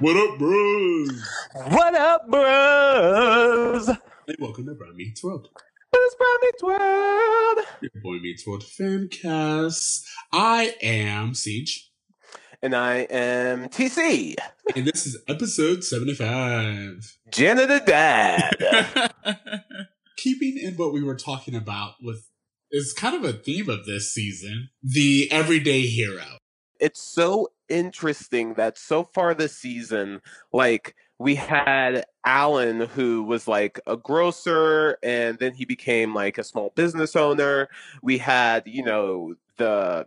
What 0.00 0.16
up, 0.16 0.38
bros? 0.38 1.22
What 1.68 1.94
up, 1.94 2.30
bros? 2.30 3.88
And 3.88 4.36
welcome 4.38 4.64
to 4.64 4.72
Bruh 4.72 4.94
Meets 4.94 5.22
World. 5.22 5.50
It's 5.92 6.14
Bruh 6.14 6.42
Meets 6.42 6.62
World. 6.62 7.58
Your 7.82 8.02
boy 8.02 8.18
Meets 8.22 8.46
World 8.46 8.62
Fancast. 8.62 10.06
I 10.32 10.74
am 10.80 11.32
Ceej, 11.32 11.80
And 12.62 12.74
I 12.74 13.00
am 13.10 13.68
TC, 13.68 14.36
and 14.74 14.86
this 14.86 15.06
is 15.06 15.18
episode 15.28 15.84
75. 15.84 17.18
Janitor 17.30 17.80
Dad. 17.84 19.12
Keeping 20.22 20.58
in 20.58 20.74
what 20.74 20.92
we 20.92 21.02
were 21.02 21.16
talking 21.16 21.54
about 21.54 21.94
with 22.02 22.28
is 22.70 22.92
kind 22.92 23.16
of 23.16 23.24
a 23.24 23.32
theme 23.32 23.68
of 23.70 23.86
this 23.86 24.12
season 24.12 24.68
the 24.82 25.28
everyday 25.32 25.82
hero. 25.82 26.38
it's 26.78 27.02
so 27.02 27.48
interesting 27.68 28.54
that 28.54 28.76
so 28.78 29.04
far 29.04 29.34
this 29.34 29.56
season, 29.56 30.20
like 30.52 30.94
we 31.18 31.34
had 31.34 32.04
Alan 32.24 32.80
who 32.80 33.22
was 33.22 33.46
like 33.46 33.80
a 33.86 33.96
grocer 33.96 34.96
and 35.02 35.38
then 35.38 35.54
he 35.54 35.64
became 35.64 36.14
like 36.14 36.38
a 36.38 36.44
small 36.44 36.72
business 36.74 37.14
owner. 37.14 37.68
We 38.02 38.18
had, 38.18 38.64
you 38.66 38.82
know, 38.82 39.34
the 39.56 40.06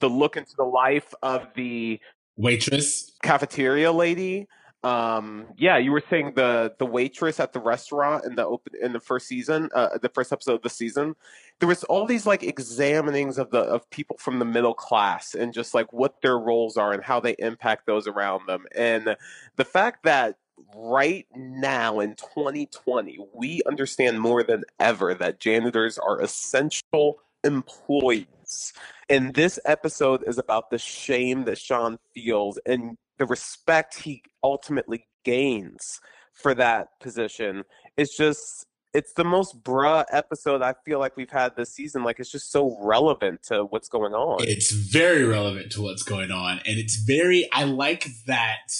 the 0.00 0.08
look 0.08 0.36
into 0.36 0.54
the 0.56 0.64
life 0.64 1.14
of 1.22 1.46
the 1.54 2.00
Waitress. 2.36 3.12
cafeteria 3.22 3.92
lady. 3.92 4.46
Um, 4.86 5.46
yeah, 5.58 5.78
you 5.78 5.90
were 5.90 6.02
saying 6.08 6.34
the 6.36 6.72
the 6.78 6.86
waitress 6.86 7.40
at 7.40 7.52
the 7.52 7.58
restaurant 7.58 8.24
in 8.24 8.36
the 8.36 8.46
open 8.46 8.74
in 8.80 8.92
the 8.92 9.00
first 9.00 9.26
season, 9.26 9.68
uh, 9.74 9.98
the 9.98 10.08
first 10.08 10.32
episode 10.32 10.54
of 10.54 10.62
the 10.62 10.70
season. 10.70 11.16
There 11.58 11.68
was 11.68 11.82
all 11.84 12.06
these 12.06 12.24
like 12.24 12.42
examinings 12.42 13.36
of 13.36 13.50
the 13.50 13.58
of 13.58 13.90
people 13.90 14.16
from 14.20 14.38
the 14.38 14.44
middle 14.44 14.74
class 14.74 15.34
and 15.34 15.52
just 15.52 15.74
like 15.74 15.92
what 15.92 16.22
their 16.22 16.38
roles 16.38 16.76
are 16.76 16.92
and 16.92 17.02
how 17.02 17.18
they 17.18 17.34
impact 17.40 17.86
those 17.86 18.06
around 18.06 18.46
them. 18.46 18.66
And 18.76 19.16
the 19.56 19.64
fact 19.64 20.04
that 20.04 20.36
right 20.76 21.26
now 21.34 21.98
in 21.98 22.14
2020 22.14 23.18
we 23.34 23.62
understand 23.66 24.20
more 24.20 24.42
than 24.42 24.62
ever 24.78 25.14
that 25.14 25.38
janitors 25.38 25.98
are 25.98 26.20
essential 26.22 27.18
employees 27.44 28.72
and 29.10 29.34
this 29.34 29.58
episode 29.66 30.24
is 30.26 30.38
about 30.38 30.70
the 30.70 30.78
shame 30.78 31.44
that 31.44 31.58
Sean 31.58 31.98
feels 32.14 32.58
and 32.64 32.96
the 33.18 33.26
respect 33.26 34.02
he 34.02 34.22
ultimately 34.42 35.06
gains 35.24 36.00
for 36.32 36.54
that 36.54 36.88
position. 37.00 37.64
It's 37.96 38.16
just 38.16 38.66
it's 38.96 39.12
the 39.12 39.24
most 39.24 39.62
bruh 39.62 40.04
episode 40.10 40.62
I 40.62 40.74
feel 40.84 40.98
like 40.98 41.16
we've 41.16 41.30
had 41.30 41.54
this 41.56 41.74
season. 41.74 42.02
Like 42.02 42.18
it's 42.18 42.30
just 42.30 42.50
so 42.50 42.78
relevant 42.80 43.42
to 43.48 43.64
what's 43.64 43.88
going 43.88 44.14
on. 44.14 44.38
It's 44.40 44.72
very 44.72 45.24
relevant 45.24 45.70
to 45.72 45.82
what's 45.82 46.02
going 46.02 46.30
on, 46.30 46.60
and 46.64 46.78
it's 46.78 46.96
very. 46.96 47.48
I 47.52 47.64
like 47.64 48.06
that 48.26 48.70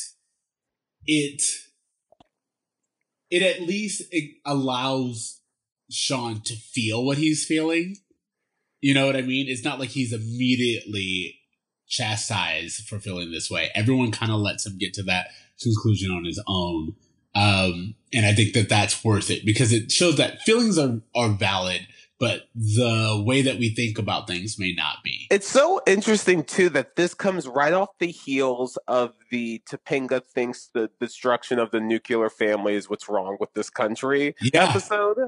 it. 1.07 1.43
It 3.29 3.43
at 3.43 3.67
least 3.67 4.05
it 4.13 4.37
allows 4.47 5.41
Sean 5.91 6.41
to 6.43 6.55
feel 6.55 7.05
what 7.05 7.19
he's 7.19 7.45
feeling. 7.45 7.97
You 8.81 8.95
know 8.95 9.07
what 9.07 9.17
I 9.17 9.23
mean? 9.23 9.47
It's 9.49 9.65
not 9.65 9.81
like 9.81 9.91
he's 9.91 10.13
immediately 10.13 11.36
chastised 11.89 12.87
for 12.89 12.99
feeling 12.99 13.31
this 13.31 13.51
way. 13.51 13.71
Everyone 13.75 14.11
kind 14.11 14.33
of 14.33 14.39
lets 14.41 14.67
him 14.67 14.79
get 14.79 14.95
to 14.95 15.03
that 15.05 15.29
conclusion 15.63 16.11
on 16.11 16.25
his 16.25 16.43
own. 16.47 16.95
Um, 17.35 17.95
and 18.13 18.25
I 18.25 18.33
think 18.33 18.55
that 18.55 18.69
that's 18.69 19.05
worth 19.05 19.31
it 19.31 19.45
because 19.45 19.73
it 19.73 19.93
shows 19.93 20.17
that 20.17 20.41
feelings 20.43 20.79
are, 20.79 21.01
are 21.15 21.29
valid, 21.29 21.87
but 22.19 22.45
the 22.55 23.23
way 23.27 23.43
that 23.43 23.59
we 23.59 23.75
think 23.75 23.99
about 23.99 24.27
things 24.27 24.57
may 24.59 24.73
not 24.75 25.05
be. 25.05 25.27
It's 25.31 25.47
so 25.49 25.83
interesting 25.87 26.45
too 26.45 26.71
that 26.71 26.97
this 26.97 27.13
comes 27.13 27.47
right 27.47 27.75
off 27.75 27.91
the 27.99 28.07
heels 28.11 28.79
of 28.89 29.13
the 29.31 29.63
Topanga 29.71 30.25
thinks 30.25 30.71
the 30.73 30.89
destruction 30.99 31.59
of 31.59 31.73
the 31.73 31.81
nuclear 31.81 32.31
family 32.31 32.75
is 32.75 32.89
what's 32.89 33.07
wrong 33.07 33.37
with 33.39 33.53
this 33.53 33.69
country 33.69 34.35
Yeah. 34.41 34.71
episode. 34.71 35.19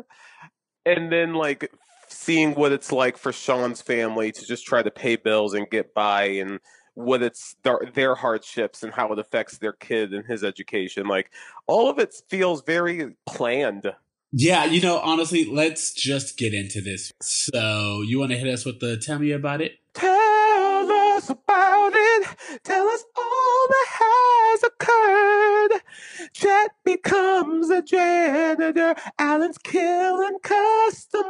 And 0.86 1.12
then 1.12 1.34
like 1.34 1.70
seeing 2.12 2.54
what 2.54 2.72
it's 2.72 2.92
like 2.92 3.16
for 3.16 3.32
Sean's 3.32 3.82
family 3.82 4.32
to 4.32 4.46
just 4.46 4.66
try 4.66 4.82
to 4.82 4.90
pay 4.90 5.16
bills 5.16 5.54
and 5.54 5.68
get 5.68 5.94
by 5.94 6.24
and 6.24 6.60
what 6.94 7.22
it's 7.22 7.56
their, 7.62 7.80
their 7.94 8.14
hardships 8.16 8.82
and 8.82 8.92
how 8.92 9.12
it 9.12 9.18
affects 9.18 9.58
their 9.58 9.72
kid 9.72 10.12
and 10.12 10.26
his 10.26 10.42
education. 10.42 11.06
Like 11.06 11.30
all 11.66 11.88
of 11.88 11.98
it 11.98 12.14
feels 12.28 12.62
very 12.62 13.14
planned. 13.26 13.92
Yeah, 14.32 14.66
you 14.66 14.82
know, 14.82 14.98
honestly, 14.98 15.46
let's 15.46 15.94
just 15.94 16.36
get 16.36 16.52
into 16.52 16.82
this. 16.82 17.12
So, 17.22 18.02
you 18.02 18.18
want 18.18 18.32
to 18.32 18.36
hit 18.36 18.52
us 18.52 18.64
with 18.64 18.78
the 18.78 18.98
tell 18.98 19.18
me 19.18 19.30
about 19.30 19.62
it? 19.62 19.78
Tell 19.94 20.17
us 21.28 21.36
about 21.36 21.92
it. 21.94 22.28
Tell 22.64 22.88
us 22.88 23.04
all 23.16 23.66
that 23.68 23.86
has 23.88 24.62
occurred. 24.62 25.82
Chet 26.32 26.70
becomes 26.84 27.70
a 27.70 27.82
janitor. 27.82 28.94
Alan's 29.18 29.58
killing 29.58 30.38
customers. 30.42 31.26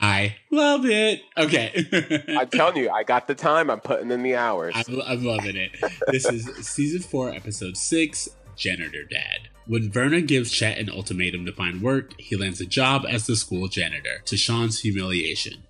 I 0.00 0.36
love 0.50 0.86
it. 0.86 1.22
Okay. 1.36 2.24
I'm 2.38 2.48
telling 2.48 2.76
you, 2.76 2.90
I 2.90 3.04
got 3.04 3.26
the 3.26 3.34
time. 3.34 3.70
I'm 3.70 3.80
putting 3.80 4.10
in 4.10 4.22
the 4.22 4.36
hours. 4.36 4.74
I'm, 4.76 5.00
I'm 5.06 5.24
loving 5.24 5.56
it. 5.56 5.72
This 6.08 6.26
is 6.26 6.46
season 6.66 7.00
four, 7.02 7.30
episode 7.30 7.76
six 7.76 8.28
Janitor 8.56 9.04
Dad. 9.04 9.48
When 9.66 9.90
Verna 9.92 10.20
gives 10.22 10.50
Chet 10.50 10.78
an 10.78 10.90
ultimatum 10.90 11.46
to 11.46 11.52
find 11.52 11.80
work, 11.82 12.18
he 12.20 12.36
lands 12.36 12.60
a 12.60 12.66
job 12.66 13.06
as 13.08 13.28
the 13.28 13.36
school 13.36 13.68
janitor, 13.68 14.20
to 14.24 14.36
Sean's 14.36 14.80
humiliation. 14.80 15.62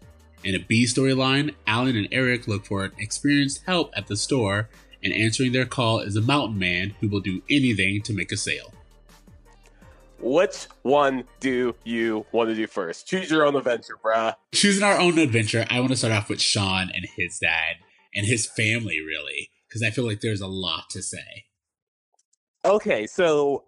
In 0.45 0.57
a 0.57 0.59
B 0.59 0.85
storyline, 0.85 1.55
Alan 1.67 1.97
and 1.97 2.09
Eric 2.11 2.49
look 2.49 2.67
for 2.67 2.85
an 2.85 2.93
experienced 2.99 3.63
help 3.65 3.93
at 3.97 4.09
the 4.09 4.17
store, 4.17 4.69
and 5.03 5.13
answering 5.13 5.53
their 5.53 5.67
call 5.67 6.01
is 6.01 6.17
a 6.17 6.21
mountain 6.21 6.59
man 6.59 6.95
who 7.01 7.09
will 7.09 7.21
do 7.21 7.43
anything 7.49 8.03
to 8.03 8.13
make 8.13 8.33
a 8.33 8.37
sale. 8.37 8.73
Which 10.21 10.67
one 10.83 11.25
do 11.41 11.75
you 11.85 12.27
want 12.33 12.49
to 12.49 12.55
do 12.55 12.67
first? 12.67 13.07
Choose 13.07 13.31
your 13.31 13.45
own 13.45 13.57
adventure, 13.57 13.97
bruh. 14.05 14.35
Choosing 14.53 14.85
our 14.85 14.99
own 14.99 15.19
adventure, 15.19 15.65
I 15.71 15.81
want 15.81 15.91
to 15.91 15.97
start 15.97 16.13
off 16.13 16.29
with 16.29 16.41
Sean 16.41 16.91
and 16.95 17.07
his 17.17 17.39
dad 17.39 17.77
and 18.15 18.27
his 18.27 18.47
family, 18.47 19.01
really, 19.01 19.51
because 19.69 19.83
I 19.83 19.91
feel 19.91 20.07
like 20.07 20.21
there's 20.21 20.41
a 20.41 20.47
lot 20.47 20.91
to 20.91 21.03
say. 21.03 21.47
Okay, 22.65 23.07
so 23.09 23.65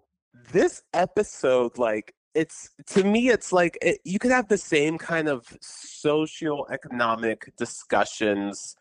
this 0.51 0.83
episode, 0.93 1.77
like, 1.77 2.13
it's 2.35 2.69
to 2.87 3.03
me, 3.03 3.29
it's 3.29 3.51
like 3.51 3.77
it, 3.81 3.99
you 4.03 4.19
could 4.19 4.31
have 4.31 4.47
the 4.47 4.57
same 4.57 4.97
kind 4.97 5.27
of 5.27 5.45
socio-economic 5.61 7.53
discussions, 7.57 8.75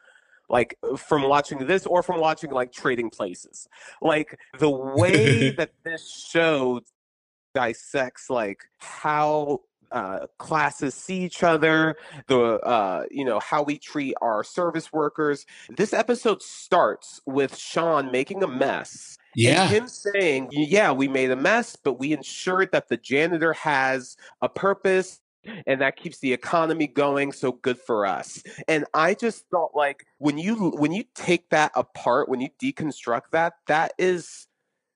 like 0.49 0.77
from 0.97 1.23
watching 1.23 1.67
this 1.67 1.87
or 1.87 2.03
from 2.03 2.21
watching 2.21 2.51
like 2.51 2.73
Trading 2.73 3.11
Places. 3.11 3.69
Like 4.03 4.39
the 4.59 4.71
way 4.71 5.51
that 5.57 5.71
this 5.85 6.11
show 6.11 6.81
dissects 7.55 8.29
like 8.29 8.65
how 8.79 9.61
uh, 9.93 10.27
classes 10.39 10.95
see 10.95 11.23
each 11.23 11.45
other, 11.45 11.97
the 12.27 12.59
uh, 12.61 13.05
you 13.11 13.25
know 13.25 13.39
how 13.39 13.63
we 13.63 13.79
treat 13.79 14.15
our 14.21 14.43
service 14.43 14.93
workers. 14.93 15.47
This 15.71 15.93
episode 15.93 16.43
starts 16.43 17.21
with 17.27 17.57
Sean 17.57 18.11
making 18.11 18.43
a 18.43 18.49
mess 18.49 19.19
Yeah. 19.37 19.63
and 19.63 19.71
him 19.71 19.89
saying, 19.89 20.49
"Yeah, 20.53 20.93
we 20.93 21.09
made 21.09 21.31
a 21.31 21.37
mess, 21.37 21.77
but 21.77 21.95
we 21.95 22.13
ensured 22.13 22.73
that 22.73 22.89
the 22.89 22.97
janitor 22.97 23.53
has 23.53 24.17
a 24.43 24.49
purpose." 24.49 25.21
And 25.67 25.83
that 25.83 25.97
keeps 25.97 26.21
the 26.21 26.33
economy 26.33 26.87
going, 26.87 27.31
so 27.31 27.53
good 27.53 27.79
for 27.79 28.07
us. 28.07 28.43
And 28.67 28.87
I 28.95 29.13
just 29.13 29.45
thought, 29.51 29.73
like, 29.75 30.07
when 30.17 30.39
you 30.39 30.71
when 30.71 30.91
you 30.93 31.05
take 31.15 31.51
that 31.51 31.71
apart, 31.75 32.31
when 32.31 32.41
you 32.41 32.49
deconstruct 32.63 33.25
that, 33.33 33.53
that 33.67 33.93
is 33.99 34.47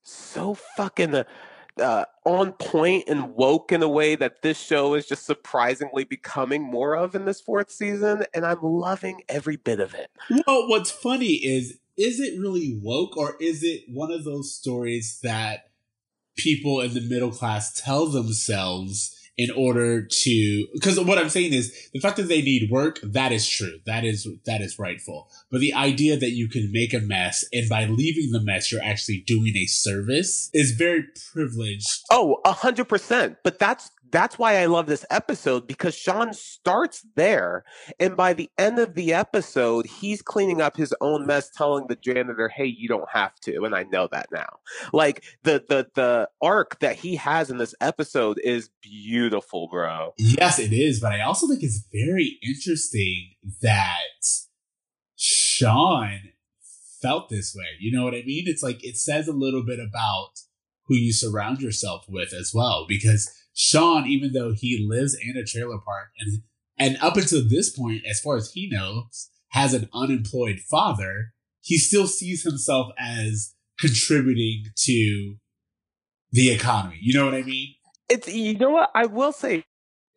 so 0.05 0.55
fucking 0.55 1.15
uh, 1.15 1.25
uh, 1.81 2.05
on 2.25 2.53
point 2.53 3.05
and 3.09 3.35
woke 3.35 3.73
in 3.73 3.83
a 3.83 3.89
way 3.89 4.17
that 4.17 4.43
this 4.43 4.59
show 4.59 4.95
is 4.95 5.07
just 5.07 5.27
surprisingly 5.27 6.05
becoming 6.05 6.63
more 6.63 6.97
of 6.97 7.15
in 7.15 7.25
this 7.25 7.41
fourth 7.41 7.71
season, 7.71 8.25
and 8.35 8.45
I'm 8.45 8.63
loving 8.63 9.23
every 9.29 9.57
bit 9.57 9.81
of 9.81 9.95
it. 9.95 10.11
Well, 10.31 10.69
what's 10.69 10.91
funny 10.91 11.35
is, 11.35 11.79
is 11.99 12.21
it 12.21 12.39
really 12.39 12.79
woke 12.83 13.17
or 13.17 13.37
is 13.41 13.63
it 13.63 13.83
one 13.89 14.11
of 14.11 14.25
those 14.25 14.55
stories 14.55 15.19
that 15.23 15.65
people 16.37 16.81
in 16.81 16.95
the 16.95 17.01
middle 17.01 17.33
class 17.33 17.73
tell 17.73 18.07
themselves 18.07 19.15
in 19.37 19.51
order 19.53 20.05
to 20.05 20.67
because 20.75 20.99
what 21.01 21.19
i'm 21.19 21.29
saying 21.29 21.53
is 21.53 21.89
the 21.93 22.01
fact 22.01 22.17
that 22.17 22.29
they 22.29 22.43
need 22.43 22.71
work 22.71 22.99
that 23.19 23.33
is 23.33 23.49
true. 23.49 23.79
That 23.87 24.05
is 24.05 24.29
that 24.47 24.61
is 24.61 24.79
rightful. 24.79 25.29
But 25.51 25.61
the 25.61 25.75
idea 25.75 26.17
that 26.17 26.31
you 26.31 26.49
can 26.49 26.71
make 26.73 26.95
a 26.95 27.01
mess 27.01 27.45
and 27.53 27.69
by 27.69 27.87
leaving 27.87 28.31
the 28.31 28.41
mess 28.41 28.71
you're 28.71 28.83
actually 28.83 29.25
doing 29.27 29.57
a 29.57 29.67
service 29.67 30.51
is 30.53 30.73
very 30.73 31.05
privileged. 31.33 32.05
Oh, 32.11 32.41
a 32.45 32.53
hundred 32.53 32.85
percent. 32.85 33.39
But 33.43 33.59
that's 33.59 33.91
that's 34.11 34.39
why 34.39 34.59
I 34.59 34.67
love 34.67 34.87
this 34.87 35.05
episode 35.11 35.67
because 35.67 35.95
Sean 35.95 36.33
starts 36.33 37.07
there. 37.17 37.65
And 37.99 38.17
by 38.17 38.33
the 38.33 38.51
end 38.59 38.79
of 38.79 38.95
the 38.95 39.13
episode, 39.13 39.87
he's 39.87 40.23
cleaning 40.23 40.61
up 40.61 40.77
his 40.77 40.95
own 41.01 41.27
mess, 41.27 41.51
telling 41.51 41.87
the 41.89 41.97
janitor, 41.97 42.49
hey, 42.49 42.67
you 42.67 42.89
don't 42.89 43.09
have 43.13 43.35
to. 43.41 43.65
And 43.65 43.75
I 43.75 43.85
know 43.85 44.09
that 44.13 44.29
now. 44.33 44.49
Like 44.93 45.25
the 45.43 45.65
the 45.69 45.89
the 45.95 46.29
arc 46.41 46.79
that 46.81 46.97
he 46.97 47.17
has 47.17 47.51
in 47.51 47.59
this 47.59 47.75
episode 47.81 48.39
is 48.43 48.71
beautiful, 48.83 49.69
bro. 49.69 50.15
Yes, 50.19 50.59
it 50.59 50.73
is, 50.73 51.01
but 51.01 51.13
I 51.13 51.21
also 51.23 51.47
think 51.49 51.63
it's 51.63 51.87
very 51.93 52.39
interesting 52.43 53.35
that 53.63 53.99
Sean 55.17 56.21
felt 57.01 57.29
this 57.29 57.55
way. 57.55 57.67
You 57.79 57.97
know 57.97 58.05
what 58.05 58.15
I 58.15 58.23
mean? 58.25 58.45
It's 58.47 58.63
like 58.63 58.85
it 58.85 58.97
says 58.97 59.29
a 59.29 59.33
little 59.33 59.65
bit 59.65 59.79
about 59.79 60.31
who 60.87 60.95
you 60.95 61.13
surround 61.13 61.61
yourself 61.61 62.07
with 62.09 62.33
as 62.33 62.53
well. 62.55 62.87
Because 62.89 63.31
Sean, 63.61 64.07
even 64.07 64.33
though 64.33 64.55
he 64.57 64.87
lives 64.89 65.17
in 65.21 65.37
a 65.37 65.45
trailer 65.45 65.79
park 65.79 66.11
and 66.21 66.43
and 66.79 66.97
up 67.03 67.17
until 67.17 67.43
this 67.47 67.77
point, 67.77 68.03
as 68.09 68.21
far 68.21 68.37
as 68.37 68.53
he 68.53 68.69
knows, 68.71 69.31
has 69.49 69.75
an 69.75 69.89
unemployed 69.93 70.61
father, 70.61 71.33
he 71.61 71.77
still 71.77 72.07
sees 72.07 72.45
himself 72.45 72.93
as 72.97 73.57
contributing 73.81 74.67
to 74.85 75.39
the 76.31 76.51
economy. 76.51 76.99
You 77.01 77.19
know 77.19 77.25
what 77.25 77.35
I 77.35 77.43
mean? 77.43 77.75
It's 78.09 78.33
you 78.33 78.57
know 78.57 78.71
what 78.71 78.93
I 78.95 79.07
will 79.07 79.33
say. 79.33 79.65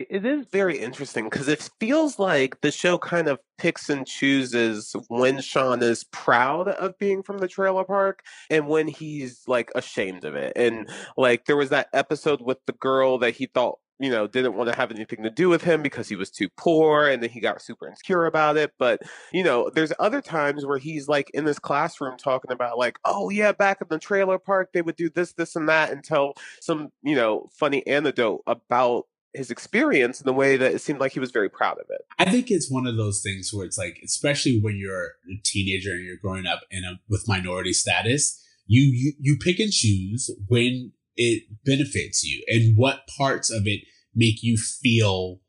It 0.09 0.25
is 0.25 0.45
very 0.51 0.77
interesting 0.77 1.25
because 1.30 1.48
it 1.48 1.69
feels 1.80 2.19
like 2.19 2.62
the 2.62 2.71
show 2.71 2.98
kind 2.98 3.27
of 3.27 3.39
picks 3.57 3.89
and 3.89 4.06
chooses 4.07 4.95
when 5.07 5.42
Sean 5.42 5.81
is 5.83 6.03
proud 6.06 6.68
of 6.68 6.98
being 6.98 7.24
from 7.24 7.38
the 7.39 7.48
trailer 7.48 7.83
park 7.83 8.24
and 8.50 8.68
when 8.68 8.88
he's 8.88 9.44
like 9.48 9.71
ashamed 9.75 10.25
of 10.25 10.36
it. 10.36 10.53
And 10.56 10.89
like 11.18 11.45
there 11.45 11.57
was 11.57 11.69
that 11.69 11.88
episode 11.94 12.42
with 12.42 12.57
the 12.65 12.74
girl 12.74 13.18
that 13.19 13.36
he 13.36 13.45
thought 13.48 13.80
you 14.01 14.09
know 14.09 14.25
didn't 14.27 14.56
want 14.56 14.68
to 14.68 14.75
have 14.75 14.92
anything 14.92 15.21
to 15.24 15.30
do 15.30 15.48
with 15.48 15.63
him 15.63 15.83
because 15.83 16.09
he 16.09 16.15
was 16.15 16.31
too 16.31 16.50
poor 16.57 17.07
and 17.07 17.21
then 17.21 17.30
he 17.30 17.39
got 17.39 17.62
super 17.62 17.88
insecure 17.88 18.25
about 18.25 18.57
it 18.57 18.71
but 18.80 19.00
you 19.31 19.44
know 19.44 19.69
there's 19.69 19.94
other 20.00 20.21
times 20.21 20.65
where 20.65 20.80
he's 20.80 21.07
like 21.07 21.30
in 21.36 21.45
this 21.45 21.59
classroom 21.59 22.18
talking 22.18 22.51
about 22.51 22.80
like 22.80 22.98
oh 23.06 23.30
yeah 23.30 23.51
back 23.51 23.77
in 23.80 23.88
the 23.89 24.00
trailer 24.00 24.39
park 24.39 24.71
they 24.74 24.81
would 24.81 24.95
do 24.95 25.07
this 25.09 25.33
this 25.33 25.56
and 25.56 25.69
that 25.69 25.92
and 25.92 26.03
tell 26.03 26.33
some 26.59 26.89
you 27.03 27.15
know 27.15 27.48
funny 27.53 27.86
anecdote 27.86 28.42
about 28.48 29.06
his 29.33 29.50
experience 29.50 30.19
in 30.19 30.25
the 30.25 30.33
way 30.33 30.57
that 30.57 30.74
it 30.74 30.81
seemed 30.81 31.00
like 31.00 31.13
he 31.13 31.19
was 31.19 31.31
very 31.31 31.50
proud 31.50 31.78
of 31.78 31.86
it 31.89 32.01
I 32.22 32.25
think 32.30 32.51
it's 32.51 32.69
one 32.69 32.86
of 32.86 32.98
those 32.98 33.22
things 33.22 33.51
where 33.51 33.66
it's 33.66 33.80
like, 33.80 34.00
especially 34.04 34.60
when 34.60 34.78
you're 34.78 35.13
a 35.28 35.42
teenager 35.44 35.92
and 35.92 36.06
you're 36.06 36.18
growing 36.18 36.45
up 36.45 36.62
in 36.69 36.83
a 36.83 37.00
with 37.10 37.28
minority 37.28 37.74
status, 37.74 38.39
you 38.68 38.83
you, 38.83 39.13
you 39.19 39.38
pick 39.38 39.60
and 39.60 39.72
choose 39.72 40.30
when 40.48 40.92
it 41.16 41.44
benefits 41.66 42.24
you 42.24 42.44
and 42.48 42.78
what 42.78 43.07
parts 43.18 43.50
of 43.50 43.66
it 43.66 43.81
make 44.13 44.44
you 44.44 44.56
feel 44.56 45.42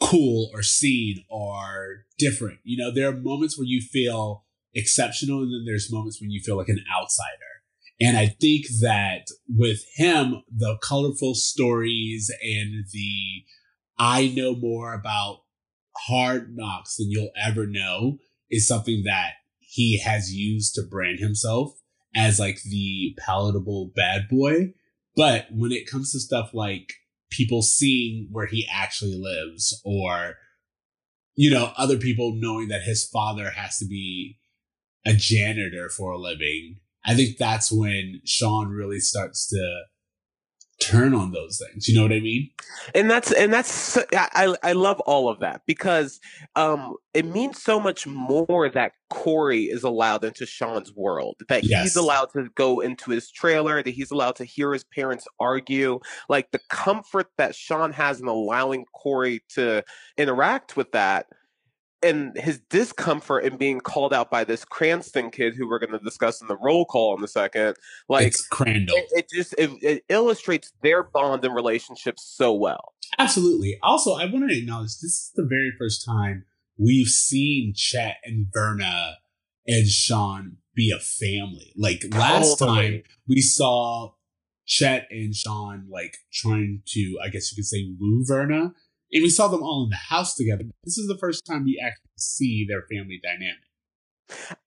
cool 0.00 0.50
or 0.52 0.62
seen 0.62 1.24
or 1.28 2.04
different. 2.16 2.60
You 2.62 2.78
know, 2.78 2.94
there 2.94 3.08
are 3.08 3.16
moments 3.16 3.58
where 3.58 3.66
you 3.66 3.80
feel 3.80 4.44
exceptional, 4.74 5.42
and 5.42 5.52
then 5.52 5.64
there's 5.66 5.92
moments 5.92 6.20
when 6.20 6.30
you 6.30 6.40
feel 6.40 6.56
like 6.56 6.68
an 6.68 6.84
outsider. 6.94 7.47
And 8.00 8.16
I 8.16 8.26
think 8.26 8.66
that 8.80 9.26
with 9.48 9.84
him, 9.96 10.42
the 10.54 10.78
colorful 10.82 11.34
stories 11.34 12.30
and 12.42 12.84
the 12.92 13.44
I 13.98 14.28
know 14.28 14.54
more 14.54 14.94
about 14.94 15.40
hard 16.06 16.54
knocks 16.54 16.96
than 16.96 17.10
you'll 17.10 17.32
ever 17.36 17.66
know 17.66 18.18
is 18.50 18.68
something 18.68 19.02
that 19.04 19.32
he 19.58 19.98
has 19.98 20.32
used 20.32 20.74
to 20.74 20.82
brand 20.82 21.18
himself 21.18 21.72
as 22.14 22.38
like 22.38 22.62
the 22.62 23.16
palatable 23.18 23.92
bad 23.94 24.28
boy. 24.30 24.72
But 25.16 25.46
when 25.50 25.72
it 25.72 25.90
comes 25.90 26.12
to 26.12 26.20
stuff 26.20 26.54
like 26.54 26.92
people 27.30 27.62
seeing 27.62 28.28
where 28.30 28.46
he 28.46 28.66
actually 28.72 29.18
lives 29.20 29.80
or, 29.84 30.36
you 31.34 31.50
know, 31.50 31.72
other 31.76 31.98
people 31.98 32.32
knowing 32.34 32.68
that 32.68 32.82
his 32.82 33.06
father 33.06 33.50
has 33.50 33.78
to 33.78 33.86
be 33.86 34.38
a 35.04 35.12
janitor 35.12 35.88
for 35.90 36.12
a 36.12 36.18
living, 36.18 36.78
I 37.08 37.14
think 37.14 37.38
that's 37.38 37.72
when 37.72 38.20
Sean 38.24 38.68
really 38.68 39.00
starts 39.00 39.48
to 39.48 39.82
turn 40.80 41.12
on 41.12 41.32
those 41.32 41.58
things. 41.58 41.88
You 41.88 41.96
know 41.96 42.02
what 42.02 42.12
I 42.12 42.20
mean? 42.20 42.50
and 42.94 43.10
that's 43.10 43.32
and 43.32 43.52
that's 43.52 43.96
I 44.12 44.54
I 44.62 44.72
love 44.72 45.00
all 45.00 45.28
of 45.28 45.40
that 45.40 45.62
because 45.66 46.20
um 46.54 46.94
it 47.14 47.24
means 47.24 47.60
so 47.60 47.80
much 47.80 48.06
more 48.06 48.68
that 48.68 48.92
Corey 49.10 49.64
is 49.64 49.82
allowed 49.82 50.22
into 50.22 50.46
Sean's 50.46 50.92
world 50.94 51.36
that 51.48 51.64
Yes. 51.64 51.82
he's 51.82 51.96
allowed 51.96 52.26
to 52.34 52.48
go 52.54 52.78
into 52.80 53.10
his 53.10 53.30
trailer 53.32 53.82
that 53.82 53.90
he's 53.90 54.10
allowed 54.12 54.36
to 54.36 54.44
hear 54.44 54.72
his 54.72 54.84
parents 54.84 55.26
argue 55.40 55.98
like 56.28 56.50
the 56.52 56.60
comfort 56.70 57.26
that 57.38 57.54
Sean 57.56 57.90
has 57.92 58.20
in 58.20 58.28
allowing 58.28 58.84
Corey 58.94 59.40
to 59.54 59.82
interact 60.16 60.76
with 60.76 60.92
that 60.92 61.26
and 62.02 62.36
his 62.38 62.60
discomfort 62.70 63.44
in 63.44 63.56
being 63.56 63.80
called 63.80 64.14
out 64.14 64.30
by 64.30 64.44
this 64.44 64.64
Cranston 64.64 65.30
kid 65.30 65.54
who 65.56 65.68
we're 65.68 65.78
going 65.78 65.92
to 65.92 65.98
discuss 65.98 66.40
in 66.40 66.46
the 66.46 66.56
roll 66.56 66.84
call 66.84 67.16
in 67.16 67.24
a 67.24 67.28
second 67.28 67.76
like 68.08 68.28
it's 68.28 68.46
Crandall. 68.46 68.96
it, 68.96 69.06
it 69.10 69.28
just 69.32 69.54
it, 69.58 69.70
it 69.82 70.04
illustrates 70.08 70.72
their 70.82 71.02
bond 71.02 71.44
and 71.44 71.54
relationship 71.54 72.14
so 72.18 72.52
well 72.52 72.92
Absolutely. 73.18 73.78
Also, 73.82 74.14
I 74.14 74.24
want 74.26 74.50
to 74.50 74.58
acknowledge 74.58 74.96
this 74.96 75.04
is 75.04 75.32
the 75.34 75.46
very 75.48 75.72
first 75.78 76.04
time 76.04 76.44
we've 76.76 77.08
seen 77.08 77.72
Chet 77.74 78.16
and 78.24 78.46
Verna 78.52 79.16
and 79.66 79.86
Sean 79.86 80.58
be 80.74 80.92
a 80.94 81.00
family. 81.00 81.72
Like 81.76 82.04
last 82.10 82.58
Totally. 82.58 82.90
time 82.90 83.02
we 83.26 83.40
saw 83.40 84.12
Chet 84.66 85.06
and 85.10 85.34
Sean 85.34 85.86
like 85.90 86.16
trying 86.32 86.82
to, 86.88 87.18
I 87.24 87.28
guess 87.28 87.50
you 87.50 87.56
could 87.56 87.66
say, 87.66 87.94
woo 87.98 88.24
Verna. 88.26 88.72
And 89.12 89.22
we 89.22 89.30
saw 89.30 89.48
them 89.48 89.62
all 89.62 89.84
in 89.84 89.90
the 89.90 89.96
house 89.96 90.34
together. 90.34 90.64
This 90.84 90.98
is 90.98 91.08
the 91.08 91.16
first 91.18 91.46
time 91.46 91.64
we 91.64 91.82
actually 91.82 92.10
see 92.16 92.66
their 92.68 92.82
family 92.82 93.20
dynamic. 93.22 93.56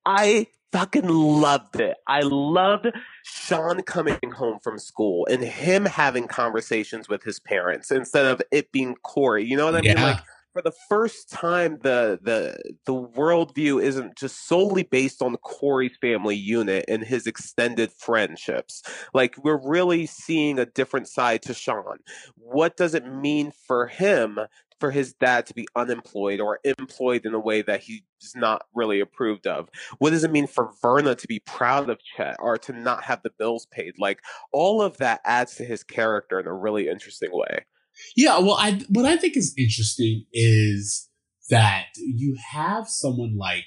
I 0.06 0.48
fucking 0.72 1.08
loved 1.08 1.80
it. 1.80 1.98
I 2.08 2.22
loved 2.22 2.88
Sean 3.24 3.84
coming 3.84 4.18
home 4.36 4.60
from 4.64 4.80
school 4.80 5.28
and 5.30 5.44
him 5.44 5.86
having 5.86 6.28
conversations 6.28 7.08
with 7.08 7.24
his 7.24 7.40
parents 7.40 7.92
instead 7.92 8.26
of 8.26 8.42
it 8.52 8.72
being 8.72 8.96
Corey. 9.04 9.46
You 9.46 9.58
know 9.58 9.66
what 9.66 9.76
I 9.76 9.82
mean? 9.82 9.96
Like 9.96 10.22
for 10.54 10.62
the 10.62 10.74
first 10.90 11.30
time 11.30 11.80
the 11.82 12.20
the 12.22 12.74
the 12.86 12.94
worldview 12.94 13.82
isn't 13.82 14.18
just 14.18 14.48
solely 14.48 14.84
based 14.84 15.22
on 15.22 15.36
Corey's 15.38 15.98
family 16.02 16.36
unit 16.36 16.86
and 16.88 17.04
his 17.04 17.28
extended 17.28 17.92
friendships. 17.92 18.84
Like 19.14 19.36
we're 19.44 19.62
really 19.64 20.06
seeing 20.06 20.60
a 20.60 20.66
different 20.66 21.08
side 21.08 21.42
to 21.44 21.54
Sean. 21.54 22.00
What 22.36 22.78
does 22.78 22.94
it 22.94 23.06
mean 23.06 23.52
for 23.52 23.88
him 23.88 24.40
for 24.80 24.92
his 24.92 25.14
dad 25.14 25.46
to 25.46 25.54
be 25.54 25.68
unemployed 25.76 26.42
or 26.42 26.60
employed 26.64 27.26
in 27.26 27.34
a 27.36 27.40
way 27.40 27.62
that 27.62 27.82
he's 27.82 28.02
not 28.36 28.66
really 28.74 29.00
approved 29.00 29.48
of? 29.48 29.70
What 30.00 30.10
does 30.10 30.24
it 30.24 30.32
mean 30.32 30.48
for 30.48 30.72
Verna 30.82 31.16
to 31.16 31.28
be 31.28 31.40
proud 31.40 31.90
of 31.90 32.00
Chet 32.04 32.36
or 32.40 32.58
to 32.58 32.74
not 32.74 33.04
have 33.04 33.22
the 33.22 33.32
bills 33.38 33.68
paid? 33.68 33.94
Like 34.00 34.20
all 34.52 34.82
of 34.82 34.98
that 34.98 35.22
adds 35.24 35.56
to 35.56 35.64
his 35.64 35.84
character 35.84 36.40
in 36.40 36.48
a 36.48 36.54
really 36.54 36.90
interesting 36.90 37.30
way. 37.32 37.66
Yeah, 38.16 38.40
well, 38.40 38.58
I 38.58 38.82
what 38.90 39.06
I 39.06 39.18
think 39.18 39.38
is 39.38 39.54
interesting 39.58 40.26
is 40.34 41.10
that 41.50 41.88
you 41.98 42.38
have 42.52 42.88
someone 42.88 43.38
like 43.38 43.66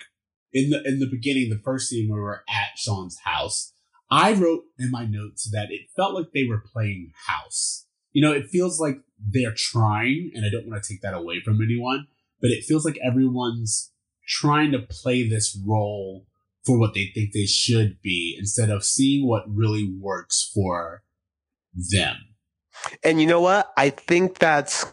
in 0.52 0.71
the 0.71 0.83
in 0.87 1.00
the 1.00 1.09
beginning, 1.11 1.50
the 1.50 1.61
first 1.64 1.88
scene 1.88 2.11
where 2.11 2.23
we're 2.23 2.35
at 2.35 2.76
Sean's 2.76 3.19
house. 3.25 3.73
I 4.11 4.33
wrote 4.33 4.64
in 4.78 4.90
my 4.90 5.07
notes 5.07 5.50
that 5.50 5.71
it 5.71 5.88
felt 5.97 6.14
like 6.14 6.33
they 6.33 6.45
were 6.45 6.62
playing 6.73 7.12
house. 7.26 7.87
You 8.12 8.23
know, 8.23 8.33
it 8.33 8.49
feels 8.49 8.78
like 8.78 8.99
they're 9.19 9.54
trying, 9.54 10.31
and 10.35 10.47
I 10.47 10.50
don't 10.50 10.69
want 10.69 10.83
to 10.83 10.93
take 10.93 11.02
that 11.02 11.14
away 11.14 11.40
from 11.40 11.61
anyone, 11.61 12.07
but 12.40 12.50
it 12.50 12.64
feels 12.64 12.85
like 12.85 12.99
everyone's 13.02 13.90
trying 14.26 14.73
to 14.73 14.78
play 14.78 15.28
this 15.28 15.59
role 15.66 16.26
for 16.64 16.78
what 16.78 16.95
they 16.95 17.11
think 17.14 17.33
they 17.33 17.47
should 17.47 18.00
be 18.02 18.37
instead 18.38 18.71
of 18.71 18.85
seeing 18.85 19.26
what 19.26 19.43
really 19.52 19.93
works 20.00 20.50
for 20.54 21.02
them. 21.75 22.16
And 23.02 23.21
you 23.21 23.26
know 23.26 23.40
what? 23.40 23.73
I 23.76 23.90
think 23.90 24.38
that's 24.38 24.93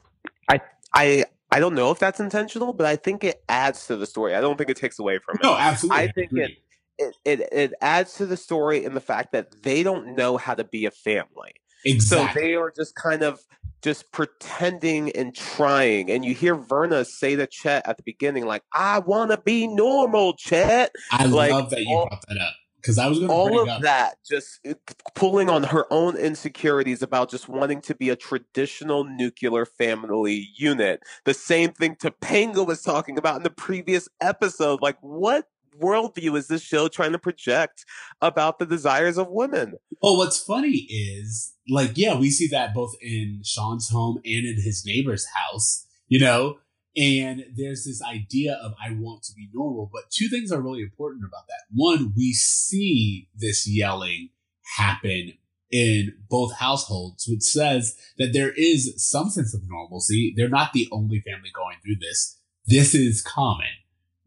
I 0.50 0.62
I 0.94 1.26
I 1.52 1.60
don't 1.60 1.76
know 1.76 1.92
if 1.92 2.00
that's 2.00 2.20
intentional, 2.20 2.74
but 2.74 2.86
I 2.86 2.96
think 2.96 3.24
it 3.24 3.44
adds 3.50 3.88
to 3.88 3.96
the 3.98 4.06
story. 4.06 4.36
I 4.36 4.42
don't 4.42 4.58
think 4.58 4.70
it 4.70 4.78
takes 4.78 5.00
away 5.00 5.20
from 5.20 5.36
it. 5.36 5.44
No, 5.44 5.56
absolutely. 5.56 6.04
I 6.04 6.12
think 6.12 6.32
agree. 6.32 6.58
It, 6.98 7.16
it 7.26 7.40
it 7.52 7.74
adds 7.82 8.14
to 8.16 8.26
the 8.26 8.38
story 8.38 8.86
in 8.86 8.94
the 8.94 9.02
fact 9.02 9.32
that 9.32 9.64
they 9.64 9.84
don't 9.84 10.16
know 10.16 10.38
how 10.38 10.54
to 10.54 10.64
be 10.64 10.86
a 10.86 10.92
family. 10.92 11.54
exactly. 11.84 12.42
So 12.42 12.48
they 12.48 12.56
are 12.56 12.72
just 12.76 12.96
kind 12.96 13.24
of 13.24 13.40
just 13.82 14.12
pretending 14.12 15.12
and 15.14 15.36
trying. 15.36 16.12
And 16.12 16.24
you 16.24 16.36
hear 16.36 16.54
Verna 16.54 17.04
say 17.04 17.36
to 17.36 17.48
Chet 17.48 17.88
at 17.88 17.98
the 17.98 18.04
beginning, 18.04 18.46
like, 18.46 18.62
I 18.72 19.00
want 19.00 19.32
to 19.32 19.38
be 19.38 19.66
normal, 19.66 20.34
Chet. 20.36 20.92
I 21.12 21.26
like, 21.26 21.52
love 21.52 21.72
that 21.72 21.82
you 21.82 21.96
all- 21.96 22.08
brought 22.08 22.24
that 22.28 22.38
up 22.38 22.54
because 22.82 22.98
I 22.98 23.08
was 23.08 23.20
going 23.20 23.30
to 23.30 23.34
All 23.34 23.62
of 23.62 23.70
up 23.70 23.82
that 23.82 24.16
just 24.28 24.60
uh, 24.68 24.74
pulling 25.14 25.50
on 25.50 25.64
her 25.64 25.86
own 25.92 26.18
insecurities 26.18 27.02
about 27.02 27.30
just 27.30 27.48
wanting 27.48 27.82
to 27.82 27.96
be 27.96 28.10
a 28.10 28.16
traditional 28.16 29.04
nuclear 29.04 29.66
family 29.66 30.50
unit. 30.56 31.04
The 31.26 31.34
same 31.34 31.74
thing 31.74 31.96
Topanga 31.96 32.66
was 32.66 32.82
talking 32.82 33.18
about 33.18 33.38
in 33.38 33.44
the 33.44 33.50
previous 33.50 34.10
episode. 34.20 34.82
Like, 34.82 34.98
what 35.02 35.48
worldview 35.80 36.38
is 36.38 36.48
this 36.48 36.62
show 36.62 36.88
trying 36.88 37.14
to 37.14 37.20
project 37.20 37.86
about 38.22 38.60
the 38.60 38.66
desires 38.66 39.18
of 39.18 39.28
women? 39.30 39.76
Well, 40.02 40.18
what's 40.18 40.40
funny 40.40 40.88
is, 40.90 41.54
like, 41.70 41.92
yeah, 41.96 42.18
we 42.18 42.30
see 42.30 42.48
that 42.48 42.74
both 42.74 42.96
in 43.02 43.42
Sean's 43.44 43.90
home 43.90 44.18
and 44.26 44.46
in 44.46 44.62
his 44.62 44.84
neighbor's 44.86 45.26
house, 45.36 45.86
you 46.08 46.20
know? 46.20 46.58
And 46.98 47.46
there's 47.56 47.86
this 47.86 48.02
idea 48.02 48.60
of 48.62 48.74
I 48.84 48.92
want 48.92 49.24
to 49.24 49.34
be 49.34 49.50
normal. 49.54 49.90
But 49.92 50.12
two 50.12 50.28
things 50.28 50.52
are 50.52 50.62
really 50.62 50.82
important 50.82 51.24
about 51.26 51.48
that. 51.48 51.64
One, 51.74 52.14
we 52.16 52.34
see 52.34 53.30
this 53.36 53.68
yelling 53.68 54.30
happen 54.78 55.34
in 55.72 56.14
both 56.30 56.58
households, 56.58 57.28
which 57.28 57.44
says 57.44 57.98
that 58.18 58.34
there 58.34 58.52
is 58.52 58.94
some 58.98 59.30
sense 59.30 59.54
of 59.54 59.62
normalcy. 59.66 60.34
They're 60.36 60.50
not 60.50 60.74
the 60.74 60.90
only 60.92 61.22
family 61.22 61.50
going 61.56 61.78
through 61.84 61.98
this. 62.02 62.40
This 62.66 62.94
is 62.94 63.22
common, 63.22 63.68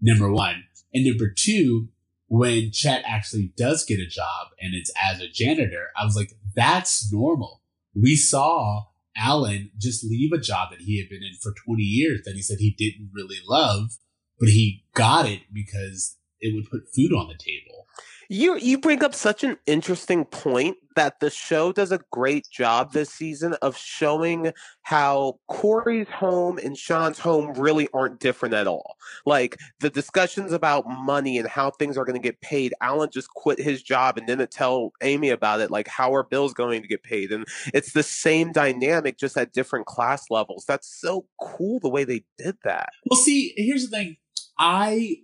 number 0.00 0.32
one. 0.32 0.64
And 0.92 1.04
number 1.04 1.32
two, 1.36 1.88
when 2.28 2.70
Chet 2.72 3.02
actually 3.06 3.52
does 3.56 3.84
get 3.84 4.00
a 4.00 4.06
job 4.06 4.48
and 4.60 4.74
it's 4.74 4.90
as 5.02 5.20
a 5.20 5.28
janitor, 5.28 5.88
I 6.00 6.04
was 6.04 6.16
like, 6.16 6.32
that's 6.54 7.12
normal. 7.12 7.60
We 7.94 8.16
saw 8.16 8.84
Alan 9.16 9.70
just 9.78 10.04
leave 10.04 10.32
a 10.32 10.38
job 10.38 10.70
that 10.70 10.80
he 10.80 10.98
had 10.98 11.08
been 11.08 11.22
in 11.22 11.34
for 11.40 11.52
20 11.66 11.82
years 11.82 12.22
that 12.24 12.34
he 12.34 12.42
said 12.42 12.58
he 12.58 12.74
didn't 12.76 13.10
really 13.14 13.38
love, 13.48 13.96
but 14.38 14.48
he 14.48 14.84
got 14.94 15.26
it 15.26 15.42
because 15.52 16.16
it 16.40 16.54
would 16.54 16.70
put 16.70 16.92
food 16.94 17.12
on 17.12 17.28
the 17.28 17.38
table. 17.38 17.86
You 18.28 18.56
you 18.56 18.78
bring 18.78 19.02
up 19.02 19.14
such 19.14 19.44
an 19.44 19.56
interesting 19.66 20.24
point 20.24 20.76
that 20.96 21.20
the 21.20 21.30
show 21.30 21.72
does 21.72 21.92
a 21.92 22.00
great 22.12 22.48
job 22.50 22.92
this 22.92 23.10
season 23.10 23.54
of 23.62 23.76
showing 23.76 24.52
how 24.82 25.38
Corey's 25.48 26.08
home 26.08 26.58
and 26.58 26.76
Sean's 26.76 27.18
home 27.18 27.52
really 27.54 27.88
aren't 27.92 28.20
different 28.20 28.54
at 28.54 28.66
all. 28.66 28.96
Like 29.26 29.58
the 29.80 29.90
discussions 29.90 30.52
about 30.52 30.84
money 30.86 31.38
and 31.38 31.48
how 31.48 31.70
things 31.70 31.98
are 31.98 32.04
going 32.04 32.20
to 32.20 32.22
get 32.22 32.40
paid. 32.40 32.74
Alan 32.80 33.10
just 33.10 33.28
quit 33.30 33.58
his 33.58 33.82
job 33.82 34.18
and 34.18 34.26
didn't 34.26 34.50
tell 34.50 34.92
Amy 35.02 35.30
about 35.30 35.60
it. 35.60 35.70
Like 35.70 35.88
how 35.88 36.14
are 36.14 36.22
bills 36.22 36.54
going 36.54 36.82
to 36.82 36.88
get 36.88 37.02
paid? 37.02 37.32
And 37.32 37.44
it's 37.72 37.92
the 37.92 38.02
same 38.02 38.52
dynamic, 38.52 39.18
just 39.18 39.36
at 39.36 39.52
different 39.52 39.86
class 39.86 40.30
levels. 40.30 40.64
That's 40.66 40.88
so 40.88 41.26
cool 41.40 41.80
the 41.80 41.90
way 41.90 42.04
they 42.04 42.24
did 42.38 42.56
that. 42.64 42.90
Well, 43.10 43.18
see, 43.18 43.52
here's 43.56 43.88
the 43.88 43.96
thing. 43.96 44.16
I 44.58 45.16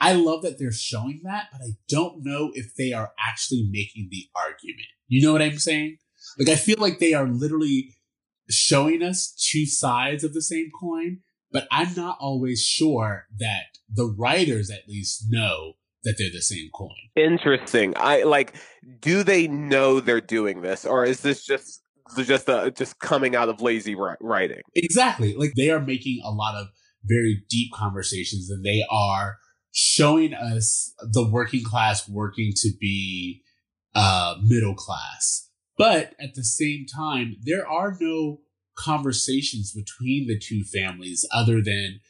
I 0.00 0.14
love 0.14 0.42
that 0.42 0.58
they're 0.58 0.72
showing 0.72 1.20
that, 1.24 1.48
but 1.52 1.60
I 1.60 1.72
don't 1.88 2.24
know 2.24 2.50
if 2.54 2.74
they 2.76 2.92
are 2.92 3.12
actually 3.18 3.68
making 3.70 4.08
the 4.10 4.28
argument. 4.34 4.88
You 5.08 5.26
know 5.26 5.32
what 5.32 5.42
I'm 5.42 5.58
saying? 5.58 5.98
Like 6.38 6.48
I 6.48 6.56
feel 6.56 6.78
like 6.78 6.98
they 6.98 7.12
are 7.12 7.28
literally 7.28 7.94
showing 8.48 9.02
us 9.02 9.32
two 9.50 9.66
sides 9.66 10.24
of 10.24 10.32
the 10.32 10.42
same 10.42 10.70
coin, 10.80 11.18
but 11.52 11.66
I'm 11.70 11.94
not 11.94 12.16
always 12.20 12.64
sure 12.64 13.26
that 13.38 13.64
the 13.92 14.06
writers 14.18 14.70
at 14.70 14.88
least 14.88 15.26
know 15.28 15.74
that 16.04 16.16
they're 16.18 16.32
the 16.32 16.40
same 16.40 16.70
coin. 16.74 16.88
Interesting. 17.16 17.92
I 17.96 18.22
like. 18.22 18.54
Do 19.00 19.22
they 19.22 19.48
know 19.48 20.00
they're 20.00 20.20
doing 20.20 20.62
this, 20.62 20.86
or 20.86 21.04
is 21.04 21.20
this 21.20 21.44
just 21.44 21.82
just 22.16 22.48
uh, 22.48 22.70
just 22.70 22.98
coming 23.00 23.36
out 23.36 23.48
of 23.48 23.60
lazy 23.60 23.96
writing? 24.20 24.62
Exactly. 24.74 25.34
Like 25.34 25.52
they 25.56 25.70
are 25.70 25.80
making 25.80 26.20
a 26.24 26.30
lot 26.30 26.54
of 26.54 26.68
very 27.04 27.42
deep 27.48 27.72
conversations 27.72 28.50
and 28.50 28.64
they 28.64 28.82
are 28.90 29.36
showing 29.72 30.34
us 30.34 30.94
the 31.00 31.26
working 31.26 31.64
class 31.64 32.08
working 32.08 32.52
to 32.56 32.70
be 32.80 33.42
uh, 33.94 34.36
middle 34.42 34.74
class. 34.74 35.48
But 35.78 36.14
at 36.20 36.34
the 36.34 36.44
same 36.44 36.86
time, 36.86 37.36
there 37.42 37.66
are 37.66 37.96
no 38.00 38.40
conversations 38.76 39.72
between 39.72 40.26
the 40.26 40.38
two 40.38 40.62
families 40.64 41.26
other 41.32 41.62
than 41.62 42.00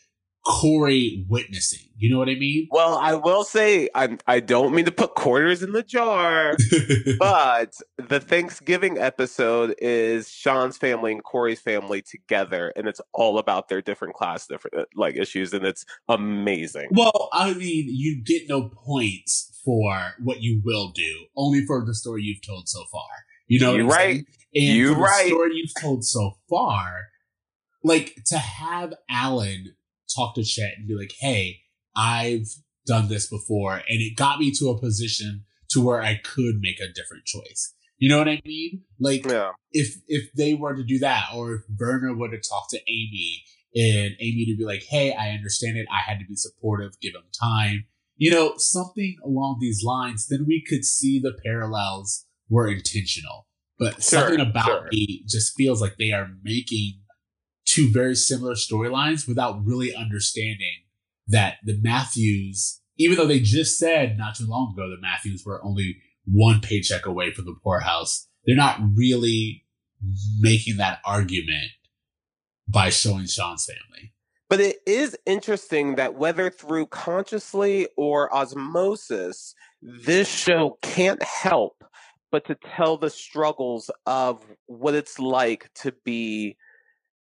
Corey 0.47 1.27
witnessing. 1.29 1.87
You 1.97 2.11
know 2.11 2.19
what 2.19 2.29
I 2.31 2.35
mean? 2.35 2.67
Well, 2.71 2.97
I 2.97 3.15
will 3.15 3.45
say 3.45 3.91
I 3.95 4.17
I 4.27 4.41
don't 4.41 4.75
mean 4.75 4.87
to 4.87 4.93
put 4.93 5.15
quarters 5.15 5.63
in 5.63 5.73
the 5.73 5.83
jar, 5.83 6.57
but 7.19 7.75
the 7.99 8.21
Thanksgiving 8.21 8.97
episode 8.97 9.75
is 9.79 10.31
Sean's 10.31 10.79
family 10.79 11.13
and 11.13 11.23
Corey's 11.23 11.61
family 11.61 12.01
together, 12.03 12.73
and 12.75 12.89
it's 12.89 13.03
all 13.13 13.39
about 13.39 13.69
their 13.69 13.83
different 13.83 14.15
class, 14.15 14.47
different 14.47 14.77
uh, 14.79 14.85
like 14.97 15.15
issues, 15.17 15.53
and 15.53 15.65
it's 15.67 15.85
amazing. 16.09 16.89
well, 16.93 17.29
I 17.35 17.53
mean, 17.53 17.87
you 17.89 18.23
get 18.25 18.49
no 18.49 18.71
points 18.71 19.61
for 19.63 20.15
what 20.23 20.43
you 20.43 20.63
will 20.65 20.91
do, 20.91 21.27
only 21.37 21.67
for 21.67 21.85
the 21.85 21.95
story 21.95 22.23
you've 22.23 22.41
told 22.43 22.67
so 22.67 22.85
far. 22.91 23.09
You 23.47 23.61
know, 23.61 23.75
You're 23.75 23.83
I'm 23.83 23.89
right. 23.91 24.15
saying? 24.15 24.27
And 24.55 24.77
You're 24.79 24.95
for 24.95 25.01
the 25.01 25.03
right. 25.03 25.27
story 25.27 25.51
you've 25.55 25.83
told 25.83 26.05
so 26.05 26.33
far, 26.49 27.09
like 27.85 28.17
to 28.27 28.39
have 28.39 28.95
Alan 29.11 29.75
talk 30.15 30.35
to 30.35 30.43
Chet 30.45 30.75
and 30.77 30.89
be 30.89 30.95
like, 30.95 31.13
"Hey, 31.21 31.61
I've 31.97 32.49
done 32.87 33.09
this 33.09 33.29
before, 33.29 33.75
and 33.77 34.01
it 34.01 34.17
got 34.17 34.39
me 34.39 34.51
to 34.59 34.69
a 34.71 34.81
position 34.81 35.45
to 35.71 35.81
where 35.81 36.03
I 36.03 36.17
could 36.17 36.57
make 36.61 36.81
a 36.81 36.93
different 36.93 37.25
choice." 37.27 37.75
You 37.99 38.09
know 38.09 38.19
what 38.19 38.29
I 38.29 38.41
mean? 38.47 38.83
Like, 38.99 39.25
Yeah. 39.27 39.51
if 39.73 39.95
if 40.09 40.33
they 40.35 40.55
were 40.55 40.75
to 40.75 40.83
do 40.85 40.99
that, 41.01 41.29
or 41.35 41.55
if 41.57 41.63
Verna 41.69 42.15
were 42.15 42.31
to 42.31 42.39
talk 42.41 42.71
to 42.71 42.81
Amy 42.89 43.45
and 43.75 44.17
Amy 44.19 44.47
to 44.47 44.57
be 44.57 44.65
like, 44.65 44.85
"Hey, 44.89 45.13
I 45.13 45.31
understand 45.31 45.77
it. 45.77 45.87
I 45.93 46.01
had 46.01 46.19
to 46.19 46.25
be 46.27 46.35
supportive, 46.37 46.99
give 47.01 47.15
him 47.15 47.25
time." 47.39 47.85
You 48.17 48.31
know, 48.31 48.55
something 48.57 49.17
along 49.25 49.59
these 49.61 49.83
lines. 49.85 50.27
Then 50.29 50.45
we 50.47 50.63
could 50.67 50.85
see 50.85 51.19
the 51.19 51.33
parallels 51.45 52.27
were 52.49 52.69
intentional. 52.69 53.47
But 53.79 53.95
Sure, 54.03 54.21
something 54.21 54.41
about 54.41 54.67
sure. 54.67 54.89
me 54.93 55.25
just 55.27 55.55
feels 55.57 55.81
like 55.81 55.97
they 55.97 56.13
are 56.13 56.31
making 56.43 57.01
two 57.75 57.91
very 57.93 58.15
similar 58.15 58.55
storylines 58.55 59.29
without 59.29 59.65
really 59.65 59.95
understanding 59.95 60.85
that 61.29 61.57
the 61.65 61.79
Matthews, 61.81 62.81
even 62.99 63.17
though 63.17 63.27
they 63.27 63.41
just 63.41 63.79
said 63.79 64.19
not 64.19 64.37
too 64.37 64.47
long 64.47 64.75
ago 64.75 64.89
that 64.91 65.01
Matthews 65.01 65.45
were 65.45 65.65
only 65.65 65.99
one 66.27 66.61
paycheck 66.61 67.07
away 67.07 67.33
from 67.33 67.45
the 67.45 67.55
poorhouse, 67.63 68.29
they're 68.45 68.57
not 68.57 68.81
really 68.95 69.65
making 70.39 70.77
that 70.79 71.01
argument 71.05 71.71
by 72.69 72.91
showing 72.91 73.27
Sean's 73.27 73.67
family. 73.67 74.13
But 74.49 74.61
it 74.61 74.79
is 74.87 75.17
interesting 75.27 75.95
that 75.95 76.15
whether 76.15 76.51
through 76.51 76.87
consciously 76.87 77.87
or 77.97 78.35
osmosis, 78.35 79.55
this 79.81 80.29
show 80.29 80.79
can't 80.83 81.23
help 81.23 81.85
but 82.33 82.47
to 82.47 82.57
tell 82.77 82.97
the 82.97 83.11
struggles 83.11 83.91
of 84.07 84.45
what 84.67 84.95
it's 84.95 85.19
like 85.19 85.69
to 85.75 85.93
be 86.05 86.57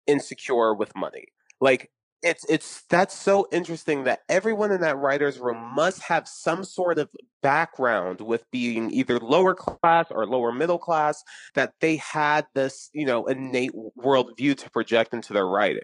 insecure 0.06 0.74
with 0.74 0.94
money. 0.96 1.26
Like 1.60 1.90
it's 2.22 2.44
it's 2.48 2.82
that's 2.88 3.14
so 3.14 3.46
interesting 3.52 4.04
that 4.04 4.20
everyone 4.28 4.72
in 4.72 4.80
that 4.80 4.96
writer's 4.96 5.38
room 5.38 5.74
must 5.74 6.02
have 6.02 6.26
some 6.26 6.64
sort 6.64 6.98
of 6.98 7.10
background 7.42 8.20
with 8.22 8.50
being 8.50 8.90
either 8.90 9.18
lower 9.18 9.54
class 9.54 10.06
or 10.10 10.26
lower 10.26 10.50
middle 10.50 10.78
class 10.78 11.22
that 11.54 11.74
they 11.80 11.96
had 11.96 12.46
this 12.54 12.88
you 12.94 13.04
know 13.04 13.26
innate 13.26 13.72
worldview 14.02 14.56
to 14.56 14.70
project 14.70 15.12
into 15.12 15.32
their 15.34 15.46
writing 15.46 15.82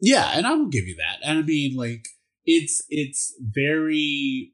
Yeah, 0.00 0.30
and 0.34 0.46
I 0.46 0.52
will 0.54 0.68
give 0.68 0.86
you 0.86 0.96
that. 0.96 1.26
And 1.26 1.38
I 1.38 1.42
mean, 1.42 1.76
like, 1.76 2.04
it's 2.44 2.82
it's 2.88 3.34
very 3.40 4.52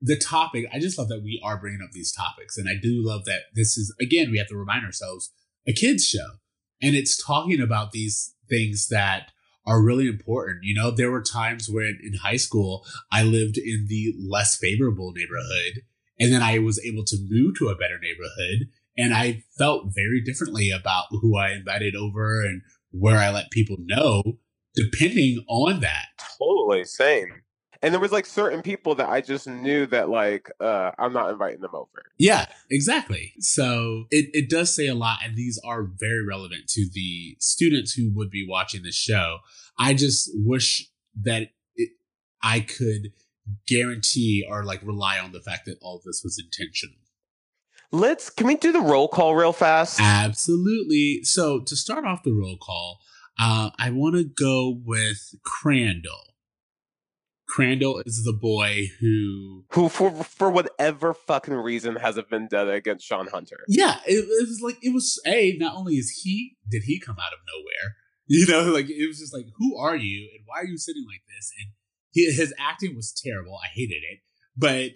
the 0.00 0.16
topic. 0.16 0.66
I 0.72 0.78
just 0.78 0.98
love 0.98 1.08
that 1.08 1.22
we 1.22 1.40
are 1.44 1.60
bringing 1.60 1.80
up 1.82 1.90
these 1.92 2.12
topics, 2.12 2.56
and 2.56 2.68
I 2.68 2.74
do 2.80 3.02
love 3.04 3.24
that 3.26 3.42
this 3.54 3.76
is 3.76 3.94
again 4.00 4.30
we 4.30 4.38
have 4.38 4.48
to 4.48 4.56
remind 4.56 4.86
ourselves 4.86 5.32
a 5.66 5.72
kids 5.72 6.06
show, 6.06 6.38
and 6.82 6.94
it's 6.94 7.22
talking 7.22 7.60
about 7.60 7.92
these 7.92 8.34
things 8.48 8.88
that 8.88 9.30
are 9.66 9.82
really 9.82 10.08
important. 10.08 10.60
You 10.62 10.74
know, 10.74 10.90
there 10.90 11.10
were 11.10 11.22
times 11.22 11.68
when 11.68 11.98
in 12.02 12.14
high 12.14 12.36
school 12.36 12.84
I 13.12 13.22
lived 13.22 13.58
in 13.58 13.86
the 13.88 14.14
less 14.18 14.56
favorable 14.56 15.12
neighborhood, 15.12 15.82
and 16.18 16.32
then 16.32 16.42
I 16.42 16.58
was 16.58 16.84
able 16.84 17.04
to 17.04 17.16
move 17.28 17.58
to 17.58 17.68
a 17.68 17.76
better 17.76 17.98
neighborhood, 17.98 18.68
and 18.96 19.14
I 19.14 19.44
felt 19.56 19.94
very 19.94 20.20
differently 20.20 20.70
about 20.70 21.06
who 21.10 21.36
I 21.36 21.52
invited 21.52 21.94
over 21.94 22.44
and 22.44 22.62
where 22.90 23.18
I 23.18 23.30
let 23.30 23.50
people 23.50 23.76
know, 23.80 24.22
depending 24.74 25.44
on 25.48 25.80
that. 25.80 26.06
Totally 26.38 26.84
same. 26.84 27.42
And 27.82 27.94
there 27.94 28.00
was 28.00 28.12
like 28.12 28.26
certain 28.26 28.60
people 28.60 28.94
that 28.96 29.08
I 29.08 29.22
just 29.22 29.46
knew 29.46 29.86
that 29.86 30.08
like 30.10 30.50
uh 30.60 30.90
I'm 30.98 31.12
not 31.12 31.30
inviting 31.30 31.60
them 31.60 31.74
over. 31.74 32.02
Yeah, 32.18 32.46
exactly. 32.70 33.32
So 33.40 34.04
it, 34.10 34.30
it 34.32 34.50
does 34.50 34.74
say 34.74 34.86
a 34.86 34.94
lot, 34.94 35.20
and 35.24 35.36
these 35.36 35.58
are 35.64 35.82
very 35.84 36.24
relevant 36.26 36.68
to 36.68 36.88
the 36.92 37.36
students 37.38 37.92
who 37.92 38.12
would 38.14 38.30
be 38.30 38.46
watching 38.46 38.82
the 38.82 38.92
show. 38.92 39.38
I 39.78 39.94
just 39.94 40.30
wish 40.34 40.90
that 41.22 41.48
it, 41.74 41.90
I 42.42 42.60
could 42.60 43.12
guarantee 43.66 44.46
or 44.48 44.64
like 44.64 44.82
rely 44.82 45.18
on 45.18 45.32
the 45.32 45.40
fact 45.40 45.66
that 45.66 45.78
all 45.80 45.96
of 45.96 46.02
this 46.04 46.22
was 46.22 46.38
intentional. 46.38 46.96
Let's 47.92 48.30
can 48.30 48.46
we 48.46 48.56
do 48.56 48.72
the 48.72 48.80
roll 48.80 49.08
call 49.08 49.34
real 49.34 49.52
fast? 49.52 50.00
Absolutely. 50.00 51.24
So 51.24 51.60
to 51.60 51.74
start 51.74 52.04
off 52.04 52.22
the 52.22 52.32
roll 52.32 52.56
call, 52.56 53.00
uh, 53.38 53.70
I 53.78 53.90
want 53.90 54.16
to 54.16 54.24
go 54.24 54.80
with 54.84 55.34
Crandall. 55.44 56.29
Crandall 57.50 58.00
is 58.06 58.22
the 58.24 58.32
boy 58.32 58.86
who 59.00 59.64
Who 59.72 59.88
for 59.88 60.12
for 60.22 60.50
whatever 60.50 61.12
fucking 61.12 61.54
reason 61.54 61.96
has 61.96 62.16
a 62.16 62.22
vendetta 62.22 62.70
against 62.70 63.04
Sean 63.04 63.26
Hunter. 63.26 63.58
Yeah, 63.66 63.96
it, 64.06 64.18
it 64.18 64.48
was 64.48 64.60
like 64.62 64.76
it 64.82 64.94
was 64.94 65.20
a. 65.26 65.56
Not 65.58 65.74
only 65.74 65.94
is 65.94 66.22
he 66.22 66.56
did 66.70 66.84
he 66.84 67.00
come 67.00 67.16
out 67.18 67.32
of 67.32 67.40
nowhere, 67.52 67.96
you 68.26 68.46
know, 68.46 68.72
like 68.72 68.88
it 68.88 69.06
was 69.08 69.18
just 69.18 69.34
like, 69.34 69.46
who 69.56 69.76
are 69.76 69.96
you 69.96 70.28
and 70.32 70.44
why 70.46 70.60
are 70.60 70.66
you 70.66 70.78
sitting 70.78 71.04
like 71.08 71.22
this? 71.28 71.50
And 71.58 71.72
he, 72.12 72.32
his 72.32 72.54
acting 72.56 72.94
was 72.94 73.12
terrible. 73.12 73.58
I 73.62 73.66
hated 73.74 74.02
it, 74.08 74.20
but 74.56 74.92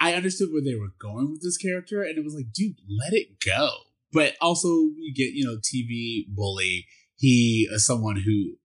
I 0.00 0.14
understood 0.14 0.48
where 0.52 0.62
they 0.62 0.74
were 0.74 0.94
going 1.00 1.30
with 1.30 1.42
this 1.42 1.56
character, 1.56 2.02
and 2.02 2.18
it 2.18 2.24
was 2.24 2.34
like, 2.34 2.52
dude, 2.52 2.76
let 3.00 3.12
it 3.12 3.38
go. 3.44 3.70
But 4.12 4.34
also, 4.40 4.68
you 4.68 5.14
get 5.14 5.32
you 5.32 5.44
know, 5.44 5.58
TV 5.58 6.24
bully. 6.28 6.86
He 7.14 7.68
is 7.70 7.86
someone 7.86 8.16
who 8.16 8.56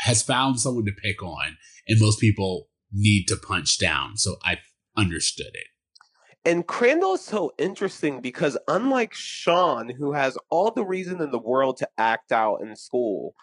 has 0.00 0.22
found 0.22 0.60
someone 0.60 0.84
to 0.86 0.92
pick 0.92 1.22
on, 1.22 1.56
and 1.88 2.00
most 2.00 2.20
people 2.20 2.68
need 2.92 3.26
to 3.26 3.36
punch 3.36 3.78
down. 3.78 4.16
So 4.16 4.36
I 4.44 4.58
understood 4.96 5.50
it. 5.54 5.66
And 6.44 6.66
Crandall 6.66 7.14
is 7.14 7.22
so 7.22 7.52
interesting 7.58 8.20
because 8.20 8.56
unlike 8.68 9.12
Sean, 9.12 9.88
who 9.88 10.12
has 10.12 10.38
all 10.48 10.70
the 10.70 10.84
reason 10.84 11.20
in 11.20 11.32
the 11.32 11.40
world 11.40 11.76
to 11.78 11.88
act 11.98 12.30
out 12.30 12.58
in 12.62 12.76
school, 12.76 13.34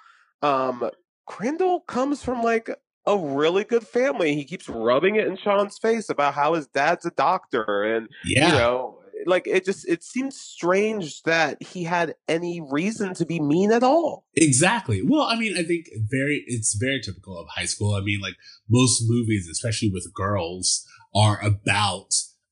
um, 0.41 0.89
Crandall 1.25 1.81
comes 1.81 2.23
from 2.23 2.41
like 2.41 2.69
a 3.05 3.17
really 3.17 3.65
good 3.65 3.85
family. 3.85 4.35
He 4.35 4.45
keeps 4.45 4.69
rubbing 4.69 5.17
it 5.17 5.27
in 5.27 5.35
Sean's 5.35 5.77
face 5.77 6.09
about 6.09 6.33
how 6.33 6.53
his 6.53 6.67
dad's 6.67 7.05
a 7.05 7.11
doctor 7.11 7.83
and 7.83 8.07
Yeah. 8.23 8.47
you 8.47 8.53
know 8.53 8.99
like 9.25 9.47
it 9.47 9.65
just 9.65 9.87
it 9.87 10.03
seems 10.03 10.39
strange 10.39 11.23
that 11.23 11.61
he 11.61 11.83
had 11.83 12.15
any 12.27 12.61
reason 12.61 13.13
to 13.15 13.25
be 13.25 13.39
mean 13.39 13.71
at 13.71 13.83
all. 13.83 14.25
Exactly. 14.35 15.01
Well, 15.03 15.23
I 15.23 15.35
mean, 15.37 15.57
I 15.57 15.63
think 15.63 15.87
very 16.09 16.43
it's 16.47 16.75
very 16.75 17.01
typical 17.01 17.37
of 17.37 17.47
high 17.55 17.65
school. 17.65 17.95
I 17.95 18.01
mean, 18.01 18.21
like 18.21 18.35
most 18.69 19.03
movies, 19.07 19.47
especially 19.51 19.89
with 19.89 20.13
girls, 20.13 20.85
are 21.15 21.39
about 21.41 22.09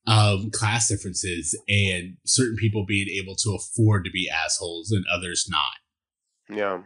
um 0.07 0.49
class 0.51 0.87
differences 0.87 1.59
and 1.67 2.17
certain 2.25 2.55
people 2.55 2.85
being 2.87 3.07
able 3.21 3.35
to 3.35 3.55
afford 3.55 4.03
to 4.05 4.11
be 4.11 4.29
assholes 4.29 4.91
and 4.91 5.05
others 5.13 5.47
not. 5.49 6.57
Yeah. 6.57 6.81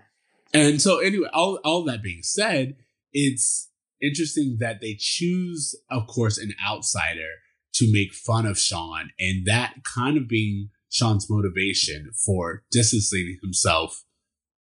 And 0.54 0.82
so 0.82 1.00
anyway, 1.00 1.30
all 1.34 1.60
all 1.64 1.84
that 1.86 2.04
being 2.04 2.24
said, 2.24 2.76
it's 3.14 3.70
interesting 4.02 4.58
that 4.60 4.82
they 4.82 4.96
choose, 5.00 5.76
of 5.90 6.08
course, 6.08 6.38
an 6.38 6.54
outsider 6.66 7.30
to 7.76 7.92
make 7.92 8.14
fun 8.14 8.46
of 8.46 8.58
Sean, 8.58 9.10
and 9.20 9.46
that 9.46 9.76
kind 9.84 10.18
of 10.18 10.28
being 10.28 10.70
Sean's 10.90 11.30
motivation 11.30 12.12
for 12.26 12.64
distancing 12.72 13.38
himself 13.42 14.06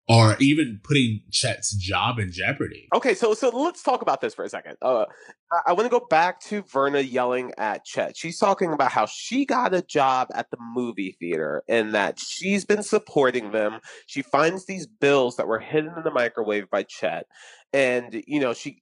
or 0.08 0.36
even 0.40 0.80
putting 0.84 1.22
Chet's 1.32 1.72
job 1.72 2.20
in 2.20 2.32
jeopardy. 2.32 2.88
Okay, 2.94 3.16
so 3.16 3.34
so 3.34 3.50
let's 3.50 3.82
talk 3.82 4.02
about 4.02 4.22
this 4.22 4.36
for 4.36 4.46
a 4.46 4.50
second. 4.50 4.78
Uh, 4.82 5.06
I, 5.52 5.62
I 5.68 5.74
want 5.74 5.86
to 5.86 6.00
go 6.00 6.06
back 6.10 6.40
to 6.42 6.62
Verna 6.64 7.00
yelling 7.00 7.52
at 7.58 7.86
Chet. 7.86 8.16
She's 8.16 8.38
talking 8.38 8.72
about 8.72 8.92
how 8.92 9.08
she 9.08 9.46
got 9.46 9.74
a 9.74 9.82
job 9.82 10.28
at 10.34 10.52
the 10.52 10.58
movie 10.60 11.18
theater 11.20 11.64
and 11.68 11.94
that 11.96 12.20
she's 12.20 12.66
been 12.66 12.84
supporting 12.84 13.52
them. 13.52 13.80
She 14.06 14.22
finds 14.22 14.66
these 14.66 14.86
bills 14.86 15.38
that 15.38 15.48
were 15.48 15.60
hidden 15.60 15.94
in 15.98 16.04
the 16.04 16.12
microwave 16.12 16.70
by 16.70 16.84
Chet, 16.84 17.26
and 17.74 18.24
you 18.28 18.40
know 18.40 18.54
she. 18.54 18.82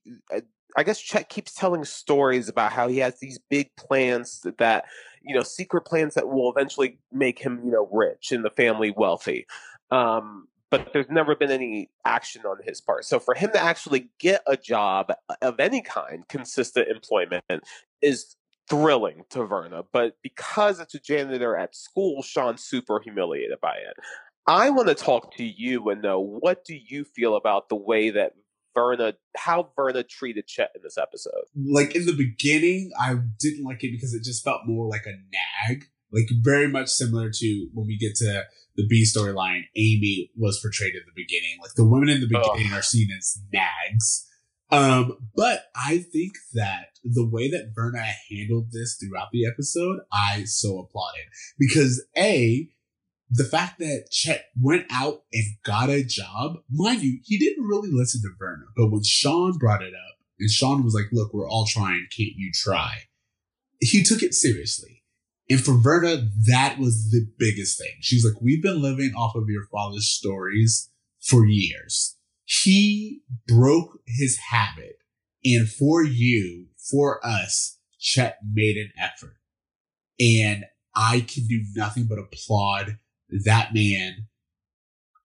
I 0.76 0.82
guess 0.82 1.00
Chet 1.00 1.28
keeps 1.28 1.54
telling 1.54 1.84
stories 1.84 2.48
about 2.48 2.72
how 2.72 2.88
he 2.88 2.98
has 2.98 3.18
these 3.20 3.38
big 3.50 3.70
plans 3.76 4.44
that 4.58 4.84
you 5.22 5.34
know 5.34 5.42
secret 5.42 5.82
plans 5.82 6.14
that 6.14 6.28
will 6.28 6.50
eventually 6.50 6.98
make 7.12 7.38
him 7.38 7.60
you 7.64 7.70
know 7.70 7.88
rich 7.92 8.32
and 8.32 8.44
the 8.44 8.50
family 8.50 8.92
wealthy. 8.96 9.46
Um, 9.90 10.48
but 10.70 10.92
there's 10.92 11.08
never 11.08 11.36
been 11.36 11.52
any 11.52 11.88
action 12.04 12.42
on 12.46 12.56
his 12.64 12.80
part. 12.80 13.04
So 13.04 13.20
for 13.20 13.34
him 13.34 13.50
to 13.52 13.62
actually 13.62 14.10
get 14.18 14.42
a 14.46 14.56
job 14.56 15.12
of 15.40 15.60
any 15.60 15.82
kind, 15.82 16.26
consistent 16.28 16.88
employment, 16.88 17.44
is 18.02 18.34
thrilling 18.68 19.22
to 19.30 19.44
Verna. 19.44 19.84
But 19.92 20.16
because 20.22 20.80
it's 20.80 20.94
a 20.94 20.98
janitor 20.98 21.56
at 21.56 21.76
school, 21.76 22.22
Sean's 22.22 22.64
super 22.64 22.98
humiliated 22.98 23.60
by 23.60 23.74
it. 23.76 23.96
I 24.46 24.70
want 24.70 24.88
to 24.88 24.94
talk 24.94 25.34
to 25.36 25.44
you 25.44 25.88
and 25.90 26.02
know 26.02 26.20
what 26.20 26.64
do 26.64 26.76
you 26.76 27.04
feel 27.04 27.36
about 27.36 27.68
the 27.68 27.76
way 27.76 28.10
that 28.10 28.32
Verna, 28.74 29.14
how 29.36 29.70
Verna 29.76 30.02
treated 30.02 30.46
Chet 30.46 30.70
in 30.74 30.82
this 30.82 30.98
episode. 30.98 31.44
Like 31.56 31.94
in 31.94 32.06
the 32.06 32.12
beginning, 32.12 32.90
I 33.00 33.16
didn't 33.38 33.64
like 33.64 33.84
it 33.84 33.92
because 33.92 34.14
it 34.14 34.24
just 34.24 34.44
felt 34.44 34.62
more 34.66 34.88
like 34.88 35.06
a 35.06 35.12
nag, 35.70 35.84
like 36.12 36.28
very 36.42 36.68
much 36.68 36.88
similar 36.88 37.30
to 37.30 37.68
when 37.72 37.86
we 37.86 37.96
get 37.96 38.16
to 38.16 38.44
the 38.76 38.86
B 38.86 39.04
storyline. 39.04 39.62
Amy 39.76 40.30
was 40.36 40.60
portrayed 40.60 40.94
in 40.94 41.02
the 41.06 41.12
beginning, 41.14 41.58
like 41.62 41.74
the 41.76 41.86
women 41.86 42.08
in 42.08 42.20
the 42.20 42.28
beginning 42.28 42.72
are 42.72 42.82
seen 42.82 43.08
as 43.16 43.38
nags. 43.52 44.28
Um, 44.70 45.18
but 45.36 45.66
I 45.76 45.98
think 45.98 46.32
that 46.54 46.86
the 47.04 47.28
way 47.28 47.50
that 47.50 47.72
Verna 47.74 48.02
handled 48.30 48.72
this 48.72 48.96
throughout 48.96 49.28
the 49.32 49.46
episode, 49.46 50.00
I 50.12 50.44
so 50.44 50.78
applauded 50.78 51.26
because 51.58 52.04
a 52.16 52.68
the 53.30 53.44
fact 53.44 53.78
that 53.78 54.08
Chet 54.10 54.46
went 54.60 54.86
out 54.90 55.22
and 55.32 55.44
got 55.64 55.90
a 55.90 56.04
job, 56.04 56.58
mind 56.70 57.02
you, 57.02 57.18
he 57.24 57.38
didn't 57.38 57.66
really 57.66 57.90
listen 57.90 58.20
to 58.22 58.28
Verna, 58.38 58.64
but 58.76 58.90
when 58.90 59.02
Sean 59.02 59.56
brought 59.58 59.82
it 59.82 59.94
up, 59.94 60.18
and 60.38 60.50
Sean 60.50 60.84
was 60.84 60.94
like, 60.94 61.06
"Look, 61.12 61.32
we're 61.32 61.48
all 61.48 61.66
trying. 61.66 62.06
Can't 62.16 62.32
you 62.36 62.50
try?" 62.52 63.04
He 63.80 64.02
took 64.02 64.22
it 64.22 64.34
seriously. 64.34 65.04
And 65.48 65.60
for 65.60 65.74
Verna, 65.74 66.28
that 66.46 66.78
was 66.78 67.10
the 67.10 67.26
biggest 67.38 67.78
thing. 67.78 67.92
She's 68.00 68.24
like, 68.24 68.40
We've 68.40 68.62
been 68.62 68.80
living 68.80 69.12
off 69.14 69.34
of 69.34 69.48
your 69.48 69.66
father's 69.70 70.08
stories 70.08 70.90
for 71.20 71.46
years. 71.46 72.16
He 72.44 73.20
broke 73.46 73.98
his 74.06 74.38
habit. 74.50 74.96
And 75.44 75.68
for 75.68 76.02
you, 76.02 76.68
for 76.90 77.24
us, 77.24 77.78
Chet 77.98 78.38
made 78.50 78.76
an 78.76 78.90
effort. 78.98 79.36
And 80.18 80.64
I 80.94 81.20
can 81.20 81.46
do 81.46 81.62
nothing 81.74 82.06
but 82.08 82.18
applaud 82.18 82.98
that 83.44 83.74
man 83.74 84.26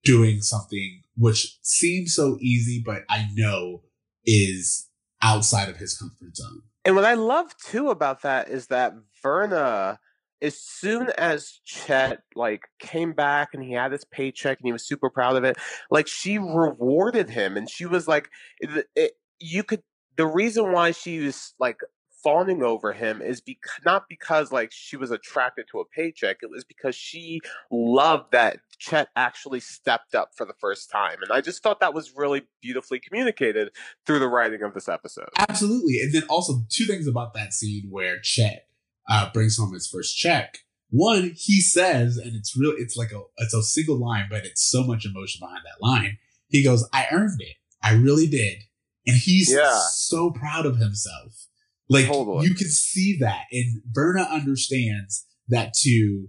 doing 0.04 0.42
something 0.42 1.00
which 1.16 1.58
seems 1.62 2.14
so 2.14 2.36
easy, 2.40 2.82
but 2.84 3.02
I 3.08 3.28
know 3.34 3.82
is 4.24 4.88
outside 5.22 5.68
of 5.68 5.76
his 5.76 5.96
comfort 5.96 6.36
zone. 6.36 6.62
And 6.84 6.94
what 6.94 7.04
I 7.04 7.14
love 7.14 7.56
too 7.56 7.90
about 7.90 8.22
that 8.22 8.48
is 8.48 8.66
that 8.66 8.94
Verna, 9.22 9.98
as 10.42 10.58
soon 10.58 11.08
as 11.16 11.60
Chet 11.64 12.22
like 12.34 12.62
came 12.78 13.12
back 13.12 13.50
and 13.54 13.62
he 13.62 13.72
had 13.72 13.92
his 13.92 14.04
paycheck 14.04 14.58
and 14.58 14.66
he 14.66 14.72
was 14.72 14.86
super 14.86 15.08
proud 15.08 15.36
of 15.36 15.44
it, 15.44 15.56
like 15.90 16.06
she 16.06 16.38
rewarded 16.38 17.30
him 17.30 17.56
and 17.56 17.70
she 17.70 17.86
was 17.86 18.06
like, 18.06 18.28
it, 18.60 18.86
it, 18.94 19.12
you 19.38 19.62
could. 19.62 19.82
The 20.16 20.26
reason 20.26 20.70
why 20.70 20.92
she 20.92 21.20
was 21.20 21.54
like 21.58 21.78
fawning 22.24 22.62
over 22.62 22.92
him 22.92 23.22
is 23.22 23.40
because 23.40 23.70
not 23.84 24.08
because 24.08 24.50
like 24.50 24.72
she 24.72 24.96
was 24.96 25.10
attracted 25.12 25.66
to 25.70 25.78
a 25.80 25.84
paycheck. 25.84 26.38
It 26.42 26.50
was 26.50 26.64
because 26.64 26.96
she 26.96 27.40
loved 27.70 28.32
that 28.32 28.58
Chet 28.78 29.08
actually 29.14 29.60
stepped 29.60 30.14
up 30.14 30.30
for 30.34 30.44
the 30.46 30.54
first 30.54 30.90
time, 30.90 31.18
and 31.22 31.30
I 31.30 31.40
just 31.40 31.62
thought 31.62 31.80
that 31.80 31.94
was 31.94 32.16
really 32.16 32.42
beautifully 32.62 32.98
communicated 32.98 33.70
through 34.06 34.18
the 34.18 34.28
writing 34.28 34.62
of 34.62 34.74
this 34.74 34.88
episode. 34.88 35.28
Absolutely. 35.38 36.00
And 36.02 36.12
then 36.12 36.24
also 36.28 36.64
two 36.70 36.86
things 36.86 37.06
about 37.06 37.34
that 37.34 37.52
scene 37.52 37.84
where 37.90 38.18
Chet 38.20 38.66
uh, 39.08 39.30
brings 39.32 39.56
home 39.58 39.72
his 39.74 39.86
first 39.86 40.16
check. 40.16 40.58
One, 40.90 41.32
he 41.36 41.60
says, 41.60 42.16
and 42.16 42.34
it's 42.34 42.56
real, 42.56 42.72
it's 42.76 42.96
like 42.96 43.10
a, 43.12 43.20
it's 43.38 43.54
a 43.54 43.62
single 43.62 43.98
line, 43.98 44.26
but 44.30 44.44
it's 44.46 44.62
so 44.64 44.84
much 44.84 45.04
emotion 45.04 45.40
behind 45.40 45.62
that 45.64 45.84
line. 45.84 46.18
He 46.48 46.62
goes, 46.62 46.88
I 46.92 47.06
earned 47.10 47.40
it. 47.40 47.56
I 47.82 47.94
really 47.94 48.26
did. 48.28 48.58
And 49.06 49.16
he's 49.16 49.52
Yeah. 49.52 49.80
so 49.92 50.30
proud 50.30 50.66
of 50.66 50.76
himself. 50.78 51.46
Like 51.88 52.06
Totally. 52.06 52.46
you 52.46 52.54
can 52.54 52.68
see 52.68 53.18
that. 53.20 53.42
And 53.52 53.82
Verna 53.90 54.22
understands 54.22 55.26
that 55.48 55.74
to 55.82 56.28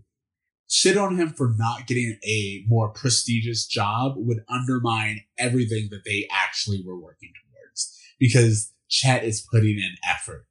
shit 0.70 0.98
on 0.98 1.18
him 1.18 1.30
for 1.30 1.54
not 1.58 1.88
getting 1.88 2.18
a 2.26 2.64
more 2.68 2.90
prestigious 2.90 3.66
job 3.66 4.14
would 4.18 4.40
undermine 4.50 5.22
everything 5.38 5.88
that 5.92 6.04
they 6.06 6.28
actually 6.32 6.84
were 6.86 7.00
working 7.00 7.32
towards 7.44 7.98
because 8.20 8.74
Chet 8.90 9.24
is 9.24 9.48
putting 9.52 9.78
in 9.78 9.96
effort. 10.10 10.46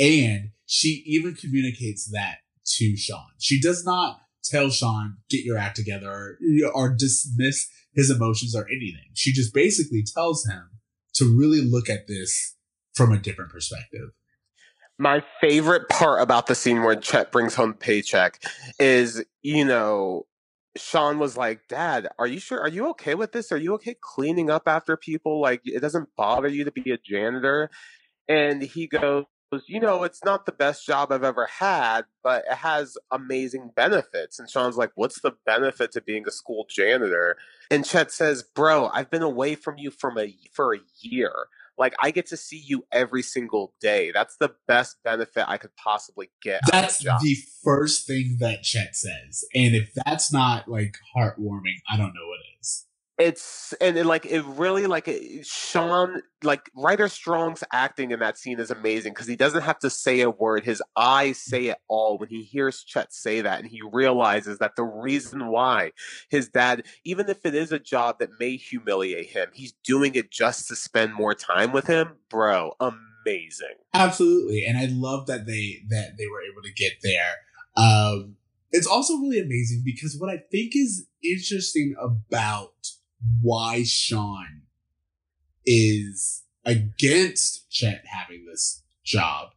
And 0.00 0.50
she 0.66 1.02
even 1.06 1.34
communicates 1.34 2.10
that 2.12 2.38
to 2.76 2.96
Sean. 2.96 3.26
She 3.38 3.60
does 3.60 3.84
not 3.84 4.20
tell 4.44 4.70
Sean, 4.70 5.18
get 5.28 5.44
your 5.44 5.58
act 5.58 5.76
together 5.76 6.10
or, 6.10 6.38
or 6.74 6.94
dismiss 6.96 7.68
his 7.94 8.10
emotions 8.10 8.54
or 8.54 8.66
anything. 8.68 9.10
She 9.14 9.32
just 9.32 9.52
basically 9.52 10.04
tells 10.14 10.46
him 10.46 10.70
to 11.14 11.24
really 11.24 11.60
look 11.60 11.88
at 11.88 12.06
this 12.06 12.54
from 12.94 13.12
a 13.12 13.18
different 13.18 13.50
perspective. 13.50 14.10
My 14.98 15.22
favorite 15.40 15.88
part 15.88 16.20
about 16.20 16.48
the 16.48 16.54
scene 16.56 16.82
where 16.82 16.96
Chet 16.96 17.30
brings 17.30 17.54
home 17.54 17.74
paycheck 17.74 18.42
is, 18.80 19.24
you 19.42 19.64
know, 19.64 20.26
Sean 20.76 21.18
was 21.18 21.36
like, 21.36 21.68
Dad, 21.68 22.08
are 22.18 22.26
you 22.26 22.40
sure? 22.40 22.60
Are 22.60 22.68
you 22.68 22.88
okay 22.90 23.14
with 23.14 23.32
this? 23.32 23.52
Are 23.52 23.56
you 23.56 23.74
okay 23.74 23.96
cleaning 24.00 24.50
up 24.50 24.64
after 24.66 24.96
people? 24.96 25.40
Like, 25.40 25.60
it 25.64 25.80
doesn't 25.80 26.08
bother 26.16 26.48
you 26.48 26.64
to 26.64 26.72
be 26.72 26.90
a 26.90 26.98
janitor? 26.98 27.70
And 28.28 28.62
he 28.62 28.86
goes, 28.86 29.24
You 29.66 29.80
know, 29.80 30.04
it's 30.04 30.24
not 30.24 30.46
the 30.46 30.52
best 30.52 30.86
job 30.86 31.10
I've 31.12 31.24
ever 31.24 31.46
had, 31.46 32.02
but 32.22 32.44
it 32.50 32.56
has 32.56 32.96
amazing 33.10 33.70
benefits. 33.74 34.38
And 34.38 34.48
Sean's 34.48 34.76
like, 34.76 34.92
What's 34.94 35.20
the 35.20 35.32
benefit 35.46 35.92
to 35.92 36.00
being 36.00 36.24
a 36.26 36.30
school 36.30 36.66
janitor? 36.68 37.36
And 37.70 37.84
Chet 37.84 38.12
says, 38.12 38.42
Bro, 38.42 38.90
I've 38.92 39.10
been 39.10 39.22
away 39.22 39.54
from 39.54 39.78
you 39.78 39.90
from 39.90 40.18
a, 40.18 40.36
for 40.52 40.74
a 40.74 40.80
year. 41.00 41.32
Like, 41.78 41.94
I 42.00 42.10
get 42.10 42.26
to 42.26 42.36
see 42.36 42.58
you 42.58 42.84
every 42.92 43.22
single 43.22 43.72
day. 43.80 44.10
That's 44.12 44.36
the 44.36 44.54
best 44.66 44.96
benefit 45.04 45.44
I 45.48 45.56
could 45.56 45.74
possibly 45.76 46.30
get 46.42 46.60
That's 46.70 47.00
job. 47.00 47.20
the 47.22 47.36
first 47.62 48.06
thing 48.06 48.36
that 48.40 48.62
Chet 48.62 48.96
says. 48.96 49.44
And 49.54 49.74
if 49.74 49.92
that's 50.04 50.32
not 50.32 50.68
like 50.68 50.96
heartwarming, 51.16 51.78
I 51.90 51.96
don't 51.96 52.14
know 52.14 52.26
what 52.26 52.40
is. 52.40 52.47
It's 53.18 53.72
and 53.80 53.98
it, 53.98 54.06
like 54.06 54.26
it 54.26 54.44
really 54.44 54.86
like 54.86 55.10
Sean 55.42 56.22
like 56.44 56.70
Ryder 56.76 57.08
Strong's 57.08 57.64
acting 57.72 58.12
in 58.12 58.20
that 58.20 58.38
scene 58.38 58.60
is 58.60 58.70
amazing 58.70 59.12
because 59.12 59.26
he 59.26 59.34
doesn't 59.34 59.62
have 59.62 59.80
to 59.80 59.90
say 59.90 60.20
a 60.20 60.30
word. 60.30 60.64
His 60.64 60.80
eyes 60.96 61.38
say 61.38 61.66
it 61.66 61.78
all 61.88 62.16
when 62.16 62.28
he 62.28 62.44
hears 62.44 62.84
Chet 62.84 63.12
say 63.12 63.40
that, 63.40 63.60
and 63.60 63.68
he 63.68 63.80
realizes 63.82 64.58
that 64.58 64.76
the 64.76 64.84
reason 64.84 65.48
why 65.48 65.92
his 66.30 66.48
dad, 66.48 66.84
even 67.04 67.28
if 67.28 67.44
it 67.44 67.56
is 67.56 67.72
a 67.72 67.80
job 67.80 68.20
that 68.20 68.30
may 68.38 68.56
humiliate 68.56 69.30
him, 69.30 69.48
he's 69.52 69.72
doing 69.84 70.14
it 70.14 70.30
just 70.30 70.68
to 70.68 70.76
spend 70.76 71.12
more 71.12 71.34
time 71.34 71.72
with 71.72 71.88
him. 71.88 72.18
Bro, 72.30 72.74
amazing. 72.78 73.74
Absolutely, 73.94 74.64
and 74.64 74.78
I 74.78 74.86
love 74.92 75.26
that 75.26 75.44
they 75.44 75.82
that 75.88 76.12
they 76.16 76.26
were 76.28 76.42
able 76.42 76.62
to 76.62 76.72
get 76.72 76.92
there. 77.02 77.34
Um, 77.76 78.36
it's 78.70 78.86
also 78.86 79.16
really 79.16 79.40
amazing 79.40 79.82
because 79.84 80.16
what 80.18 80.30
I 80.30 80.38
think 80.52 80.76
is 80.76 81.08
interesting 81.24 81.96
about 82.00 82.74
why 83.40 83.82
Sean 83.84 84.62
is 85.66 86.44
against 86.64 87.70
Chet 87.70 88.04
having 88.06 88.46
this 88.46 88.82
job 89.04 89.50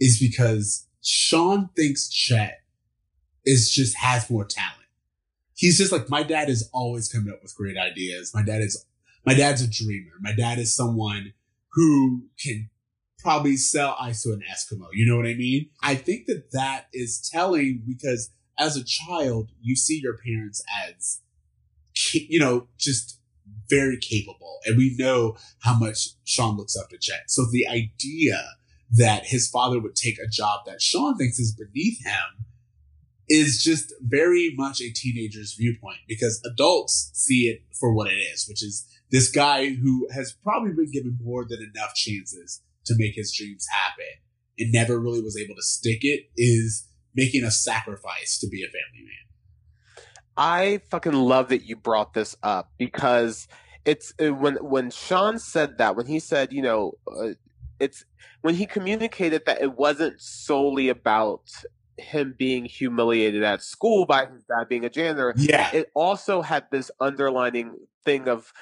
is 0.00 0.18
because 0.18 0.86
Sean 1.02 1.70
thinks 1.76 2.08
Chet 2.08 2.62
is 3.44 3.70
just 3.70 3.96
has 3.96 4.30
more 4.30 4.44
talent. 4.44 4.88
He's 5.54 5.78
just 5.78 5.92
like 5.92 6.10
my 6.10 6.22
dad 6.22 6.48
is 6.48 6.68
always 6.72 7.08
coming 7.10 7.32
up 7.32 7.42
with 7.42 7.54
great 7.56 7.76
ideas. 7.76 8.32
My 8.34 8.42
dad 8.42 8.60
is 8.60 8.84
my 9.24 9.34
dad's 9.34 9.62
a 9.62 9.70
dreamer. 9.70 10.12
My 10.20 10.32
dad 10.32 10.58
is 10.58 10.74
someone 10.74 11.32
who 11.72 12.24
can 12.38 12.70
probably 13.18 13.56
sell 13.56 13.96
ice 13.98 14.22
to 14.22 14.32
an 14.32 14.42
Eskimo. 14.50 14.88
You 14.92 15.06
know 15.06 15.16
what 15.16 15.26
I 15.26 15.34
mean? 15.34 15.70
I 15.82 15.94
think 15.94 16.26
that 16.26 16.52
that 16.52 16.86
is 16.92 17.26
telling 17.32 17.82
because 17.86 18.30
as 18.58 18.76
a 18.76 18.84
child, 18.84 19.50
you 19.60 19.74
see 19.76 20.00
your 20.00 20.18
parents 20.18 20.62
as, 20.86 21.20
you 22.12 22.38
know, 22.38 22.68
just 22.78 23.20
very 23.68 23.98
capable. 23.98 24.58
And 24.66 24.76
we 24.76 24.94
know 24.98 25.36
how 25.60 25.78
much 25.78 26.08
Sean 26.24 26.56
looks 26.56 26.76
up 26.76 26.90
to 26.90 26.98
Chet. 26.98 27.24
So 27.30 27.44
the 27.50 27.66
idea 27.66 28.42
that 28.96 29.26
his 29.26 29.48
father 29.48 29.80
would 29.80 29.96
take 29.96 30.18
a 30.18 30.28
job 30.28 30.60
that 30.66 30.82
Sean 30.82 31.16
thinks 31.16 31.38
is 31.38 31.54
beneath 31.54 32.04
him 32.04 32.46
is 33.28 33.62
just 33.62 33.92
very 34.00 34.54
much 34.56 34.80
a 34.80 34.92
teenager's 34.92 35.54
viewpoint 35.54 35.98
because 36.06 36.42
adults 36.44 37.10
see 37.14 37.48
it 37.48 37.62
for 37.78 37.92
what 37.92 38.10
it 38.10 38.16
is, 38.16 38.46
which 38.48 38.62
is 38.62 38.86
this 39.10 39.30
guy 39.30 39.70
who 39.70 40.06
has 40.12 40.32
probably 40.42 40.72
been 40.72 40.90
given 40.90 41.18
more 41.22 41.44
than 41.48 41.60
enough 41.74 41.94
chances 41.94 42.60
to 42.84 42.94
make 42.98 43.14
his 43.14 43.32
dreams 43.32 43.66
happen 43.70 44.04
and 44.58 44.72
never 44.72 44.98
really 45.00 45.22
was 45.22 45.38
able 45.38 45.54
to 45.54 45.62
stick 45.62 46.00
it 46.02 46.28
is 46.36 46.86
making 47.14 47.44
a 47.44 47.50
sacrifice 47.50 48.38
to 48.38 48.48
be 48.48 48.62
a 48.62 48.66
family 48.66 49.04
man. 49.04 49.23
I 50.36 50.80
fucking 50.90 51.12
love 51.12 51.48
that 51.48 51.64
you 51.64 51.76
brought 51.76 52.14
this 52.14 52.36
up 52.42 52.70
because 52.78 53.48
it's 53.84 54.12
uh, 54.20 54.32
when 54.34 54.56
when 54.56 54.90
Sean 54.90 55.38
said 55.38 55.78
that 55.78 55.96
when 55.96 56.06
he 56.06 56.18
said 56.18 56.52
you 56.52 56.62
know 56.62 56.92
uh, 57.06 57.30
it's 57.78 58.04
when 58.42 58.54
he 58.54 58.66
communicated 58.66 59.42
that 59.46 59.60
it 59.62 59.76
wasn't 59.76 60.20
solely 60.20 60.88
about 60.88 61.42
him 61.96 62.34
being 62.36 62.64
humiliated 62.64 63.42
at 63.44 63.62
school 63.62 64.04
by 64.06 64.26
his 64.26 64.42
dad 64.44 64.68
being 64.68 64.84
a 64.84 64.90
janitor 64.90 65.32
Yeah. 65.36 65.70
it 65.72 65.90
also 65.94 66.42
had 66.42 66.64
this 66.72 66.90
underlining 67.00 67.76
thing 68.04 68.28
of 68.28 68.52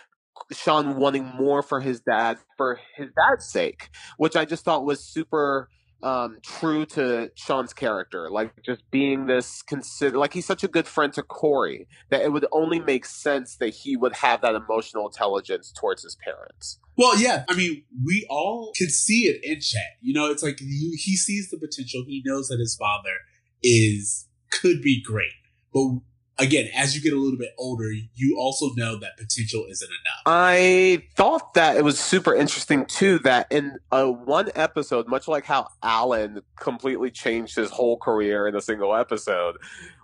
Sean 0.50 0.96
wanting 0.96 1.24
more 1.24 1.62
for 1.62 1.80
his 1.80 2.00
dad 2.00 2.38
for 2.56 2.80
his 2.96 3.08
dad's 3.16 3.46
sake, 3.46 3.90
which 4.16 4.36
I 4.36 4.44
just 4.44 4.64
thought 4.64 4.84
was 4.84 5.04
super 5.04 5.68
um, 6.02 6.38
true 6.42 6.84
to 6.86 7.30
Sean's 7.34 7.72
character. 7.72 8.30
Like 8.30 8.52
just 8.64 8.82
being 8.90 9.26
this 9.26 9.62
consider 9.62 10.18
like 10.18 10.32
he's 10.32 10.46
such 10.46 10.64
a 10.64 10.68
good 10.68 10.86
friend 10.86 11.12
to 11.14 11.22
Corey 11.22 11.86
that 12.10 12.22
it 12.22 12.32
would 12.32 12.46
only 12.52 12.80
make 12.80 13.04
sense 13.04 13.56
that 13.56 13.70
he 13.70 13.96
would 13.96 14.16
have 14.16 14.40
that 14.42 14.54
emotional 14.54 15.06
intelligence 15.06 15.72
towards 15.72 16.02
his 16.02 16.16
parents. 16.16 16.78
Well, 16.96 17.18
yeah. 17.18 17.44
I 17.48 17.54
mean, 17.54 17.84
we 18.04 18.26
all 18.28 18.72
can 18.76 18.88
see 18.88 19.26
it 19.26 19.40
in 19.42 19.60
Chet. 19.60 19.96
You 20.00 20.14
know, 20.14 20.30
it's 20.30 20.42
like 20.42 20.58
he, 20.58 20.96
he 21.02 21.16
sees 21.16 21.50
the 21.50 21.58
potential. 21.58 22.04
He 22.06 22.22
knows 22.24 22.48
that 22.48 22.58
his 22.58 22.76
father 22.76 23.16
is 23.62 24.28
could 24.50 24.82
be 24.82 25.02
great, 25.02 25.32
but 25.72 26.00
again, 26.42 26.68
as 26.76 26.94
you 26.94 27.00
get 27.00 27.12
a 27.12 27.20
little 27.20 27.38
bit 27.38 27.50
older, 27.58 27.90
you 28.14 28.36
also 28.38 28.74
know 28.74 28.98
that 28.98 29.16
potential 29.16 29.64
isn't 29.68 29.88
enough. 29.88 30.22
I 30.26 31.04
thought 31.14 31.54
that 31.54 31.76
it 31.76 31.84
was 31.84 31.98
super 31.98 32.34
interesting 32.34 32.84
too 32.84 33.18
that 33.20 33.46
in 33.50 33.78
one 33.90 34.50
episode, 34.54 35.08
much 35.08 35.28
like 35.28 35.44
how 35.44 35.68
Alan 35.82 36.42
completely 36.56 37.10
changed 37.10 37.56
his 37.56 37.70
whole 37.70 37.96
career 37.96 38.46
in 38.48 38.56
a 38.56 38.60
single 38.60 38.94
episode, 38.94 39.56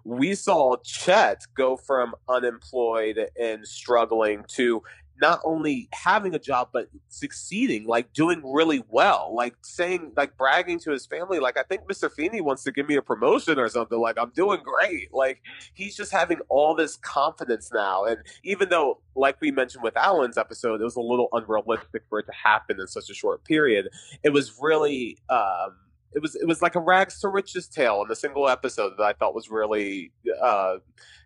we 0.05 0.35
saw 0.35 0.77
Chet 0.85 1.43
go 1.55 1.77
from 1.77 2.15
unemployed 2.29 3.29
and 3.39 3.67
struggling 3.67 4.45
to 4.49 4.83
not 5.21 5.41
only 5.45 5.89
having 5.93 6.35
a 6.35 6.39
job 6.39 6.69
but 6.73 6.89
succeeding, 7.09 7.87
like 7.87 8.13
doing 8.13 8.43
really 8.45 8.83
well, 8.89 9.35
like 9.35 9.55
saying, 9.63 10.13
like 10.17 10.37
bragging 10.37 10.79
to 10.81 10.91
his 10.91 11.07
family, 11.07 11.39
like 11.39 11.59
I 11.59 11.63
think 11.63 11.83
Mr. 11.85 12.11
Feeney 12.11 12.41
wants 12.41 12.63
to 12.65 12.73
give 12.73 12.89
me 12.89 12.97
a 12.97 13.03
promotion 13.03 13.59
or 13.59 13.69
something. 13.69 13.99
Like 13.99 14.17
I'm 14.19 14.31
doing 14.31 14.61
great. 14.63 15.13
Like 15.13 15.43
he's 15.75 15.97
just 15.97 16.13
having 16.13 16.39
all 16.49 16.75
this 16.75 16.97
confidence 16.97 17.71
now, 17.73 18.05
and 18.05 18.19
even 18.45 18.69
though, 18.69 19.01
like 19.15 19.41
we 19.41 19.51
mentioned 19.51 19.83
with 19.83 19.97
Alan's 19.97 20.39
episode, 20.39 20.81
it 20.81 20.85
was 20.85 20.97
a 20.97 21.01
little 21.01 21.29
unrealistic 21.33 22.03
for 22.09 22.21
it 22.21 22.27
to 22.27 22.33
happen 22.33 22.81
in 22.81 22.87
such 22.87 23.11
a 23.11 23.15
short 23.15 23.45
period. 23.45 23.89
It 24.23 24.31
was 24.31 24.57
really. 24.61 25.19
Um, 25.29 25.77
it 26.13 26.23
was 26.23 26.35
it 26.35 26.47
was 26.47 26.63
like 26.63 26.75
a 26.75 26.81
rags 26.81 27.21
to 27.21 27.29
riches 27.29 27.69
tale 27.69 28.03
in 28.05 28.11
a 28.11 28.17
single 28.17 28.49
episode 28.49 28.95
that 28.99 29.05
I 29.05 29.13
thought 29.13 29.35
was 29.35 29.51
really 29.51 30.13
uh, 30.43 30.77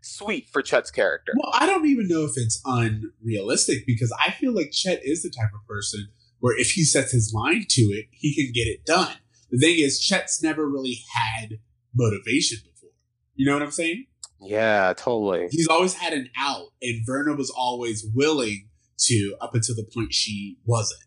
sweet 0.03 0.49
for 0.53 0.62
Chet's 0.62 0.90
character. 0.90 1.33
Well, 1.37 1.53
I 1.55 1.66
don't 1.66 1.87
even 1.87 2.09
know 2.09 2.25
if 2.25 2.33
it's 2.37 2.61
unrealistic 2.64 3.87
because 3.87 4.14
I 4.25 4.33
feel 4.33 4.55
like 4.55 4.73
Chet 4.73 5.01
is 5.03 5.23
the 5.23 5.31
type 5.31 5.51
of 5.55 5.66
person 5.66 6.09
where 6.40 6.59
if 6.59 6.73
he 6.73 6.83
sets 6.83 7.12
his 7.12 7.33
mind 7.33 7.68
to 7.71 7.83
it, 7.83 8.07
he 8.11 8.35
can 8.35 8.53
get 8.53 8.66
it 8.66 8.85
done. 8.85 9.14
The 9.51 9.59
thing 9.59 9.79
is, 9.79 10.01
Chet's 10.01 10.42
never 10.42 10.68
really 10.68 10.99
had 11.14 11.61
motivation 11.95 12.59
before. 12.64 12.90
You 13.37 13.47
know 13.47 13.53
what 13.53 13.62
I'm 13.62 13.71
saying? 13.71 14.07
Yeah, 14.40 14.92
totally. 14.97 15.47
He's 15.51 15.68
always 15.68 15.95
had 15.95 16.12
an 16.12 16.31
out, 16.37 16.68
and 16.83 17.07
Verna 17.07 17.35
was 17.35 17.51
always 17.51 18.05
willing 18.12 18.68
to, 18.99 19.37
up 19.40 19.55
until 19.55 19.77
the 19.77 19.85
point 19.95 20.12
she 20.12 20.59
wasn't. 20.64 21.03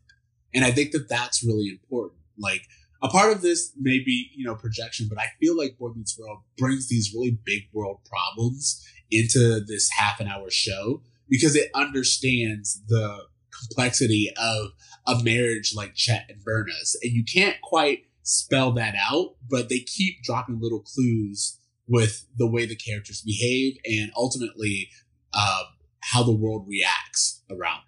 And 0.54 0.64
I 0.64 0.72
think 0.72 0.92
that 0.92 1.10
that's 1.10 1.44
really 1.44 1.68
important. 1.68 2.22
Like, 2.38 2.62
a 3.06 3.10
part 3.10 3.32
of 3.32 3.42
this 3.42 3.72
may 3.80 4.00
be, 4.00 4.32
you 4.36 4.46
know, 4.46 4.56
projection, 4.56 5.08
but 5.08 5.20
I 5.20 5.28
feel 5.40 5.56
like 5.56 5.78
Boy 5.78 5.90
Meets 5.96 6.18
World 6.18 6.40
brings 6.58 6.90
these 6.90 7.14
really 7.14 7.38
big 7.46 7.64
world 7.72 8.00
problems 8.10 8.84
into 9.12 9.60
this 9.60 9.90
half 9.96 10.20
an 10.20 10.28
hour 10.28 10.50
show 10.50 11.04
because 11.30 11.56
it 11.56 11.70
understands 11.76 12.82
the 12.88 13.20
complexity 13.60 14.32
of 14.38 14.72
a 15.06 15.24
marriage 15.24 15.74
like 15.76 15.94
Chet 15.94 16.26
and 16.30 16.44
Verna's. 16.44 16.98
And 17.04 17.12
you 17.12 17.24
can't 17.24 17.62
quite 17.62 18.06
spell 18.24 18.72
that 18.72 18.96
out, 19.00 19.36
but 19.48 19.70
they 19.70 19.80
keep 19.80 20.24
dropping 20.24 20.60
little 20.60 20.82
clues 20.82 21.60
with 21.88 22.26
the 22.36 22.50
way 22.50 22.66
the 22.66 22.76
characters 22.76 23.22
behave 23.22 23.78
and 23.86 24.12
ultimately 24.18 24.90
uh, 25.34 25.64
how 26.02 26.24
the 26.24 26.36
world 26.36 26.66
reacts 26.68 27.44
around. 27.52 27.82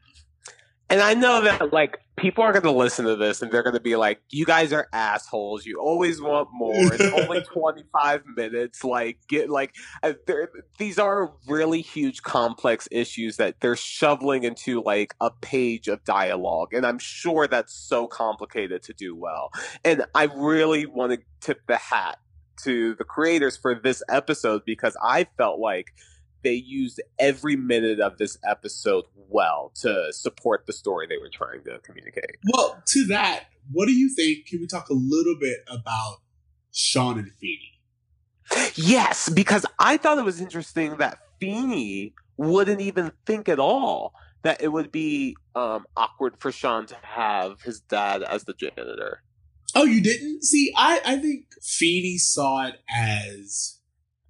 And 0.90 1.02
I 1.02 1.14
know 1.14 1.42
that 1.42 1.74
like 1.74 2.00
people 2.16 2.44
are 2.44 2.52
going 2.52 2.64
to 2.64 2.72
listen 2.72 3.06
to 3.06 3.16
this 3.16 3.42
and 3.42 3.52
they're 3.52 3.64
going 3.64 3.76
to 3.76 3.82
be 3.82 3.96
like, 3.96 4.22
"You 4.30 4.46
guys 4.46 4.72
are 4.72 4.88
assholes. 4.94 5.66
You 5.66 5.80
always 5.82 6.22
want 6.22 6.50
more. 6.52 6.74
It's 6.76 7.02
only 7.22 7.42
25 7.42 8.24
minutes. 8.36 8.84
Like 8.84 9.20
get 9.28 9.50
like 9.50 9.76
uh, 10.02 10.14
these 10.78 10.98
are 10.98 11.34
really 11.48 11.82
huge 11.82 12.24
complex 12.24 12.88
issues 12.92 13.38
that 13.38 13.60
they're 13.60 13.76
shoveling 13.76 14.44
into 14.44 14.82
like 14.82 15.14
a 15.20 15.30
page 15.30 15.88
of 15.88 16.04
dialogue 16.04 16.74
and 16.74 16.86
I'm 16.86 17.00
sure 17.00 17.48
that's 17.48 17.74
so 17.74 18.08
complicated 18.08 18.84
to 18.84 18.94
do 18.94 19.16
well. 19.16 19.52
And 19.84 20.06
I 20.16 20.26
really 20.26 20.86
want 20.86 21.12
to 21.14 21.20
tip 21.42 21.62
the 21.68 21.78
hat 21.78 22.20
to 22.64 22.96
the 22.96 23.04
creators 23.04 23.56
for 23.56 23.76
this 23.76 24.02
episode 24.10 24.64
because 24.66 24.98
I 25.02 25.28
felt 25.38 25.60
like 25.60 25.94
they 26.44 26.54
used 26.54 27.02
every 27.20 27.56
minute 27.56 28.00
of 28.00 28.18
this 28.18 28.38
episode 28.48 29.06
well 29.16 29.72
to 29.82 30.12
support 30.14 30.66
the 30.66 30.74
story 30.74 31.08
they 31.08 31.18
were 31.18 31.30
trying 31.30 31.64
to 31.64 31.80
communicate. 31.80 32.38
Well, 32.54 32.82
to 32.86 33.06
that, 33.08 33.46
what 33.72 33.88
do 33.88 33.94
you 33.94 34.14
think? 34.16 34.48
Can 34.48 34.60
we 34.60 34.68
talk 34.68 34.90
a 34.90 34.94
little 34.94 35.36
bit 35.40 35.60
about 35.70 36.18
Sean 36.72 37.18
and 37.18 37.32
Feeney? 37.40 37.82
Yes, 38.76 39.30
because 39.30 39.66
I 39.80 39.98
thought 39.98 40.18
it 40.18 40.24
was 40.26 40.40
interesting 40.40 40.98
that 40.98 41.20
Feeney 41.40 42.14
wouldn't 42.38 42.82
even 42.82 43.12
think 43.26 43.50
at 43.50 43.60
all 43.60 44.14
that 44.44 44.62
it 44.62 44.70
would 44.70 44.92
be 44.92 45.36
um, 45.56 45.86
awkward 45.98 46.36
for 46.40 46.52
Sean 46.52 46.86
to 46.86 46.96
have 47.02 47.62
his 47.62 47.82
dad 47.82 48.24
as 48.24 48.46
the 48.46 48.54
janitor. 48.54 49.24
Oh, 49.76 49.84
you 49.84 50.02
didn't? 50.02 50.44
See, 50.44 50.72
I, 50.78 51.02
I 51.06 51.18
think 51.18 51.46
Feeney 51.62 52.18
saw 52.18 52.68
it 52.68 52.76
as 52.90 53.77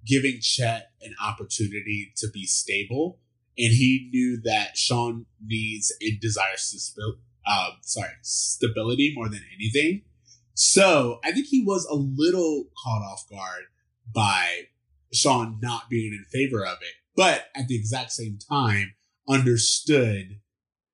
giving 0.06 0.40
Chet 0.40 0.90
an 1.02 1.14
opportunity 1.22 2.12
to 2.16 2.28
be 2.32 2.46
stable, 2.46 3.18
and 3.56 3.72
he 3.72 4.08
knew 4.12 4.40
that 4.44 4.76
Sean 4.76 5.26
needs 5.44 5.92
and 6.00 6.20
desires 6.20 6.70
to 6.70 6.80
sp- 6.80 7.20
uh, 7.46 7.70
sorry, 7.82 8.10
stability 8.22 9.12
more 9.14 9.28
than 9.28 9.42
anything. 9.54 10.02
So 10.54 11.20
I 11.24 11.32
think 11.32 11.46
he 11.46 11.64
was 11.64 11.86
a 11.86 11.94
little 11.94 12.64
caught 12.82 13.02
off 13.02 13.28
guard 13.30 13.64
by 14.12 14.66
Sean 15.12 15.58
not 15.62 15.88
being 15.88 16.12
in 16.12 16.24
favor 16.30 16.64
of 16.64 16.78
it. 16.82 16.94
But 17.16 17.46
at 17.56 17.68
the 17.68 17.76
exact 17.76 18.12
same 18.12 18.38
time, 18.38 18.94
understood 19.28 20.40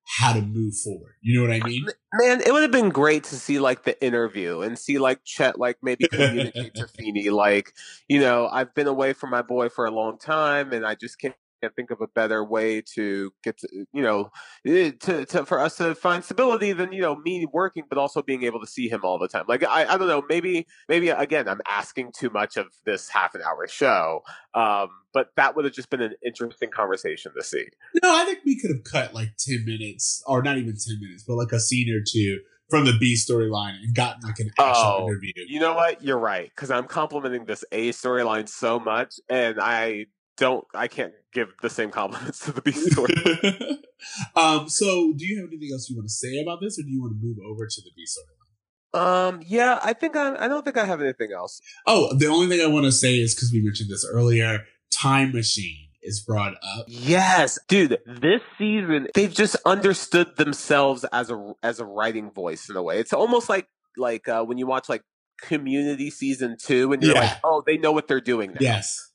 how 0.05 0.33
to 0.33 0.41
move 0.41 0.75
forward. 0.75 1.15
You 1.21 1.39
know 1.39 1.47
what 1.47 1.61
I 1.61 1.67
mean? 1.67 1.85
Man, 2.13 2.41
it 2.41 2.51
would 2.51 2.61
have 2.61 2.71
been 2.71 2.89
great 2.89 3.23
to 3.25 3.35
see 3.35 3.59
like 3.59 3.83
the 3.83 4.01
interview 4.03 4.61
and 4.61 4.77
see 4.77 4.99
like 4.99 5.23
Chet 5.25 5.59
like 5.59 5.77
maybe 5.81 6.07
communicate 6.11 6.75
to 6.75 6.87
Feeney 6.87 7.29
like, 7.29 7.73
you 8.07 8.19
know, 8.19 8.47
I've 8.47 8.73
been 8.75 8.87
away 8.87 9.13
from 9.13 9.31
my 9.31 9.41
boy 9.41 9.69
for 9.69 9.85
a 9.85 9.91
long 9.91 10.17
time 10.17 10.73
and 10.73 10.85
I 10.85 10.95
just 10.95 11.19
can't 11.19 11.35
can't 11.65 11.75
think 11.75 11.89
of 11.91 11.99
a 12.01 12.07
better 12.07 12.43
way 12.43 12.81
to 12.95 13.31
get 13.43 13.57
to 13.57 13.67
you 13.93 14.01
know 14.01 14.29
eh, 14.65 14.91
to, 14.99 15.25
to 15.25 15.45
for 15.45 15.59
us 15.59 15.77
to 15.77 15.95
find 15.95 16.23
stability 16.23 16.73
than 16.73 16.91
you 16.93 17.01
know 17.01 17.15
me 17.15 17.45
working 17.51 17.83
but 17.89 17.97
also 17.97 18.21
being 18.21 18.43
able 18.43 18.59
to 18.59 18.67
see 18.67 18.87
him 18.87 19.01
all 19.03 19.17
the 19.17 19.27
time. 19.27 19.45
Like 19.47 19.63
i, 19.63 19.85
I 19.85 19.97
don't 19.97 20.07
know 20.07 20.23
maybe 20.29 20.67
maybe 20.87 21.09
again 21.09 21.47
i'm 21.47 21.61
asking 21.67 22.11
too 22.17 22.29
much 22.29 22.55
of 22.57 22.67
this 22.85 23.09
half 23.09 23.33
an 23.35 23.41
hour 23.41 23.67
show 23.67 24.21
um 24.53 24.89
but 25.13 25.27
that 25.37 25.55
would 25.55 25.65
have 25.65 25.73
just 25.73 25.89
been 25.89 26.01
an 26.01 26.13
interesting 26.25 26.69
conversation 26.69 27.31
to 27.37 27.41
see. 27.43 27.65
No, 28.03 28.13
I 28.13 28.25
think 28.25 28.39
we 28.45 28.59
could 28.59 28.69
have 28.69 28.83
cut 28.83 29.13
like 29.13 29.29
10 29.39 29.63
minutes, 29.65 30.21
or 30.27 30.43
not 30.43 30.57
even 30.57 30.75
10 30.75 30.99
minutes, 30.99 31.23
but 31.25 31.35
like 31.35 31.53
a 31.53 31.59
scene 31.59 31.87
or 31.89 32.03
two 32.05 32.39
from 32.69 32.83
the 32.83 32.91
B 32.99 33.15
storyline 33.15 33.75
and 33.81 33.95
gotten 33.95 34.23
like 34.23 34.39
an 34.39 34.49
actual 34.59 34.83
Oh, 34.83 35.05
interview. 35.07 35.31
you 35.47 35.61
know 35.61 35.73
what? 35.73 36.03
You're 36.03 36.19
right 36.19 36.49
because 36.53 36.69
i'm 36.71 36.85
complimenting 36.85 37.45
this 37.45 37.63
a 37.71 37.91
storyline 37.93 38.49
so 38.49 38.77
much 38.79 39.13
and 39.29 39.57
i 39.61 40.07
don't 40.37 40.65
i 40.73 40.87
can't 40.87 41.13
give 41.33 41.49
the 41.61 41.69
same 41.69 41.91
compliments 41.91 42.39
to 42.39 42.51
the 42.51 42.61
b 42.61 42.71
story 42.71 43.13
um, 44.35 44.67
so 44.69 45.13
do 45.15 45.25
you 45.25 45.39
have 45.41 45.49
anything 45.49 45.69
else 45.73 45.89
you 45.89 45.95
want 45.95 46.05
to 46.07 46.13
say 46.13 46.39
about 46.41 46.59
this, 46.61 46.77
or 46.79 46.83
do 46.83 46.89
you 46.89 47.01
want 47.01 47.13
to 47.13 47.25
move 47.25 47.37
over 47.49 47.65
to 47.67 47.81
the 47.81 47.89
B 47.95 48.03
storyline? 48.05 48.99
um 48.99 49.41
yeah 49.45 49.79
i 49.83 49.91
think 49.93 50.15
i 50.15 50.35
i 50.45 50.47
don't 50.47 50.63
think 50.63 50.77
i 50.77 50.85
have 50.85 51.01
anything 51.01 51.31
else 51.33 51.59
Oh, 51.87 52.15
the 52.15 52.27
only 52.27 52.47
thing 52.47 52.61
I 52.65 52.71
want 52.71 52.85
to 52.85 52.91
say 52.91 53.15
is 53.15 53.35
because 53.35 53.51
we 53.51 53.61
mentioned 53.61 53.89
this 53.89 54.05
earlier, 54.09 54.59
Time 54.91 55.33
Machine 55.33 55.89
is 56.01 56.21
brought 56.21 56.53
up. 56.53 56.85
Yes, 56.87 57.59
dude. 57.67 57.97
This 58.05 58.41
season, 58.57 59.07
they've 59.13 59.33
just 59.33 59.55
understood 59.65 60.35
themselves 60.37 61.03
as 61.11 61.29
a 61.29 61.53
as 61.61 61.79
a 61.79 61.85
writing 61.85 62.31
voice 62.31 62.69
in 62.69 62.75
a 62.75 62.81
way. 62.83 62.99
It's 62.99 63.11
almost 63.13 63.49
like 63.49 63.67
like 63.97 64.27
uh, 64.27 64.43
when 64.43 64.57
you 64.57 64.65
watch 64.67 64.87
like 64.89 65.01
Community 65.41 66.09
season 66.09 66.55
two, 66.59 66.93
and 66.93 67.03
you're 67.03 67.13
Yeah. 67.13 67.21
like, 67.21 67.37
oh, 67.43 67.61
they 67.65 67.77
know 67.77 67.91
what 67.91 68.07
they're 68.07 68.21
doing 68.21 68.51
now. 68.51 68.59
Yes. 68.61 69.11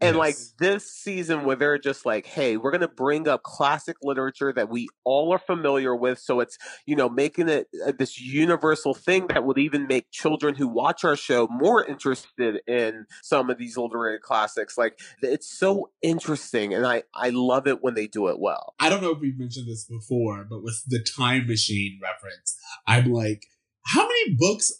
And 0.00 0.16
like 0.16 0.36
this 0.58 0.90
season, 0.90 1.44
where 1.44 1.56
they're 1.56 1.78
just 1.78 2.06
like, 2.06 2.26
hey, 2.26 2.56
we're 2.56 2.70
gonna 2.70 2.88
bring 2.88 3.28
up 3.28 3.42
classic 3.42 3.96
literature 4.02 4.52
that 4.52 4.68
we 4.68 4.88
all 5.04 5.32
are 5.32 5.38
familiar 5.38 5.94
with, 5.94 6.18
so 6.18 6.40
it's 6.40 6.58
you 6.86 6.96
know 6.96 7.08
making 7.08 7.48
it 7.48 7.68
uh, 7.86 7.92
this 7.98 8.20
universal 8.20 8.94
thing 8.94 9.26
that 9.28 9.44
would 9.44 9.58
even 9.58 9.86
make 9.86 10.10
children 10.10 10.54
who 10.54 10.68
watch 10.68 11.04
our 11.04 11.16
show 11.16 11.48
more 11.50 11.84
interested 11.84 12.60
in 12.66 13.06
some 13.22 13.50
of 13.50 13.58
these 13.58 13.76
literary 13.76 14.18
classics. 14.18 14.76
Like 14.78 14.98
it's 15.22 15.50
so 15.50 15.90
interesting, 16.02 16.74
and 16.74 16.86
I 16.86 17.02
I 17.14 17.30
love 17.30 17.66
it 17.66 17.82
when 17.82 17.94
they 17.94 18.06
do 18.06 18.28
it 18.28 18.38
well. 18.38 18.74
I 18.80 18.88
don't 18.88 19.02
know 19.02 19.10
if 19.10 19.20
we've 19.20 19.38
mentioned 19.38 19.68
this 19.68 19.84
before, 19.84 20.46
but 20.48 20.62
with 20.62 20.82
the 20.86 21.04
time 21.16 21.46
machine 21.46 21.98
reference, 22.02 22.56
I'm 22.86 23.12
like, 23.12 23.46
how 23.86 24.02
many 24.02 24.34
books 24.36 24.72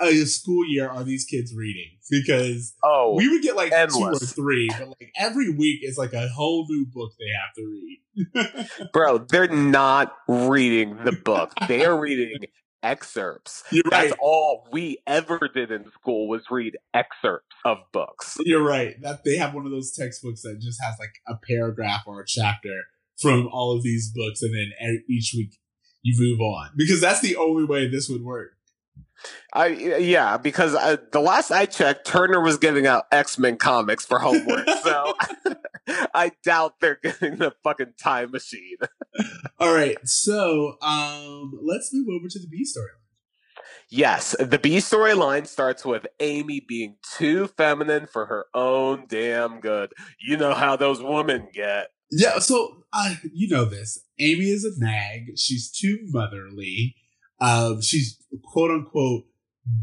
a 0.00 0.24
school 0.26 0.64
year 0.66 0.88
are 0.88 1.04
these 1.04 1.24
kids 1.24 1.54
reading? 1.54 1.90
Because 2.10 2.74
Oh, 2.82 3.14
we 3.16 3.28
would 3.28 3.42
get 3.42 3.56
like 3.56 3.70
two 3.70 4.02
or 4.02 4.18
three, 4.18 4.68
but 4.78 4.88
like 4.88 5.12
every 5.16 5.52
week 5.52 5.80
is 5.82 5.96
like 5.96 6.12
a 6.12 6.28
whole 6.28 6.66
new 6.68 6.86
book 6.86 7.12
they 7.18 7.26
have 7.40 7.54
to 7.56 8.66
read. 8.66 8.88
bro, 8.92 9.18
they're 9.18 9.48
not 9.48 10.14
reading 10.28 10.98
the 11.04 11.12
book; 11.12 11.52
they 11.68 11.84
are 11.84 11.98
reading 11.98 12.38
excerpts. 12.82 13.62
You're 13.70 13.84
That's 13.90 14.12
all 14.20 14.66
we 14.72 14.98
ever 15.06 15.38
did 15.52 15.70
in 15.70 15.90
school 15.92 16.28
was 16.28 16.42
read 16.50 16.76
excerpts 16.94 17.56
of 17.64 17.78
books. 17.92 18.36
You're 18.40 18.64
right. 18.64 19.00
That 19.02 19.24
they 19.24 19.36
have 19.36 19.54
one 19.54 19.66
of 19.66 19.72
those 19.72 19.92
textbooks 19.92 20.42
that 20.42 20.60
just 20.60 20.82
has 20.82 20.96
like 20.98 21.12
a 21.28 21.34
paragraph 21.46 22.02
or 22.06 22.20
a 22.20 22.26
chapter 22.26 22.82
from 23.20 23.48
all 23.52 23.76
of 23.76 23.82
these 23.82 24.10
books, 24.14 24.42
and 24.42 24.54
then 24.54 25.02
each 25.08 25.34
week 25.36 25.58
you 26.02 26.14
move 26.18 26.40
on 26.40 26.70
because 26.76 27.00
that's 27.00 27.20
the 27.20 27.36
only 27.36 27.64
way 27.64 27.86
this 27.88 28.08
would 28.08 28.22
work. 28.22 28.52
I 29.52 29.66
yeah, 29.66 30.36
because 30.36 30.74
I, 30.74 30.96
the 31.12 31.20
last 31.20 31.50
I 31.50 31.66
checked, 31.66 32.06
Turner 32.06 32.40
was 32.40 32.56
giving 32.56 32.86
out 32.86 33.04
X 33.12 33.38
Men 33.38 33.56
comics 33.56 34.06
for 34.06 34.18
homework, 34.18 34.68
so 34.82 35.12
I 36.14 36.32
doubt 36.44 36.80
they're 36.80 36.98
getting 37.02 37.36
the 37.36 37.52
fucking 37.62 37.94
time 38.02 38.30
machine. 38.30 38.76
All 39.58 39.74
right, 39.74 39.96
so 40.04 40.76
um, 40.80 41.52
let's 41.62 41.90
move 41.92 42.08
over 42.08 42.28
to 42.28 42.38
the 42.38 42.48
B 42.48 42.64
story. 42.64 42.88
Yes, 43.92 44.36
the 44.38 44.58
B 44.58 44.76
storyline 44.76 45.48
starts 45.48 45.84
with 45.84 46.06
Amy 46.20 46.60
being 46.60 46.96
too 47.16 47.48
feminine 47.48 48.06
for 48.06 48.26
her 48.26 48.46
own 48.54 49.06
damn 49.08 49.58
good. 49.58 49.92
You 50.20 50.36
know 50.36 50.54
how 50.54 50.76
those 50.76 51.02
women 51.02 51.48
get. 51.52 51.88
Yeah, 52.12 52.38
so 52.38 52.84
uh, 52.92 53.14
you 53.32 53.48
know 53.48 53.64
this. 53.64 53.98
Amy 54.20 54.44
is 54.44 54.64
a 54.64 54.82
nag. 54.82 55.36
She's 55.36 55.70
too 55.70 55.98
motherly. 56.06 56.94
Um, 57.40 57.80
she's 57.82 58.18
quote 58.44 58.70
unquote 58.70 59.24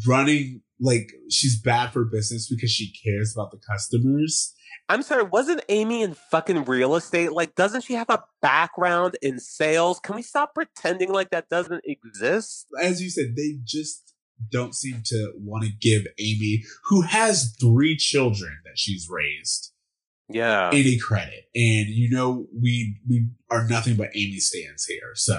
running 0.08 0.62
like 0.80 1.10
she's 1.30 1.60
bad 1.60 1.91
for 1.91 2.06
business 2.06 2.50
because 2.50 2.72
she 2.72 2.93
cares 3.04 3.34
about 3.36 3.52
the 3.52 3.58
customers. 3.58 4.54
I'm 4.89 5.02
sorry, 5.02 5.24
wasn't 5.24 5.63
Amy 5.67 6.02
in 6.02 6.13
fucking 6.13 6.63
real 6.63 6.96
estate? 6.96 7.34
Like, 7.34 7.56
doesn't 7.56 7.82
she 7.82 7.96
have 7.96 8.10
a 8.10 8.24
background 8.41 9.17
in 9.22 9.38
sales? 9.39 10.00
Can 10.00 10.15
we 10.15 10.22
stop 10.22 10.56
pretending 10.56 11.12
like 11.12 11.32
that 11.32 11.50
doesn't 11.50 11.84
exist? 11.84 12.67
As 12.82 13.02
you 13.02 13.10
said, 13.10 13.36
they 13.36 13.58
just 13.65 14.13
don't 14.50 14.74
seem 14.74 15.02
to 15.08 15.34
want 15.36 15.65
to 15.65 15.72
give 15.82 16.04
Amy, 16.20 16.63
who 16.86 17.02
has 17.02 17.54
three 17.60 17.98
children 17.98 18.60
that 18.63 18.78
she's 18.78 19.08
raised, 19.10 19.74
Yeah. 20.30 20.70
any 20.72 20.98
credit. 20.98 21.50
And 21.56 21.88
you 21.89 22.10
know, 22.10 22.46
we 22.58 23.02
we 23.10 23.28
are 23.50 23.67
nothing 23.67 23.96
but 23.96 24.12
Amy 24.15 24.38
stands 24.39 24.86
here. 24.86 25.12
So 25.15 25.38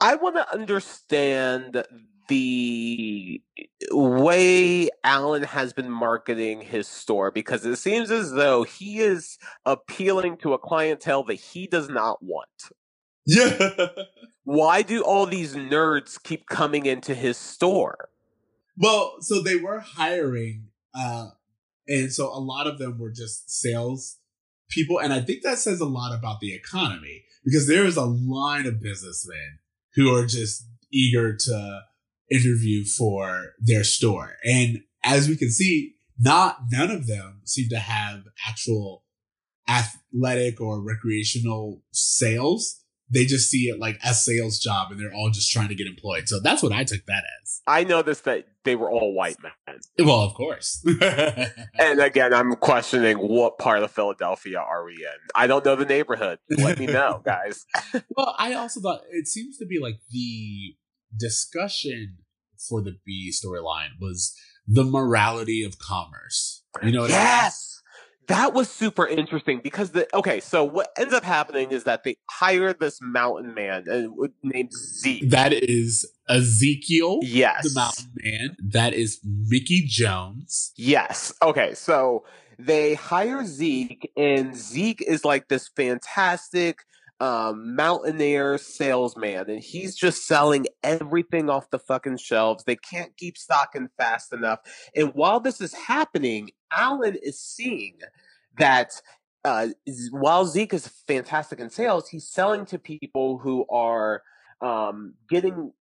I 0.00 0.14
want 0.14 0.36
to 0.36 0.52
understand 0.52 1.84
the 2.28 3.42
way 3.90 4.88
Alan 5.02 5.42
has 5.42 5.72
been 5.72 5.90
marketing 5.90 6.60
his 6.60 6.86
store 6.86 7.30
because 7.30 7.64
it 7.64 7.76
seems 7.76 8.10
as 8.10 8.32
though 8.32 8.62
he 8.62 9.00
is 9.00 9.38
appealing 9.64 10.36
to 10.38 10.52
a 10.52 10.58
clientele 10.58 11.24
that 11.24 11.34
he 11.34 11.66
does 11.66 11.88
not 11.88 12.22
want. 12.22 12.48
yeah. 13.26 13.88
Why 14.44 14.80
do 14.80 15.02
all 15.02 15.26
these 15.26 15.54
nerds 15.54 16.22
keep 16.22 16.46
coming 16.46 16.86
into 16.86 17.14
his 17.14 17.36
store? 17.36 18.08
Well, 18.78 19.16
so 19.20 19.42
they 19.42 19.56
were 19.56 19.80
hiring, 19.80 20.68
uh, 20.94 21.30
and 21.86 22.10
so 22.10 22.28
a 22.28 22.40
lot 22.40 22.66
of 22.66 22.78
them 22.78 22.98
were 22.98 23.10
just 23.10 23.50
sales 23.50 24.16
people, 24.70 24.98
and 25.00 25.12
I 25.12 25.20
think 25.20 25.42
that 25.42 25.58
says 25.58 25.80
a 25.80 25.84
lot 25.84 26.16
about 26.16 26.40
the 26.40 26.54
economy 26.54 27.24
because 27.44 27.66
there 27.66 27.84
is 27.84 27.98
a 27.98 28.04
line 28.04 28.64
of 28.64 28.80
businessmen 28.80 29.58
who 29.98 30.14
are 30.14 30.26
just 30.26 30.64
eager 30.92 31.36
to 31.36 31.80
interview 32.30 32.84
for 32.84 33.54
their 33.58 33.82
store, 33.82 34.36
and 34.44 34.78
as 35.04 35.28
we 35.28 35.36
can 35.36 35.50
see, 35.50 35.94
not 36.18 36.58
none 36.70 36.90
of 36.90 37.06
them 37.08 37.40
seem 37.44 37.68
to 37.70 37.78
have 37.78 38.22
actual 38.48 39.04
athletic 39.68 40.60
or 40.60 40.82
recreational 40.82 41.82
sales. 41.92 42.84
They 43.10 43.24
just 43.24 43.50
see 43.50 43.68
it 43.68 43.78
like 43.78 43.98
a 44.04 44.12
sales 44.14 44.58
job, 44.58 44.90
and 44.90 45.00
they're 45.00 45.14
all 45.14 45.30
just 45.30 45.50
trying 45.50 45.68
to 45.68 45.74
get 45.74 45.86
employed. 45.86 46.28
So 46.28 46.40
that's 46.40 46.62
what 46.62 46.72
I 46.72 46.84
took 46.84 47.06
that 47.06 47.24
as. 47.42 47.62
I 47.66 47.84
noticed 47.84 48.24
that 48.24 48.46
they 48.64 48.76
were 48.76 48.90
all 48.90 49.14
white 49.14 49.36
men. 49.42 49.78
Well, 49.98 50.20
of 50.20 50.34
course. 50.34 50.84
And 51.78 52.00
again, 52.00 52.34
I'm 52.34 52.54
questioning 52.56 53.16
what 53.16 53.58
part 53.58 53.82
of 53.82 53.90
Philadelphia 53.90 54.58
are 54.58 54.84
we 54.84 54.94
in? 54.94 55.18
I 55.34 55.46
don't 55.46 55.64
know 55.64 55.76
the 55.76 55.84
neighborhood. 55.84 56.38
Let 56.50 56.78
me 56.78 56.86
know, 56.86 57.22
guys. 57.24 57.64
well, 58.16 58.34
I 58.38 58.54
also 58.54 58.80
thought 58.80 59.02
it 59.10 59.26
seems 59.28 59.56
to 59.58 59.66
be 59.66 59.78
like 59.80 60.00
the 60.10 60.74
discussion 61.16 62.18
for 62.68 62.82
the 62.82 62.96
B 63.06 63.32
storyline 63.32 63.90
was 64.00 64.34
the 64.66 64.84
morality 64.84 65.62
of 65.62 65.78
commerce. 65.78 66.64
You 66.82 66.92
know 66.92 67.02
what 67.02 67.10
I 67.10 67.14
mean? 67.14 67.22
yes. 67.22 67.77
That 68.28 68.52
was 68.54 68.68
super 68.70 69.06
interesting 69.06 69.60
because 69.62 69.90
the 69.90 70.06
okay, 70.14 70.40
so 70.40 70.62
what 70.64 70.90
ends 70.98 71.14
up 71.14 71.24
happening 71.24 71.70
is 71.70 71.84
that 71.84 72.04
they 72.04 72.16
hire 72.30 72.72
this 72.74 72.98
mountain 73.02 73.54
man 73.54 73.84
uh, 73.90 74.26
named 74.42 74.72
Zeke. 74.72 75.28
That 75.30 75.52
is 75.52 76.06
Ezekiel, 76.28 77.20
Yes. 77.22 77.64
the 77.64 77.80
mountain 77.80 78.12
man. 78.22 78.56
That 78.62 78.92
is 78.94 79.18
Mickey 79.24 79.84
Jones. 79.86 80.72
Yes. 80.76 81.32
Okay. 81.42 81.74
So 81.74 82.24
they 82.58 82.94
hire 82.94 83.44
Zeke, 83.46 84.10
and 84.16 84.54
Zeke 84.54 85.02
is 85.02 85.24
like 85.24 85.48
this 85.48 85.68
fantastic 85.68 86.80
um, 87.20 87.74
mountaineer 87.74 88.58
salesman, 88.58 89.50
and 89.50 89.62
he's 89.62 89.96
just 89.96 90.26
selling 90.26 90.66
everything 90.82 91.50
off 91.50 91.70
the 91.70 91.78
fucking 91.78 92.18
shelves. 92.18 92.64
They 92.64 92.76
can't 92.76 93.16
keep 93.16 93.36
stocking 93.36 93.88
fast 93.96 94.32
enough. 94.32 94.60
And 94.94 95.12
while 95.14 95.40
this 95.40 95.60
is 95.60 95.74
happening, 95.74 96.50
Alan 96.72 97.16
is 97.22 97.40
seeing 97.40 97.98
that. 98.58 98.92
Uh, 99.44 99.68
while 100.10 100.44
Zeke 100.44 100.74
is 100.74 100.88
fantastic 101.06 101.60
in 101.60 101.70
sales, 101.70 102.08
he's 102.08 102.28
selling 102.28 102.66
to 102.66 102.78
people 102.78 103.38
who 103.38 103.64
are 103.70 104.22
um, 104.60 105.14
getting 105.28 105.72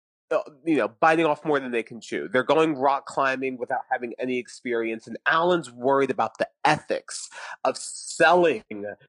you 0.66 0.76
know, 0.76 0.90
biting 1.00 1.26
off 1.26 1.46
more 1.46 1.60
than 1.60 1.72
they 1.72 1.84
can 1.84 2.02
chew. 2.02 2.28
They're 2.28 2.44
going 2.44 2.76
rock 2.76 3.06
climbing 3.06 3.58
without 3.58 3.82
having 3.92 4.13
any 4.20 4.38
experience, 4.38 5.08
and 5.08 5.18
Alan's 5.26 5.72
worried 5.72 6.12
about 6.12 6.38
the 6.38 6.48
ethics 6.66 7.30
of 7.63 7.78
selling 7.78 8.63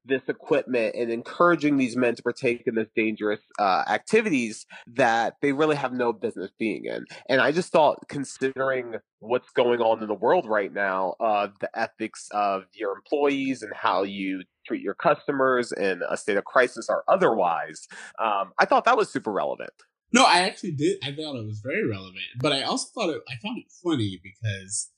this 0.05 0.23
equipment 0.29 0.95
and 0.95 1.11
encouraging 1.11 1.77
these 1.77 1.97
men 1.97 2.15
to 2.15 2.23
partake 2.23 2.63
in 2.67 2.77
this 2.77 2.89
dangerous 2.95 3.41
uh, 3.59 3.85
activities 3.89 4.65
that 4.87 5.35
they 5.43 5.53
really 5.53 5.77
have 5.77 5.93
no 5.93 6.13
business 6.13 6.51
being 6.59 6.85
in. 6.85 7.05
And 7.29 7.41
I 7.41 7.51
just 7.51 7.73
thought, 7.73 8.09
considering 8.09 8.97
what's 9.19 9.51
going 9.51 9.81
on 9.81 10.01
in 10.03 10.09
the 10.09 10.15
world 10.15 10.47
right 10.47 10.73
now, 10.73 11.15
uh, 11.19 11.49
the 11.61 11.71
ethics 11.77 12.29
of 12.31 12.65
your 12.73 12.95
employees 12.95 13.63
and 13.63 13.73
how 13.75 14.05
you 14.05 14.43
treat 14.67 14.83
your 14.83 14.95
customers 14.95 15.73
in 15.73 16.03
a 16.09 16.17
state 16.17 16.37
of 16.37 16.45
crisis 16.45 16.87
or 16.89 17.03
otherwise, 17.09 17.89
um, 18.21 18.53
I 18.59 18.65
thought 18.67 18.85
that 18.85 18.97
was 18.97 19.11
super 19.11 19.33
relevant. 19.33 19.73
No, 20.13 20.25
I 20.25 20.41
actually 20.41 20.73
did. 20.73 20.99
I 21.03 21.13
thought 21.13 21.37
it 21.37 21.47
was 21.47 21.61
very 21.63 21.87
relevant, 21.87 22.25
but 22.41 22.53
I 22.53 22.63
also 22.63 22.89
thought 22.95 23.11
it. 23.11 23.23
I 23.29 23.35
found 23.43 23.59
it 23.59 23.73
funny 23.83 24.21
because 24.23 24.91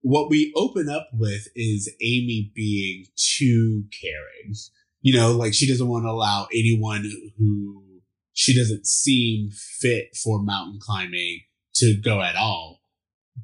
what 0.00 0.30
we 0.30 0.52
open 0.56 0.88
up 0.88 1.08
with 1.12 1.48
is 1.54 1.92
Amy 2.00 2.50
being 2.54 3.06
too 3.16 3.84
caring. 4.00 4.54
You 5.00 5.14
know, 5.14 5.32
like 5.32 5.54
she 5.54 5.68
doesn't 5.68 5.88
want 5.88 6.04
to 6.04 6.10
allow 6.10 6.48
anyone 6.52 7.10
who 7.38 7.84
she 8.32 8.56
doesn't 8.56 8.86
seem 8.86 9.50
fit 9.50 10.16
for 10.16 10.42
mountain 10.42 10.78
climbing 10.80 11.40
to 11.74 11.96
go 12.02 12.22
at 12.22 12.36
all. 12.36 12.80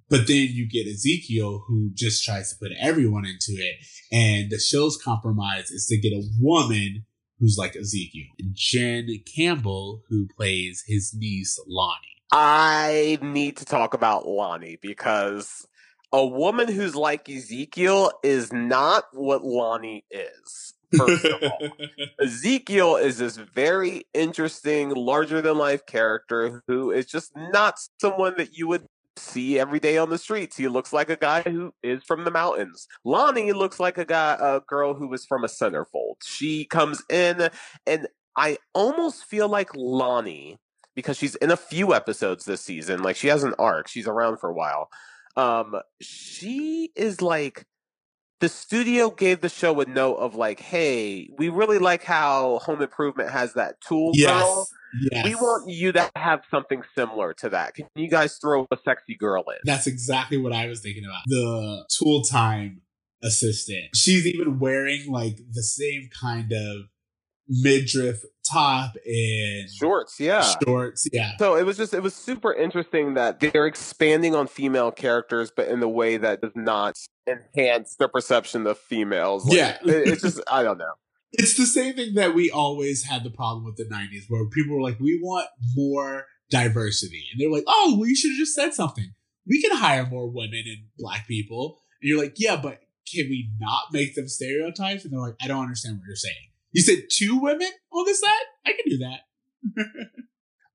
But 0.09 0.27
then 0.27 0.49
you 0.51 0.69
get 0.69 0.87
Ezekiel 0.87 1.65
who 1.67 1.91
just 1.95 2.25
tries 2.25 2.51
to 2.51 2.59
put 2.59 2.73
everyone 2.81 3.25
into 3.25 3.61
it. 3.61 3.77
And 4.13 4.51
the 4.51 4.59
show's 4.59 5.01
compromise 5.03 5.71
is 5.71 5.87
to 5.87 5.99
get 5.99 6.13
a 6.13 6.23
woman 6.41 7.07
who's 7.45 7.59
like 7.59 7.77
Ezekiel. 7.77 8.25
Jen 8.53 9.07
Campbell, 9.37 10.03
who 10.09 10.27
plays 10.35 10.83
his 10.87 11.15
niece 11.15 11.61
Lonnie. 11.67 12.23
I 12.33 13.19
need 13.21 13.59
to 13.59 13.67
talk 13.67 13.93
about 13.93 14.27
Lonnie 14.27 14.79
because 14.81 15.67
a 16.11 16.25
woman 16.25 16.69
who's 16.69 16.97
like 16.97 17.29
Ezekiel 17.29 18.13
is 18.23 18.51
not 18.51 19.05
what 19.13 19.45
Lonnie 19.45 20.07
is. 20.11 20.73
First 20.97 21.25
of 21.27 21.43
all, 21.43 21.69
Ezekiel 22.23 22.97
is 22.97 23.19
this 23.19 23.37
very 23.37 24.05
interesting, 24.15 24.91
larger 24.91 25.43
than 25.43 25.59
life 25.59 25.85
character 25.85 26.63
who 26.67 26.93
is 26.93 27.05
just 27.05 27.33
not 27.37 27.79
someone 28.01 28.35
that 28.39 28.57
you 28.57 28.69
would 28.69 28.87
see 29.17 29.59
every 29.59 29.81
day 29.81 29.99
on 29.99 30.11
the 30.11 30.19
streets. 30.19 30.57
He 30.57 30.69
looks 30.69 30.93
like 30.93 31.11
a 31.11 31.17
guy 31.17 31.43
who 31.43 31.73
is 31.83 32.03
from 32.03 32.25
the 32.25 32.31
mountains. 32.31 32.87
Lonnie 33.05 33.53
looks 33.53 33.79
like 33.81 33.99
a 33.99 34.05
guy, 34.05 34.37
a 34.41 34.61
girl 34.61 34.95
who 34.95 35.09
was 35.09 35.25
from 35.25 35.45
a 35.45 35.49
centerfold. 35.49 36.17
She 36.25 36.65
comes 36.65 37.03
in, 37.11 37.49
and 37.87 38.09
I 38.37 38.59
almost 38.75 39.25
feel 39.25 39.49
like 39.49 39.71
Lonnie 39.75 40.59
because 40.95 41.17
she's 41.17 41.35
in 41.37 41.51
a 41.51 41.57
few 41.57 41.95
episodes 41.95 42.45
this 42.45 42.61
season. 42.61 43.03
Like 43.03 43.17
she 43.17 43.29
has 43.29 43.45
an 43.45 43.55
arc. 43.59 43.89
She's 43.89 44.09
around 44.09 44.39
for 44.39 44.51
a 44.51 44.55
while. 44.55 44.89
Um, 45.37 45.77
she 46.01 46.91
is 46.95 47.21
like 47.21 47.67
the 48.41 48.49
studio 48.49 49.11
gave 49.11 49.41
the 49.41 49.49
show 49.49 49.81
a 49.81 49.87
note 49.87 50.17
of 50.17 50.35
like, 50.35 50.61
hey, 50.61 51.29
we 51.39 51.49
really 51.49 51.79
like 51.79 52.05
how 52.05 52.59
Home 52.61 52.83
Improvement 52.83 53.31
has 53.31 53.55
that 53.55 53.81
tool 53.81 54.13
girl. 54.13 54.67
Yes. 55.11 55.25
We 55.25 55.35
want 55.35 55.69
you 55.69 55.93
to 55.93 56.11
have 56.17 56.41
something 56.51 56.83
similar 56.95 57.35
to 57.35 57.49
that. 57.51 57.75
Can 57.75 57.87
you 57.97 58.09
guys 58.09 58.39
throw 58.41 58.67
a 58.71 58.77
sexy 58.85 59.17
girl 59.17 59.45
in? 59.49 59.57
That's 59.65 59.87
exactly 59.87 60.37
what 60.37 60.53
I 60.53 60.67
was 60.67 60.81
thinking 60.81 61.05
about. 61.05 61.23
The 61.27 61.87
tool 61.99 62.23
time 62.23 62.83
assistant. 63.23 63.97
She's 63.97 64.27
even 64.27 64.59
wearing 64.59 65.11
like 65.11 65.39
the 65.53 65.63
same 65.63 66.09
kind 66.21 66.53
of 66.53 66.83
midriff 67.49 68.23
top 68.53 68.95
and 69.07 69.71
Shorts, 69.71 70.19
yeah. 70.21 70.45
shorts. 70.65 71.09
Yeah. 71.13 71.33
So 71.39 71.57
it 71.57 71.65
was 71.65 71.77
just 71.77 71.95
it 71.95 72.03
was 72.03 72.15
super 72.15 72.53
interesting 72.53 73.15
that 73.15 73.41
they're 73.41 73.67
expanding 73.67 74.35
on 74.35 74.47
female 74.47 74.91
characters, 74.93 75.51
but 75.55 75.69
in 75.69 75.81
the 75.81 75.89
way 75.89 76.17
that 76.17 76.41
does 76.41 76.53
not 76.55 76.97
enhance 77.29 77.97
their 77.97 78.09
perception 78.09 78.67
of 78.67 78.79
females. 78.79 79.47
Like, 79.47 79.57
Yeah. 79.57 79.79
it- 79.85 80.09
it's 80.09 80.23
just 80.23 80.41
I 80.51 80.63
don't 80.63 80.79
know. 80.79 80.93
It's 81.37 81.57
the 81.57 81.67
same 81.67 81.95
thing 81.95 82.15
that 82.15 82.33
we 82.33 82.49
always 82.49 83.03
had 83.07 83.25
the 83.25 83.31
problem 83.31 83.65
with 83.65 83.75
the 83.77 83.85
90s 83.93 84.27
where 84.29 84.47
people 84.51 84.77
were 84.77 84.83
like, 84.83 85.01
we 85.01 85.19
want 85.21 85.49
more 85.75 86.27
diversity. 86.49 87.25
And 87.33 87.41
they're 87.41 87.51
like, 87.51 87.65
oh, 87.67 87.97
well, 87.99 88.09
you 88.09 88.15
should 88.15 88.31
have 88.31 88.39
just 88.39 88.55
said 88.55 88.73
something. 88.73 89.13
We 89.45 89.61
can 89.61 89.77
hire 89.77 90.07
more 90.07 90.29
women 90.31 90.63
and 90.65 90.85
black 90.97 91.27
people. 91.27 91.81
And 92.01 92.09
you're 92.09 92.23
like, 92.23 92.35
yeah, 92.39 92.55
but 92.55 92.79
can 93.13 93.27
we 93.29 93.51
not 93.59 93.87
make 93.93 94.15
them 94.15 94.29
stereotypes? 94.29 95.03
And 95.05 95.13
they're 95.13 95.19
like, 95.21 95.35
I 95.43 95.49
don't 95.49 95.63
understand 95.63 95.97
what 95.99 96.07
you're 96.07 96.15
saying. 96.15 96.51
You 96.75 96.83
said 96.83 97.05
two 97.11 97.39
women 97.41 97.71
on 97.93 98.05
the 98.05 98.15
set? 98.15 98.47
I 98.67 98.73
can 98.73 98.91
do 98.91 98.99
that. 98.99 99.21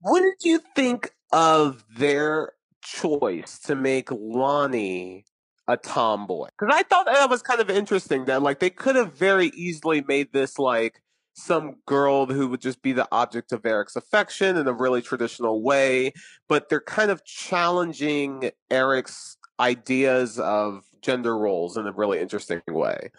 What 0.01 0.21
did 0.21 0.47
you 0.47 0.61
think 0.75 1.11
of 1.33 1.83
their 1.97 2.53
choice 2.81 3.59
to 3.65 3.75
make 3.75 4.09
Lonnie 4.09 5.25
a 5.67 5.75
tomboy? 5.75 6.47
Because 6.57 6.73
I 6.73 6.83
thought 6.83 7.05
that 7.05 7.29
was 7.29 7.41
kind 7.41 7.59
of 7.59 7.69
interesting 7.69 8.23
that 8.25 8.41
like 8.41 8.59
they 8.59 8.69
could 8.69 8.95
have 8.95 9.13
very 9.13 9.47
easily 9.47 10.01
made 10.07 10.31
this 10.31 10.57
like 10.57 11.01
some 11.33 11.75
girl 11.85 12.27
who 12.27 12.47
would 12.47 12.61
just 12.61 12.81
be 12.81 12.93
the 12.93 13.09
object 13.11 13.51
of 13.51 13.65
Eric's 13.65 13.97
affection 13.97 14.55
in 14.55 14.67
a 14.67 14.73
really 14.73 15.01
traditional 15.01 15.61
way, 15.61 16.13
but 16.47 16.69
they're 16.69 16.79
kind 16.79 17.11
of 17.11 17.25
challenging 17.25 18.51
Eric's 18.71 19.37
ideas 19.59 20.39
of 20.39 20.85
gender 21.01 21.37
roles 21.37 21.75
in 21.75 21.87
a 21.87 21.91
really 21.91 22.19
interesting 22.19 22.61
way. 22.67 23.11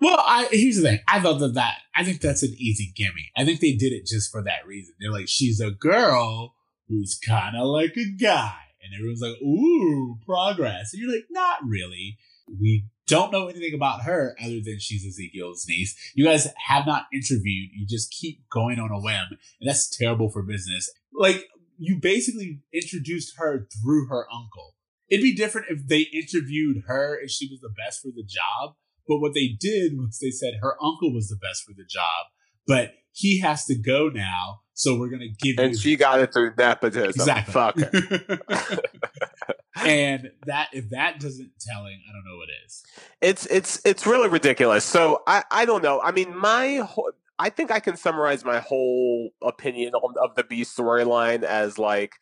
Well, 0.00 0.18
I 0.18 0.48
here's 0.50 0.76
the 0.76 0.82
thing. 0.82 1.00
I 1.08 1.20
thought 1.20 1.38
that 1.40 1.54
that 1.54 1.78
I 1.94 2.04
think 2.04 2.20
that's 2.20 2.42
an 2.42 2.54
easy 2.58 2.92
gimme. 2.94 3.30
I 3.36 3.44
think 3.44 3.60
they 3.60 3.72
did 3.72 3.92
it 3.92 4.06
just 4.06 4.30
for 4.30 4.42
that 4.42 4.66
reason. 4.66 4.94
They're 5.00 5.12
like, 5.12 5.28
she's 5.28 5.60
a 5.60 5.70
girl 5.70 6.54
who's 6.88 7.18
kind 7.18 7.56
of 7.56 7.66
like 7.66 7.96
a 7.96 8.04
guy, 8.04 8.56
and 8.82 8.94
everyone's 8.94 9.22
like, 9.22 9.40
ooh, 9.42 10.18
progress. 10.24 10.92
And 10.92 11.02
you're 11.02 11.12
like, 11.12 11.26
not 11.30 11.58
really. 11.64 12.18
We 12.48 12.84
don't 13.08 13.32
know 13.32 13.48
anything 13.48 13.74
about 13.74 14.02
her 14.02 14.36
other 14.40 14.60
than 14.64 14.78
she's 14.78 15.04
Ezekiel's 15.04 15.66
niece. 15.68 15.96
You 16.14 16.24
guys 16.24 16.48
have 16.66 16.86
not 16.86 17.06
interviewed. 17.12 17.70
You 17.72 17.86
just 17.86 18.10
keep 18.12 18.48
going 18.50 18.78
on 18.78 18.90
a 18.90 19.00
whim, 19.00 19.38
and 19.60 19.68
that's 19.68 19.88
terrible 19.88 20.30
for 20.30 20.42
business. 20.42 20.90
Like 21.12 21.46
you 21.78 21.98
basically 22.00 22.60
introduced 22.72 23.34
her 23.38 23.66
through 23.82 24.08
her 24.08 24.26
uncle. 24.32 24.74
It'd 25.08 25.22
be 25.22 25.34
different 25.34 25.68
if 25.70 25.86
they 25.86 26.00
interviewed 26.00 26.84
her 26.86 27.18
and 27.18 27.30
she 27.30 27.48
was 27.48 27.60
the 27.60 27.68
best 27.68 28.00
for 28.02 28.08
the 28.08 28.24
job. 28.24 28.74
But 29.08 29.18
what 29.18 29.34
they 29.34 29.56
did 29.58 29.92
was 29.96 30.18
they 30.20 30.30
said 30.30 30.54
her 30.60 30.74
uncle 30.82 31.12
was 31.12 31.28
the 31.28 31.36
best 31.36 31.64
for 31.64 31.72
the 31.76 31.84
job, 31.84 32.26
but 32.66 32.92
he 33.12 33.40
has 33.40 33.64
to 33.66 33.74
go 33.74 34.08
now. 34.08 34.60
So 34.74 34.98
we're 34.98 35.08
gonna 35.08 35.28
give 35.40 35.58
And 35.58 35.78
she 35.78 35.96
got 35.96 36.20
it 36.20 36.32
through 36.34 36.52
nepotism. 36.58 37.08
exactly. 37.08 37.52
Fuck 37.52 37.78
her. 37.78 38.38
and 39.84 40.30
that 40.44 40.68
if 40.72 40.90
that 40.90 41.18
doesn't 41.18 41.50
telling, 41.60 42.00
I 42.08 42.12
don't 42.12 42.24
know 42.24 42.36
what 42.36 42.48
is. 42.66 42.82
it's 43.22 43.46
it's 43.46 43.80
it's 43.84 44.06
really 44.06 44.28
ridiculous. 44.28 44.84
So 44.84 45.22
I 45.26 45.44
I 45.50 45.64
don't 45.64 45.82
know. 45.82 46.00
I 46.02 46.12
mean, 46.12 46.36
my 46.36 46.76
whole, 46.76 47.10
I 47.38 47.48
think 47.50 47.70
I 47.70 47.80
can 47.80 47.96
summarize 47.96 48.44
my 48.44 48.58
whole 48.60 49.30
opinion 49.42 49.94
on, 49.94 50.14
of 50.22 50.34
the 50.36 50.44
B 50.44 50.62
storyline 50.62 51.42
as 51.42 51.78
like 51.78 52.12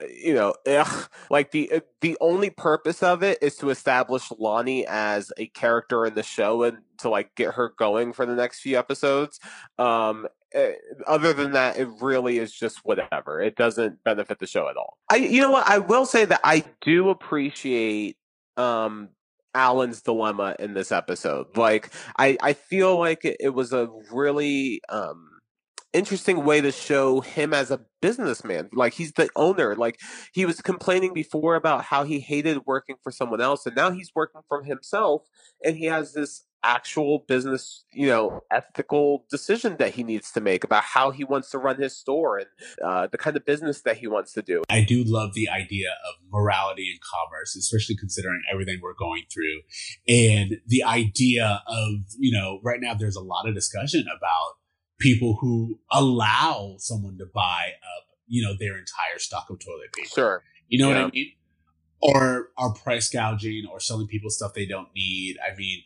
you 0.00 0.34
know, 0.34 0.54
ugh, 0.66 1.08
like 1.30 1.50
the 1.50 1.70
uh, 1.72 1.80
the 2.00 2.16
only 2.20 2.50
purpose 2.50 3.02
of 3.02 3.22
it 3.22 3.38
is 3.42 3.56
to 3.56 3.70
establish 3.70 4.30
Lonnie 4.38 4.86
as 4.86 5.32
a 5.38 5.46
character 5.48 6.04
in 6.04 6.14
the 6.14 6.22
show 6.22 6.62
and 6.64 6.78
to 6.98 7.08
like 7.08 7.34
get 7.34 7.54
her 7.54 7.72
going 7.78 8.12
for 8.12 8.26
the 8.26 8.34
next 8.34 8.60
few 8.60 8.78
episodes. 8.78 9.38
Um, 9.78 10.26
eh, 10.52 10.72
other 11.06 11.32
than 11.32 11.52
that, 11.52 11.78
it 11.78 11.88
really 12.00 12.38
is 12.38 12.52
just 12.52 12.80
whatever. 12.84 13.40
It 13.40 13.56
doesn't 13.56 14.02
benefit 14.04 14.38
the 14.38 14.46
show 14.46 14.68
at 14.68 14.76
all. 14.76 14.98
I, 15.10 15.16
you 15.16 15.40
know 15.40 15.52
what? 15.52 15.68
I 15.68 15.78
will 15.78 16.06
say 16.06 16.24
that 16.24 16.40
I 16.42 16.64
do 16.80 17.10
appreciate 17.10 18.16
um 18.56 19.10
Alan's 19.54 20.02
dilemma 20.02 20.56
in 20.58 20.74
this 20.74 20.90
episode. 20.90 21.56
Like, 21.56 21.90
I 22.18 22.36
I 22.42 22.52
feel 22.54 22.98
like 22.98 23.24
it, 23.24 23.36
it 23.38 23.50
was 23.50 23.72
a 23.72 23.88
really 24.10 24.80
um 24.88 25.33
interesting 25.94 26.44
way 26.44 26.60
to 26.60 26.72
show 26.72 27.20
him 27.20 27.54
as 27.54 27.70
a 27.70 27.80
businessman. 28.02 28.68
Like 28.74 28.92
he's 28.92 29.12
the 29.12 29.30
owner. 29.36 29.74
Like 29.74 30.00
he 30.32 30.44
was 30.44 30.60
complaining 30.60 31.14
before 31.14 31.54
about 31.54 31.84
how 31.84 32.04
he 32.04 32.20
hated 32.20 32.66
working 32.66 32.96
for 33.02 33.10
someone 33.10 33.40
else, 33.40 33.64
and 33.64 33.74
now 33.74 33.90
he's 33.90 34.10
working 34.14 34.42
for 34.48 34.62
himself, 34.62 35.22
and 35.64 35.76
he 35.76 35.86
has 35.86 36.12
this 36.12 36.44
actual 36.64 37.24
business, 37.28 37.84
you 37.92 38.06
know, 38.06 38.40
ethical 38.50 39.26
decision 39.30 39.76
that 39.78 39.94
he 39.94 40.02
needs 40.02 40.32
to 40.32 40.40
make 40.40 40.64
about 40.64 40.82
how 40.82 41.10
he 41.10 41.22
wants 41.22 41.50
to 41.50 41.58
run 41.58 41.80
his 41.80 41.96
store 41.96 42.38
and 42.38 42.46
uh, 42.82 43.06
the 43.06 43.18
kind 43.18 43.36
of 43.36 43.44
business 43.44 43.82
that 43.82 43.98
he 43.98 44.06
wants 44.06 44.32
to 44.32 44.42
do. 44.42 44.62
I 44.70 44.82
do 44.82 45.04
love 45.06 45.34
the 45.34 45.48
idea 45.48 45.90
of 45.90 46.14
morality 46.32 46.90
in 46.90 46.98
commerce, 47.02 47.54
especially 47.54 47.96
considering 47.96 48.40
everything 48.50 48.78
we're 48.82 48.94
going 48.94 49.24
through. 49.32 49.60
And 50.08 50.56
the 50.66 50.82
idea 50.82 51.62
of, 51.68 51.90
you 52.18 52.32
know, 52.32 52.60
right 52.64 52.80
now 52.80 52.94
there's 52.94 53.16
a 53.16 53.22
lot 53.22 53.46
of 53.46 53.54
discussion 53.54 54.06
about 54.08 54.54
people 54.98 55.38
who 55.40 55.78
allow 55.90 56.76
someone 56.78 57.18
to 57.18 57.26
buy 57.26 57.72
up, 57.96 58.06
you 58.26 58.42
know, 58.42 58.54
their 58.58 58.78
entire 58.78 59.18
stock 59.18 59.46
of 59.50 59.58
toilet 59.58 59.92
paper. 59.92 60.08
Sure. 60.14 60.42
You 60.68 60.78
know 60.78 60.88
what 60.88 60.96
I 60.96 61.10
mean? 61.10 61.32
Or 62.00 62.48
are 62.58 62.72
price 62.72 63.08
gouging 63.08 63.66
or 63.70 63.80
selling 63.80 64.06
people 64.06 64.30
stuff 64.30 64.54
they 64.54 64.66
don't 64.66 64.88
need. 64.94 65.36
I 65.40 65.56
mean, 65.56 65.82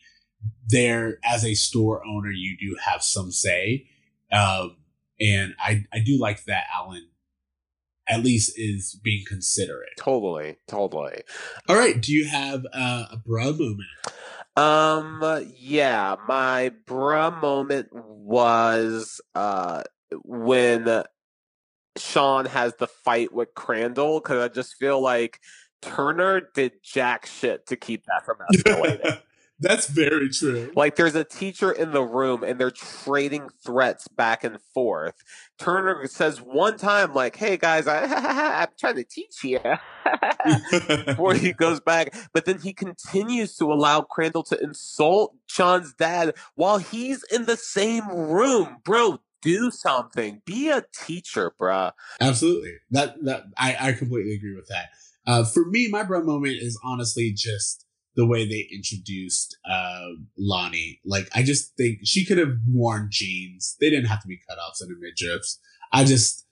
there 0.68 1.18
as 1.24 1.44
a 1.44 1.54
store 1.54 2.04
owner, 2.06 2.30
you 2.30 2.56
do 2.58 2.76
have 2.84 3.02
some 3.02 3.30
say. 3.30 3.86
Um, 4.32 4.76
and 5.20 5.54
I, 5.58 5.84
I 5.92 6.00
do 6.04 6.18
like 6.18 6.44
that 6.44 6.64
Alan 6.76 7.08
at 8.08 8.24
least 8.24 8.52
is 8.56 8.98
being 9.02 9.24
considerate. 9.26 9.90
Totally, 9.98 10.56
totally. 10.66 11.22
All 11.68 11.76
right, 11.76 12.00
do 12.00 12.12
you 12.12 12.26
have 12.26 12.64
uh, 12.72 13.06
a 13.10 13.16
bruh 13.18 13.58
moment? 13.58 13.88
Um, 14.58 15.44
yeah, 15.56 16.16
my 16.26 16.72
bruh 16.84 17.40
moment 17.40 17.88
was 17.92 19.20
uh 19.36 19.84
when 20.24 21.04
Sean 21.96 22.44
has 22.46 22.74
the 22.74 22.88
fight 22.88 23.32
with 23.32 23.54
Crandall 23.54 24.18
because 24.18 24.42
I 24.42 24.52
just 24.52 24.74
feel 24.74 25.00
like 25.00 25.38
Turner 25.80 26.48
did 26.56 26.72
jack 26.82 27.26
shit 27.26 27.68
to 27.68 27.76
keep 27.76 28.04
that 28.06 28.24
from 28.24 28.38
escalating. 28.52 29.20
That's 29.60 29.88
very 29.88 30.28
true. 30.28 30.72
like 30.76 30.96
there's 30.96 31.14
a 31.16 31.24
teacher 31.24 31.72
in 31.72 31.90
the 31.90 32.02
room 32.02 32.44
and 32.44 32.60
they're 32.60 32.70
trading 32.70 33.48
threats 33.64 34.06
back 34.06 34.44
and 34.44 34.58
forth. 34.72 35.14
Turner 35.58 36.06
says 36.06 36.40
one 36.40 36.76
time 36.76 37.12
like, 37.12 37.36
"Hey 37.36 37.56
guys, 37.56 37.86
I, 37.86 38.04
I'm 38.62 38.68
trying 38.78 38.96
to 38.96 39.04
teach 39.04 39.42
you." 39.42 39.60
before 41.06 41.34
he 41.34 41.52
goes 41.58 41.80
back. 41.80 42.14
But 42.32 42.44
then 42.44 42.58
he 42.58 42.72
continues 42.72 43.56
to 43.56 43.64
allow 43.72 44.02
Crandall 44.02 44.42
to 44.44 44.60
insult 44.62 45.34
Sean's 45.46 45.94
dad 45.94 46.34
while 46.54 46.78
he's 46.78 47.24
in 47.24 47.46
the 47.46 47.56
same 47.56 48.08
room. 48.08 48.78
Bro, 48.84 49.20
do 49.42 49.70
something. 49.70 50.42
Be 50.44 50.68
a 50.68 50.84
teacher, 50.94 51.52
bruh. 51.60 51.92
Absolutely. 52.20 52.74
That 52.90 53.16
that 53.24 53.44
I, 53.56 53.76
I 53.80 53.92
completely 53.92 54.34
agree 54.34 54.54
with 54.54 54.68
that. 54.68 54.90
Uh, 55.26 55.44
for 55.44 55.66
me, 55.66 55.88
my 55.88 56.04
bruh 56.04 56.24
moment 56.24 56.56
is 56.60 56.78
honestly 56.84 57.32
just 57.34 57.84
the 58.18 58.26
way 58.26 58.44
they 58.44 58.68
introduced 58.74 59.56
uh, 59.64 60.08
Lonnie. 60.36 61.00
Like, 61.04 61.28
I 61.36 61.44
just 61.44 61.76
think 61.76 62.00
she 62.02 62.26
could 62.26 62.36
have 62.36 62.54
worn 62.68 63.10
jeans. 63.12 63.76
They 63.80 63.90
didn't 63.90 64.06
have 64.06 64.20
to 64.22 64.26
be 64.26 64.38
cutoffs 64.38 64.80
and 64.80 64.90
midriffs. 65.00 65.58
I 65.92 66.02
just, 66.02 66.44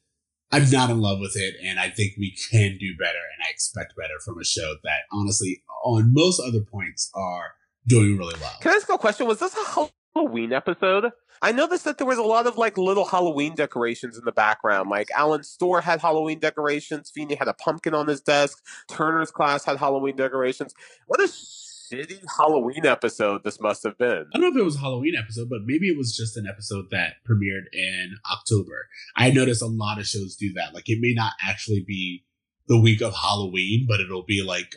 I'm 0.52 0.70
not 0.70 0.90
in 0.90 1.00
love 1.00 1.18
with 1.18 1.36
it, 1.36 1.56
and 1.64 1.80
I 1.80 1.90
think 1.90 2.12
we 2.18 2.36
can 2.52 2.78
do 2.78 2.96
better, 2.96 3.18
and 3.18 3.42
I 3.44 3.50
expect 3.50 3.96
better 3.96 4.14
from 4.24 4.38
a 4.38 4.44
show 4.44 4.76
that, 4.84 5.00
honestly, 5.12 5.64
on 5.84 6.14
most 6.14 6.40
other 6.40 6.60
points, 6.60 7.10
are 7.16 7.54
doing 7.88 8.16
really 8.16 8.36
well. 8.40 8.56
Can 8.60 8.70
I 8.70 8.76
ask 8.76 8.88
a 8.88 8.96
question? 8.96 9.26
Was 9.26 9.40
this 9.40 9.56
a 9.56 9.88
Halloween 10.14 10.52
episode? 10.52 11.10
I 11.42 11.52
noticed 11.52 11.84
that 11.84 11.98
there 11.98 12.06
was 12.06 12.18
a 12.18 12.22
lot 12.22 12.46
of 12.46 12.56
like 12.56 12.78
little 12.78 13.04
Halloween 13.04 13.54
decorations 13.54 14.16
in 14.16 14.24
the 14.24 14.32
background. 14.32 14.90
Like 14.90 15.10
Alan's 15.10 15.48
store 15.48 15.80
had 15.80 16.00
Halloween 16.00 16.38
decorations. 16.38 17.10
Feeney 17.10 17.34
had 17.34 17.48
a 17.48 17.54
pumpkin 17.54 17.94
on 17.94 18.06
his 18.06 18.20
desk. 18.20 18.62
Turner's 18.88 19.30
class 19.30 19.64
had 19.64 19.78
Halloween 19.78 20.16
decorations. 20.16 20.74
What 21.06 21.20
a 21.20 21.24
shitty 21.24 22.24
Halloween 22.36 22.86
episode 22.86 23.44
this 23.44 23.60
must 23.60 23.82
have 23.84 23.98
been. 23.98 24.26
I 24.34 24.38
don't 24.38 24.42
know 24.42 24.48
if 24.48 24.56
it 24.56 24.64
was 24.64 24.76
a 24.76 24.80
Halloween 24.80 25.14
episode, 25.16 25.48
but 25.48 25.60
maybe 25.64 25.88
it 25.88 25.96
was 25.96 26.16
just 26.16 26.36
an 26.36 26.46
episode 26.46 26.86
that 26.90 27.14
premiered 27.28 27.72
in 27.72 28.16
October. 28.32 28.88
I 29.16 29.30
noticed 29.30 29.62
a 29.62 29.66
lot 29.66 29.98
of 29.98 30.06
shows 30.06 30.36
do 30.36 30.52
that. 30.54 30.74
Like 30.74 30.88
it 30.88 30.98
may 31.00 31.14
not 31.14 31.32
actually 31.46 31.84
be 31.86 32.24
the 32.68 32.80
week 32.80 33.00
of 33.00 33.14
Halloween, 33.14 33.86
but 33.88 34.00
it'll 34.00 34.24
be 34.24 34.42
like 34.42 34.76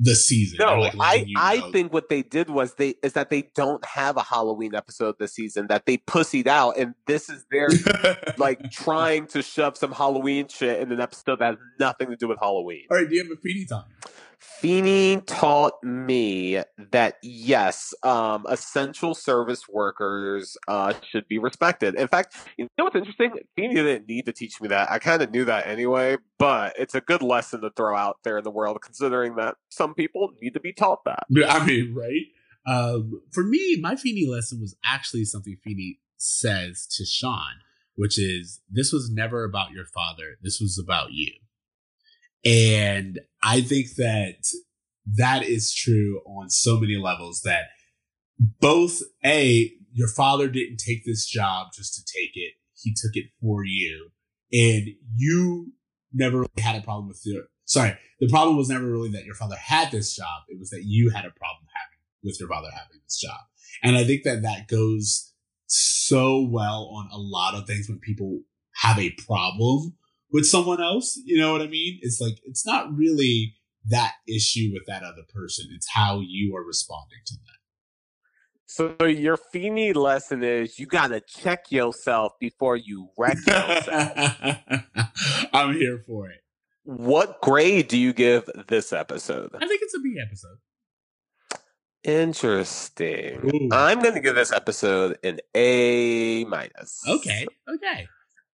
the 0.00 0.14
season. 0.14 0.58
No, 0.60 0.80
like, 0.80 0.94
I, 0.98 1.26
I 1.36 1.70
think 1.72 1.92
what 1.92 2.08
they 2.08 2.22
did 2.22 2.48
was 2.48 2.74
they 2.74 2.94
is 3.02 3.12
that 3.12 3.28
they 3.28 3.50
don't 3.54 3.84
have 3.84 4.16
a 4.16 4.22
Halloween 4.22 4.74
episode 4.74 5.16
this 5.18 5.34
season 5.34 5.66
that 5.68 5.84
they 5.86 5.98
pussied 5.98 6.46
out, 6.46 6.78
and 6.78 6.94
this 7.06 7.28
is 7.28 7.44
their 7.50 7.68
like 8.38 8.70
trying 8.70 9.26
to 9.28 9.42
shove 9.42 9.76
some 9.76 9.92
Halloween 9.92 10.48
shit 10.48 10.80
in 10.80 10.90
an 10.90 11.00
episode 11.00 11.38
that 11.40 11.50
has 11.50 11.56
nothing 11.78 12.08
to 12.08 12.16
do 12.16 12.28
with 12.28 12.38
Halloween. 12.38 12.86
All 12.90 12.96
right, 12.96 13.08
do 13.08 13.14
you 13.14 13.22
have 13.22 13.30
a 13.30 13.40
Feeney 13.40 13.66
time? 13.66 13.84
Feeney 14.40 15.20
taught 15.26 15.74
me 15.82 16.62
that 16.92 17.16
yes, 17.22 17.92
um, 18.02 18.46
essential 18.48 19.14
service 19.14 19.68
workers 19.68 20.56
uh, 20.66 20.94
should 21.10 21.28
be 21.28 21.38
respected. 21.38 21.94
In 21.94 22.08
fact, 22.08 22.36
you 22.56 22.66
know 22.78 22.84
what's 22.84 22.96
interesting? 22.96 23.32
Feeney 23.54 23.74
didn't 23.74 24.08
need 24.08 24.24
to 24.26 24.32
teach 24.32 24.60
me 24.60 24.68
that. 24.68 24.90
I 24.90 24.98
kind 24.98 25.20
of 25.20 25.30
knew 25.30 25.44
that 25.44 25.66
anyway, 25.66 26.16
but 26.38 26.74
it's 26.78 26.94
a 26.94 27.02
good 27.02 27.20
lesson 27.20 27.60
to 27.60 27.70
throw 27.76 27.94
out 27.94 28.16
there 28.24 28.38
in 28.38 28.44
the 28.44 28.50
world, 28.50 28.80
considering 28.82 29.36
that 29.36 29.56
some 29.68 29.94
people 29.94 30.30
need 30.40 30.54
to 30.54 30.60
be 30.60 30.72
taught 30.72 31.04
that. 31.04 31.24
I 31.48 31.64
mean, 31.64 31.94
right? 31.94 32.26
Um, 32.66 33.20
for 33.32 33.44
me, 33.44 33.78
my 33.80 33.96
Feeney 33.96 34.26
lesson 34.26 34.60
was 34.60 34.74
actually 34.84 35.26
something 35.26 35.56
Feeney 35.62 36.00
says 36.16 36.86
to 36.96 37.04
Sean, 37.04 37.60
which 37.94 38.18
is 38.18 38.60
this 38.70 38.90
was 38.90 39.10
never 39.10 39.44
about 39.44 39.72
your 39.72 39.84
father. 39.84 40.36
This 40.42 40.60
was 40.60 40.78
about 40.82 41.12
you. 41.12 41.32
And 42.44 43.20
I 43.42 43.60
think 43.60 43.94
that 43.96 44.46
that 45.16 45.42
is 45.42 45.74
true 45.74 46.20
on 46.26 46.50
so 46.50 46.78
many 46.78 46.96
levels 46.96 47.42
that 47.42 47.64
both 48.38 49.02
A, 49.24 49.72
your 49.92 50.08
father 50.08 50.48
didn't 50.48 50.78
take 50.78 51.04
this 51.04 51.26
job 51.26 51.68
just 51.74 51.94
to 51.94 52.00
take 52.02 52.32
it. 52.34 52.54
He 52.74 52.94
took 52.94 53.14
it 53.14 53.26
for 53.40 53.64
you. 53.64 54.10
And 54.52 54.88
you 55.14 55.72
never 56.12 56.38
really 56.38 56.62
had 56.62 56.76
a 56.76 56.82
problem 56.82 57.08
with 57.08 57.20
your, 57.24 57.44
sorry, 57.64 57.96
the 58.18 58.28
problem 58.28 58.56
was 58.56 58.68
never 58.68 58.86
really 58.90 59.10
that 59.10 59.24
your 59.24 59.34
father 59.34 59.56
had 59.56 59.90
this 59.90 60.14
job. 60.16 60.42
It 60.48 60.58
was 60.58 60.70
that 60.70 60.84
you 60.84 61.10
had 61.10 61.24
a 61.24 61.30
problem 61.30 61.66
having 61.74 61.98
with 62.22 62.38
your 62.40 62.48
father 62.48 62.68
having 62.72 63.00
this 63.04 63.18
job. 63.18 63.38
And 63.82 63.96
I 63.96 64.04
think 64.04 64.24
that 64.24 64.42
that 64.42 64.68
goes 64.68 65.32
so 65.66 66.40
well 66.42 66.90
on 66.92 67.08
a 67.12 67.18
lot 67.18 67.54
of 67.54 67.66
things 67.66 67.88
when 67.88 67.98
people 67.98 68.40
have 68.82 68.98
a 68.98 69.14
problem 69.26 69.96
with 70.32 70.46
someone 70.46 70.82
else. 70.82 71.20
You 71.24 71.38
know 71.38 71.52
what 71.52 71.62
I 71.62 71.66
mean? 71.66 71.98
It's 72.02 72.20
like, 72.20 72.38
it's 72.44 72.66
not 72.66 72.94
really 72.94 73.56
that 73.88 74.14
issue 74.28 74.70
with 74.72 74.82
that 74.86 75.02
other 75.02 75.22
person. 75.32 75.66
It's 75.74 75.88
how 75.90 76.20
you 76.20 76.54
are 76.56 76.64
responding 76.64 77.20
to 77.26 77.34
that. 77.34 77.60
So 78.66 79.04
your 79.04 79.36
Feeney 79.36 79.92
lesson 79.92 80.44
is 80.44 80.78
you 80.78 80.86
gotta 80.86 81.20
check 81.20 81.72
yourself 81.72 82.34
before 82.38 82.76
you 82.76 83.08
wreck 83.18 83.36
yourself. 83.44 83.88
I'm 85.52 85.74
here 85.74 85.98
for 86.06 86.28
it. 86.28 86.38
what 86.84 87.40
grade 87.40 87.88
do 87.88 87.98
you 87.98 88.12
give 88.12 88.48
this 88.68 88.92
episode? 88.92 89.50
I 89.56 89.66
think 89.66 89.80
it's 89.82 89.94
a 89.94 89.98
B 89.98 90.20
episode. 90.24 90.58
Interesting. 92.04 93.50
Ooh. 93.52 93.68
I'm 93.72 94.00
going 94.00 94.14
to 94.14 94.20
give 94.20 94.34
this 94.34 94.52
episode 94.52 95.18
an 95.22 95.40
A 95.54 96.44
minus. 96.44 97.02
Okay. 97.06 97.46
Okay. 97.68 98.06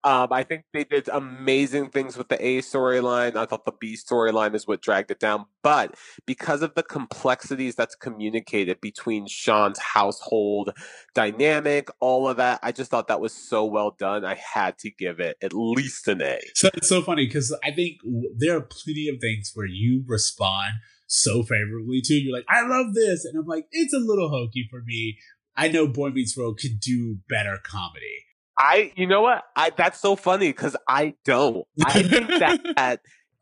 Um, 0.05 0.33
I 0.33 0.43
think 0.43 0.65
they 0.73 0.83
did 0.83 1.09
amazing 1.09 1.91
things 1.91 2.17
with 2.17 2.29
the 2.29 2.45
A 2.45 2.59
storyline. 2.59 3.37
I 3.37 3.47
thought 3.47 3.65
the 3.65 3.73
B 3.73 3.97
storyline 3.97 4.55
is 4.55 4.67
what 4.67 4.83
dragged 4.83 5.13
it 5.13 5.21
down. 5.21 5.47
But 5.63 5.95
because 6.27 6.63
of 6.63 6.75
the 6.75 6.83
complexities 6.83 7.77
that's 7.77 7.95
communicated 7.95 8.81
between 8.81 9.29
Sean's 9.29 9.79
household 9.79 10.71
dynamic, 11.15 11.89
all 12.01 12.29
of 12.29 12.39
that, 12.39 12.59
I 12.65 12.73
just 12.73 12.91
thought 12.91 13.07
that 13.09 13.21
was 13.21 13.33
so 13.33 13.65
well 13.65 13.95
done. 13.97 14.25
I 14.25 14.35
had 14.35 14.77
to 14.79 14.91
give 14.91 15.21
it 15.21 15.37
at 15.41 15.53
least 15.53 16.09
an 16.09 16.21
A. 16.21 16.41
So 16.55 16.69
it's 16.75 16.89
so 16.89 17.03
funny 17.03 17.27
because 17.27 17.57
I 17.63 17.71
think 17.71 17.99
there 18.37 18.57
are 18.57 18.63
plenty 18.63 19.09
of 19.09 19.21
things 19.21 19.53
where 19.55 19.67
you 19.67 20.03
respond 20.09 20.75
so 21.07 21.45
favorably 21.45 22.01
to. 22.03 22.15
You're 22.15 22.37
like, 22.37 22.47
I 22.49 22.67
love 22.67 22.95
this, 22.95 23.25
and 23.25 23.39
I'm 23.39 23.47
like, 23.47 23.67
it's 23.71 23.95
a 23.95 23.99
little 23.99 24.31
hokey 24.31 24.67
for 24.69 24.83
me. 24.85 25.19
I 25.55 25.69
know 25.69 25.87
Boy 25.87 26.11
Meets 26.11 26.37
World 26.37 26.59
could 26.59 26.81
do 26.81 27.19
better 27.29 27.59
comedy. 27.63 28.25
I, 28.59 28.93
you 28.97 29.07
know 29.07 29.23
what? 29.23 29.43
I 29.57 29.71
that's 29.71 30.01
so 30.01 30.17
funny 30.17 30.49
because 30.49 30.77
I 30.89 31.15
don't. 31.25 31.67
I 31.85 32.03
think 32.03 32.29
that, 32.29 32.61
that 32.77 33.01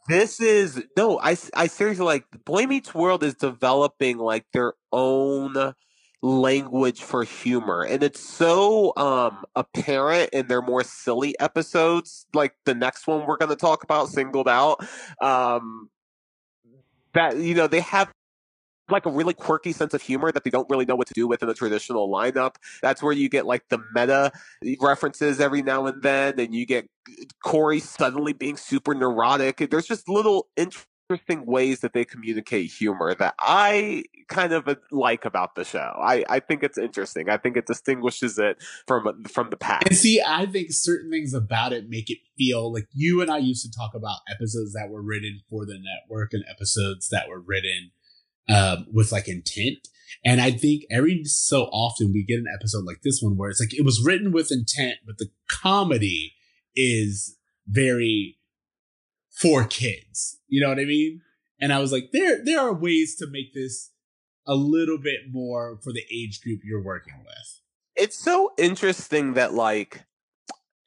this 0.08 0.40
is 0.40 0.82
no. 0.96 1.18
I 1.18 1.36
I 1.54 1.66
seriously 1.66 2.04
like 2.04 2.24
Boy 2.44 2.66
Meets 2.66 2.94
World 2.94 3.24
is 3.24 3.34
developing 3.34 4.18
like 4.18 4.46
their 4.52 4.74
own 4.92 5.74
language 6.22 7.02
for 7.02 7.24
humor 7.24 7.82
and 7.82 8.02
it's 8.02 8.20
so 8.20 8.94
um 8.98 9.42
apparent 9.56 10.28
in 10.34 10.46
their 10.48 10.60
more 10.60 10.84
silly 10.84 11.34
episodes 11.40 12.26
like 12.34 12.52
the 12.66 12.74
next 12.74 13.06
one 13.06 13.26
we're 13.26 13.38
going 13.38 13.48
to 13.48 13.56
talk 13.56 13.82
about 13.82 14.10
singled 14.10 14.46
out 14.46 14.86
um 15.22 15.88
that 17.14 17.38
you 17.38 17.54
know 17.54 17.66
they 17.66 17.80
have 17.80 18.12
like 18.90 19.06
a 19.06 19.10
really 19.10 19.34
quirky 19.34 19.72
sense 19.72 19.94
of 19.94 20.02
humor 20.02 20.32
that 20.32 20.44
they 20.44 20.50
don't 20.50 20.68
really 20.70 20.84
know 20.84 20.96
what 20.96 21.06
to 21.08 21.14
do 21.14 21.26
with 21.26 21.42
in 21.42 21.48
the 21.48 21.54
traditional 21.54 22.08
lineup. 22.08 22.56
That's 22.82 23.02
where 23.02 23.12
you 23.12 23.28
get 23.28 23.46
like 23.46 23.68
the 23.68 23.78
meta 23.94 24.32
references 24.80 25.40
every 25.40 25.62
now 25.62 25.86
and 25.86 26.02
then, 26.02 26.38
and 26.38 26.54
you 26.54 26.66
get 26.66 26.88
Corey 27.42 27.80
suddenly 27.80 28.32
being 28.32 28.56
super 28.56 28.94
neurotic. 28.94 29.68
There's 29.70 29.86
just 29.86 30.08
little 30.08 30.48
interesting 30.56 31.44
ways 31.46 31.80
that 31.80 31.92
they 31.92 32.04
communicate 32.04 32.70
humor 32.70 33.14
that 33.14 33.34
I 33.38 34.04
kind 34.28 34.52
of 34.52 34.68
uh, 34.68 34.76
like 34.92 35.24
about 35.24 35.56
the 35.56 35.64
show. 35.64 35.78
I, 36.00 36.24
I 36.28 36.40
think 36.40 36.62
it's 36.62 36.78
interesting. 36.78 37.28
I 37.28 37.36
think 37.36 37.56
it 37.56 37.66
distinguishes 37.66 38.38
it 38.38 38.62
from 38.86 39.24
from 39.24 39.50
the 39.50 39.56
past. 39.56 39.86
And 39.88 39.96
see, 39.96 40.22
I 40.24 40.46
think 40.46 40.68
certain 40.70 41.10
things 41.10 41.34
about 41.34 41.72
it 41.72 41.88
make 41.88 42.10
it 42.10 42.18
feel 42.38 42.72
like 42.72 42.86
you 42.92 43.20
and 43.20 43.30
I 43.30 43.38
used 43.38 43.64
to 43.64 43.76
talk 43.76 43.92
about 43.94 44.20
episodes 44.30 44.72
that 44.74 44.88
were 44.88 45.02
written 45.02 45.40
for 45.48 45.66
the 45.66 45.78
network 45.78 46.32
and 46.32 46.44
episodes 46.48 47.08
that 47.08 47.28
were 47.28 47.40
written 47.40 47.90
um, 48.50 48.86
with 48.92 49.12
like 49.12 49.28
intent. 49.28 49.88
And 50.24 50.40
I 50.40 50.50
think 50.50 50.82
every 50.90 51.24
so 51.24 51.62
often 51.64 52.12
we 52.12 52.24
get 52.24 52.38
an 52.38 52.52
episode 52.52 52.84
like 52.84 53.00
this 53.02 53.20
one 53.22 53.36
where 53.36 53.48
it's 53.48 53.60
like 53.60 53.72
it 53.72 53.84
was 53.84 54.02
written 54.04 54.32
with 54.32 54.52
intent, 54.52 54.96
but 55.06 55.18
the 55.18 55.30
comedy 55.48 56.34
is 56.74 57.36
very 57.66 58.38
for 59.30 59.64
kids. 59.64 60.38
You 60.48 60.60
know 60.60 60.68
what 60.68 60.78
I 60.78 60.84
mean? 60.84 61.22
And 61.60 61.72
I 61.72 61.78
was 61.78 61.92
like, 61.92 62.10
there 62.12 62.44
there 62.44 62.60
are 62.60 62.74
ways 62.74 63.16
to 63.16 63.26
make 63.30 63.54
this 63.54 63.92
a 64.46 64.54
little 64.54 64.98
bit 64.98 65.20
more 65.30 65.78
for 65.82 65.92
the 65.92 66.04
age 66.12 66.40
group 66.42 66.60
you're 66.64 66.82
working 66.82 67.14
with. 67.24 67.60
it's 67.96 68.18
so 68.18 68.52
interesting 68.58 69.34
that 69.34 69.52
like 69.54 70.04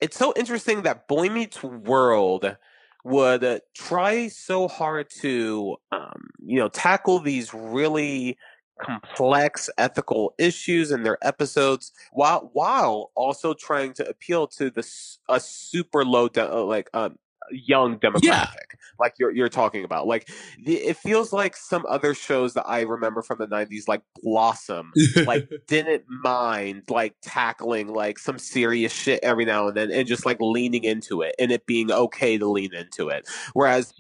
it's 0.01 0.18
so 0.18 0.34
interesting 0.36 0.82
that 0.82 1.07
Boy 1.07 1.30
Meets 1.30 1.64
World 1.64 2.57
would 3.04 3.43
uh, 3.43 3.60
try 3.76 4.28
so 4.28 4.68
hard 4.68 5.10
to, 5.22 5.76
um, 5.91 6.30
you 6.45 6.60
know, 6.60 6.70
tackle 6.70 7.20
these 7.20 7.54
really 7.54 8.38
complex 8.82 9.70
ethical 9.78 10.34
issues 10.39 10.91
in 10.91 11.04
their 11.04 11.18
episodes 11.22 11.91
while 12.12 12.49
while 12.54 13.12
also 13.16 13.54
trying 13.54 13.93
to 13.93 14.08
appeal 14.10 14.47
to 14.47 14.70
this 14.72 15.20
a 15.30 15.39
super 15.39 16.04
low 16.04 16.28
de- 16.28 16.51
uh, 16.54 16.64
like 16.64 16.89
um 16.93 17.16
young 17.51 17.99
demographic 17.99 18.73
like 18.99 19.15
you're 19.19 19.31
you're 19.31 19.49
talking 19.49 19.83
about. 19.83 20.07
Like 20.07 20.29
the, 20.63 20.75
it 20.75 20.97
feels 20.97 21.33
like 21.33 21.55
some 21.55 21.85
other 21.87 22.13
shows 22.13 22.53
that 22.53 22.67
I 22.67 22.81
remember 22.81 23.21
from 23.21 23.39
the 23.39 23.47
90s 23.47 23.87
like 23.87 24.01
Blossom 24.21 24.91
like 25.25 25.49
didn't 25.67 26.03
mind 26.07 26.83
like 26.89 27.15
tackling 27.21 27.87
like 27.87 28.19
some 28.19 28.37
serious 28.37 28.93
shit 28.93 29.19
every 29.23 29.45
now 29.45 29.67
and 29.67 29.77
then 29.77 29.91
and 29.91 30.07
just 30.07 30.25
like 30.25 30.37
leaning 30.39 30.83
into 30.83 31.21
it 31.21 31.35
and 31.39 31.51
it 31.51 31.65
being 31.65 31.91
okay 31.91 32.37
to 32.37 32.47
lean 32.47 32.73
into 32.73 33.09
it. 33.09 33.27
Whereas 33.53 33.93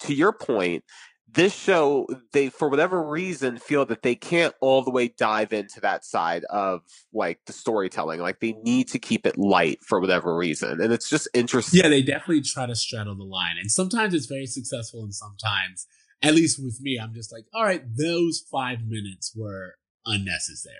to 0.00 0.14
your 0.14 0.32
point 0.32 0.84
this 1.32 1.54
show 1.54 2.06
they 2.32 2.48
for 2.48 2.68
whatever 2.68 3.02
reason 3.02 3.58
feel 3.58 3.84
that 3.86 4.02
they 4.02 4.14
can't 4.14 4.54
all 4.60 4.82
the 4.82 4.90
way 4.90 5.08
dive 5.08 5.52
into 5.52 5.80
that 5.80 6.04
side 6.04 6.44
of 6.50 6.82
like 7.12 7.40
the 7.46 7.52
storytelling 7.52 8.20
like 8.20 8.40
they 8.40 8.52
need 8.62 8.86
to 8.88 8.98
keep 8.98 9.26
it 9.26 9.36
light 9.38 9.78
for 9.82 10.00
whatever 10.00 10.36
reason 10.36 10.80
and 10.80 10.92
it's 10.92 11.08
just 11.08 11.26
interesting 11.34 11.80
yeah, 11.82 11.88
they 11.88 12.02
definitely 12.02 12.42
try 12.42 12.66
to 12.66 12.74
straddle 12.76 13.16
the 13.16 13.24
line, 13.24 13.56
and 13.58 13.70
sometimes 13.70 14.14
it's 14.14 14.26
very 14.26 14.46
successful, 14.46 15.02
and 15.02 15.14
sometimes, 15.14 15.86
at 16.22 16.34
least 16.34 16.62
with 16.62 16.78
me, 16.80 16.98
I'm 17.02 17.12
just 17.14 17.32
like, 17.32 17.46
all 17.52 17.64
right, 17.64 17.82
those 17.96 18.44
five 18.50 18.86
minutes 18.86 19.32
were 19.34 19.74
unnecessary. 20.06 20.76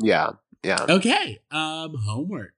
yeah 0.00 0.30
yeah 0.62 0.84
Okay, 0.88 1.38
um, 1.50 1.94
homework. 2.04 2.52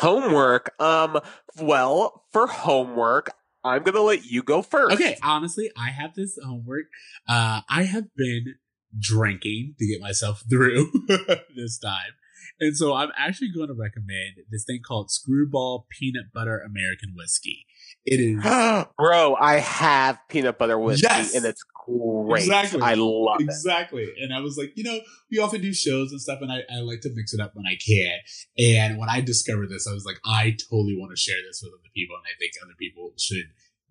homework 0.00 0.74
um 0.80 1.18
well 1.60 2.24
for 2.32 2.46
homework 2.46 3.30
i'm 3.64 3.82
gonna 3.82 4.00
let 4.00 4.24
you 4.24 4.42
go 4.42 4.62
first 4.62 4.94
Okay, 4.94 5.16
honestly, 5.22 5.70
I 5.76 5.90
have 5.90 6.14
this 6.14 6.38
homework. 6.42 6.86
Uh, 7.28 7.60
I 7.68 7.84
have 7.84 8.14
been 8.16 8.54
drinking 8.98 9.74
to 9.78 9.86
get 9.86 10.00
myself 10.00 10.42
through 10.50 10.90
this 11.56 11.78
time. 11.78 12.12
And 12.60 12.76
so 12.76 12.94
I'm 12.94 13.10
actually 13.16 13.50
going 13.52 13.68
to 13.68 13.74
recommend 13.74 14.44
this 14.50 14.64
thing 14.64 14.80
called 14.86 15.10
Screwball 15.10 15.86
Peanut 15.90 16.32
Butter 16.32 16.58
American 16.58 17.14
Whiskey. 17.16 17.66
It 18.04 18.20
is 18.20 18.42
bro 18.98 19.36
i 19.40 19.58
have 19.58 20.18
peanut 20.28 20.58
butter 20.58 20.78
whiskey 20.78 21.06
Yes! 21.08 21.34
and 21.34 21.44
it's 21.44 21.62
great 21.86 22.42
Exactly. 22.44 22.80
i 22.82 22.94
love 22.94 23.40
it 23.40 23.44
exactly. 23.44 24.08
And 24.20 24.32
I 24.32 24.40
was 24.40 24.56
like, 24.56 24.72
you 24.76 24.84
know, 24.84 25.00
we 25.30 25.38
often 25.38 25.60
do 25.60 25.72
shows 25.74 26.12
and 26.12 26.20
stuff, 26.20 26.38
and 26.40 26.50
I, 26.52 26.60
I 26.72 26.78
like 26.80 27.00
to 27.02 27.10
mix 27.14 27.34
it 27.34 27.40
up 27.40 27.52
when 27.54 27.66
I 27.66 27.74
can. 27.76 28.18
And 28.58 28.98
when 28.98 29.08
I 29.08 29.20
discovered 29.20 29.68
this, 29.68 29.88
I 29.88 29.92
was 29.92 30.04
like, 30.04 30.18
I 30.24 30.56
totally 30.70 30.96
want 30.96 31.10
to 31.10 31.16
share 31.20 31.36
this 31.46 31.60
with 31.62 31.72
other 31.72 31.90
people, 31.94 32.14
and 32.16 32.24
I 32.24 32.34
think 32.38 32.52
other 32.62 32.74
people 32.78 33.12
should 33.18 33.46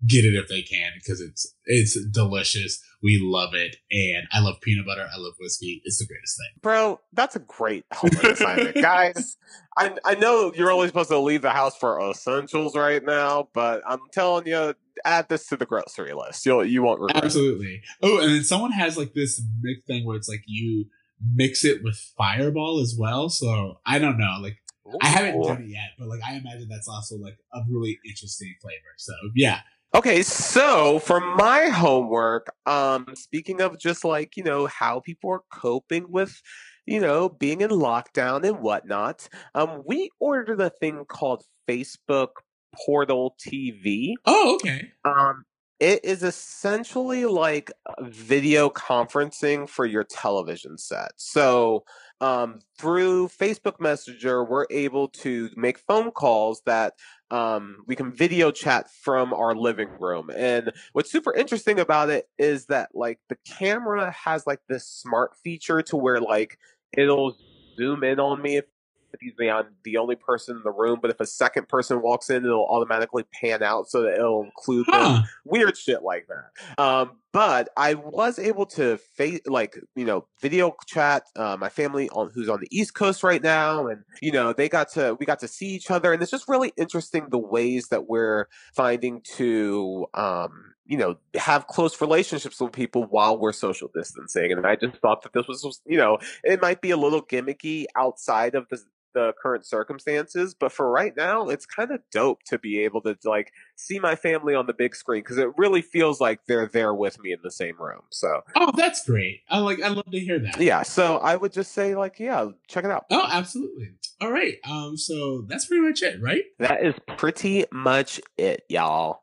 get 0.08 0.24
it 0.24 0.34
if 0.34 0.48
they 0.48 0.62
can 0.62 0.92
because 0.94 1.20
it's 1.20 1.54
it's 1.66 1.98
delicious. 2.10 2.82
We 3.02 3.20
love 3.22 3.54
it, 3.54 3.76
and 3.90 4.26
I 4.32 4.40
love 4.40 4.60
peanut 4.60 4.86
butter. 4.86 5.02
I 5.12 5.18
love 5.18 5.34
whiskey. 5.40 5.82
It's 5.84 5.98
the 5.98 6.06
greatest 6.06 6.36
thing. 6.36 6.60
Bro, 6.62 7.00
that's 7.12 7.34
a 7.34 7.40
great 7.40 7.84
homework 7.92 8.24
assignment. 8.24 8.74
Guys, 8.76 9.36
I, 9.76 9.96
I 10.04 10.14
know 10.14 10.52
you're 10.54 10.70
only 10.70 10.86
supposed 10.86 11.10
to 11.10 11.18
leave 11.18 11.42
the 11.42 11.50
house 11.50 11.76
for 11.76 12.00
essentials 12.10 12.76
right 12.76 13.04
now, 13.04 13.48
but 13.54 13.82
I'm 13.86 14.00
telling 14.12 14.46
you, 14.46 14.74
add 15.04 15.28
this 15.28 15.46
to 15.48 15.56
the 15.56 15.66
grocery 15.66 16.12
list. 16.12 16.46
You'll 16.46 16.64
you 16.64 16.82
won't 16.82 17.00
regret. 17.00 17.24
it. 17.24 17.26
Absolutely. 17.26 17.82
Oh, 18.02 18.20
and 18.20 18.30
then 18.30 18.44
someone 18.44 18.72
has 18.72 18.96
like 18.96 19.14
this 19.14 19.42
mix 19.60 19.84
thing 19.84 20.06
where 20.06 20.16
it's 20.16 20.28
like 20.28 20.44
you 20.46 20.86
mix 21.34 21.64
it 21.64 21.82
with 21.82 21.96
Fireball 22.16 22.80
as 22.80 22.94
well. 22.96 23.28
So 23.28 23.80
I 23.84 23.98
don't 23.98 24.18
know, 24.18 24.38
like. 24.40 24.58
I 25.00 25.06
haven't 25.06 25.40
done 25.40 25.62
it 25.62 25.68
yet, 25.68 25.90
but 25.96 26.08
like 26.08 26.20
I 26.26 26.34
imagine 26.34 26.68
that's 26.68 26.88
also 26.88 27.16
like 27.16 27.38
a 27.54 27.60
really 27.70 27.98
interesting 28.04 28.52
flavor. 28.60 28.80
So 28.98 29.12
yeah, 29.34 29.60
Okay, 29.94 30.22
so 30.22 30.98
for 31.00 31.20
my 31.20 31.66
homework, 31.68 32.46
um, 32.64 33.06
speaking 33.14 33.60
of 33.60 33.78
just 33.78 34.04
like, 34.04 34.38
you 34.38 34.42
know, 34.42 34.66
how 34.66 35.00
people 35.00 35.30
are 35.30 35.42
coping 35.52 36.06
with, 36.08 36.40
you 36.86 36.98
know, 36.98 37.28
being 37.28 37.60
in 37.60 37.68
lockdown 37.68 38.42
and 38.42 38.60
whatnot, 38.60 39.28
um, 39.54 39.82
we 39.86 40.08
ordered 40.18 40.62
a 40.62 40.70
thing 40.70 41.04
called 41.04 41.44
Facebook 41.68 42.28
Portal 42.74 43.36
TV. 43.38 44.14
Oh, 44.24 44.54
okay. 44.54 44.92
Um, 45.04 45.44
it 45.82 46.04
is 46.04 46.22
essentially 46.22 47.24
like 47.24 47.72
uh, 47.86 48.04
video 48.04 48.70
conferencing 48.70 49.68
for 49.68 49.84
your 49.84 50.04
television 50.04 50.78
set. 50.78 51.10
So, 51.16 51.82
um, 52.20 52.60
through 52.78 53.26
Facebook 53.26 53.80
Messenger, 53.80 54.44
we're 54.44 54.66
able 54.70 55.08
to 55.08 55.50
make 55.56 55.78
phone 55.78 56.12
calls 56.12 56.62
that 56.66 56.94
um, 57.32 57.78
we 57.88 57.96
can 57.96 58.12
video 58.12 58.52
chat 58.52 58.92
from 58.92 59.34
our 59.34 59.56
living 59.56 59.88
room. 59.98 60.30
And 60.32 60.70
what's 60.92 61.10
super 61.10 61.34
interesting 61.34 61.80
about 61.80 62.10
it 62.10 62.28
is 62.38 62.66
that 62.66 62.90
like 62.94 63.18
the 63.28 63.38
camera 63.44 64.12
has 64.12 64.46
like 64.46 64.60
this 64.68 64.86
smart 64.86 65.32
feature 65.42 65.82
to 65.82 65.96
where 65.96 66.20
like 66.20 66.58
it'll 66.96 67.36
zoom 67.76 68.04
in 68.04 68.20
on 68.20 68.40
me 68.40 68.58
if 68.58 68.66
if 69.12 69.20
I'm 69.40 69.66
the 69.84 69.96
only 69.96 70.16
person 70.16 70.56
in 70.56 70.62
the 70.62 70.70
room, 70.70 70.98
but 71.00 71.10
if 71.10 71.20
a 71.20 71.26
second 71.26 71.68
person 71.68 72.02
walks 72.02 72.30
in, 72.30 72.44
it'll 72.44 72.66
automatically 72.66 73.24
pan 73.32 73.62
out 73.62 73.88
so 73.88 74.02
that 74.02 74.14
it'll 74.14 74.44
include 74.44 74.86
them 74.86 75.24
weird 75.44 75.76
shit 75.76 76.02
like 76.02 76.28
that. 76.28 76.82
Um, 76.82 77.12
but 77.32 77.70
I 77.76 77.94
was 77.94 78.38
able 78.38 78.66
to 78.66 78.98
face 78.98 79.40
like 79.46 79.78
you 79.96 80.04
know 80.04 80.26
video 80.40 80.74
chat 80.86 81.24
uh, 81.34 81.56
my 81.58 81.70
family 81.70 82.08
on 82.10 82.30
who's 82.34 82.48
on 82.48 82.60
the 82.60 82.68
East 82.70 82.94
Coast 82.94 83.22
right 83.22 83.42
now, 83.42 83.86
and 83.86 84.04
you 84.20 84.32
know 84.32 84.52
they 84.52 84.68
got 84.68 84.90
to 84.92 85.16
we 85.18 85.26
got 85.26 85.40
to 85.40 85.48
see 85.48 85.68
each 85.68 85.90
other, 85.90 86.12
and 86.12 86.22
it's 86.22 86.30
just 86.30 86.48
really 86.48 86.72
interesting 86.76 87.28
the 87.30 87.38
ways 87.38 87.88
that 87.88 88.06
we're 88.06 88.48
finding 88.74 89.22
to 89.36 90.06
um, 90.14 90.74
you 90.84 90.98
know 90.98 91.16
have 91.34 91.66
close 91.68 92.00
relationships 92.00 92.60
with 92.60 92.72
people 92.72 93.04
while 93.04 93.38
we're 93.38 93.52
social 93.52 93.90
distancing. 93.94 94.52
And 94.52 94.66
I 94.66 94.76
just 94.76 94.96
thought 94.98 95.22
that 95.22 95.32
this 95.32 95.48
was 95.48 95.80
you 95.86 95.96
know 95.96 96.18
it 96.44 96.60
might 96.60 96.82
be 96.82 96.90
a 96.90 96.98
little 96.98 97.22
gimmicky 97.22 97.86
outside 97.96 98.54
of 98.54 98.68
the 98.68 98.78
the 99.14 99.32
current 99.40 99.64
circumstances, 99.66 100.54
but 100.54 100.72
for 100.72 100.90
right 100.90 101.14
now, 101.16 101.48
it's 101.48 101.66
kind 101.66 101.90
of 101.90 102.00
dope 102.10 102.42
to 102.44 102.58
be 102.58 102.80
able 102.84 103.00
to 103.02 103.16
like 103.24 103.52
see 103.76 103.98
my 103.98 104.14
family 104.14 104.54
on 104.54 104.66
the 104.66 104.72
big 104.74 104.94
screen 104.94 105.20
because 105.22 105.38
it 105.38 105.48
really 105.56 105.82
feels 105.82 106.20
like 106.20 106.40
they're 106.46 106.66
there 106.66 106.94
with 106.94 107.20
me 107.20 107.32
in 107.32 107.38
the 107.42 107.50
same 107.50 107.76
room. 107.80 108.02
So 108.10 108.40
Oh, 108.56 108.70
that's 108.76 109.04
great. 109.06 109.40
I 109.48 109.58
like. 109.58 109.80
I 109.82 109.88
love 109.88 110.10
to 110.10 110.18
hear 110.20 110.38
that. 110.38 110.60
yeah, 110.60 110.82
so 110.82 111.18
I 111.18 111.36
would 111.36 111.52
just 111.52 111.72
say 111.72 111.94
like 111.94 112.18
yeah, 112.18 112.48
check 112.68 112.84
it 112.84 112.90
out. 112.90 113.06
Oh, 113.10 113.28
absolutely. 113.30 113.92
All 114.20 114.30
right. 114.30 114.56
Um. 114.64 114.96
So 114.96 115.42
that's 115.42 115.66
pretty 115.66 115.82
much 115.82 116.02
it, 116.02 116.20
right? 116.20 116.44
That 116.58 116.84
is 116.84 116.94
pretty 117.16 117.64
much 117.72 118.20
it, 118.38 118.62
y'all. 118.68 119.21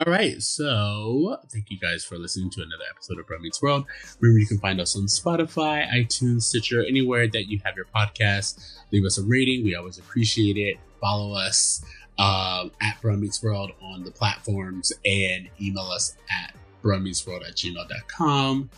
All 0.00 0.12
right. 0.12 0.42
So 0.42 1.38
thank 1.50 1.70
you 1.70 1.78
guys 1.78 2.04
for 2.04 2.18
listening 2.18 2.50
to 2.50 2.62
another 2.62 2.82
episode 2.90 3.20
of 3.20 3.26
Bruh 3.26 3.40
Meets 3.40 3.62
World. 3.62 3.84
Remember, 4.20 4.40
you 4.40 4.46
can 4.46 4.58
find 4.58 4.80
us 4.80 4.96
on 4.96 5.04
Spotify, 5.04 5.88
iTunes, 5.88 6.42
Stitcher, 6.42 6.84
anywhere 6.84 7.28
that 7.28 7.48
you 7.48 7.60
have 7.64 7.76
your 7.76 7.86
podcast. 7.94 8.60
Leave 8.90 9.04
us 9.04 9.18
a 9.18 9.22
rating. 9.22 9.62
We 9.62 9.76
always 9.76 9.98
appreciate 9.98 10.56
it. 10.56 10.78
Follow 11.00 11.34
us 11.34 11.84
um, 12.18 12.72
at 12.80 13.00
Bruh 13.00 13.18
Meets 13.18 13.42
World 13.42 13.70
on 13.80 14.02
the 14.02 14.10
platforms 14.10 14.92
and 15.04 15.48
email 15.60 15.84
us 15.84 16.16
at 16.30 16.56
bruhmeetsworld 16.82 17.48
at 17.48 17.56
gmail.com. 17.56 18.70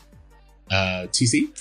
Uh, 0.70 1.06
TC? 1.10 1.52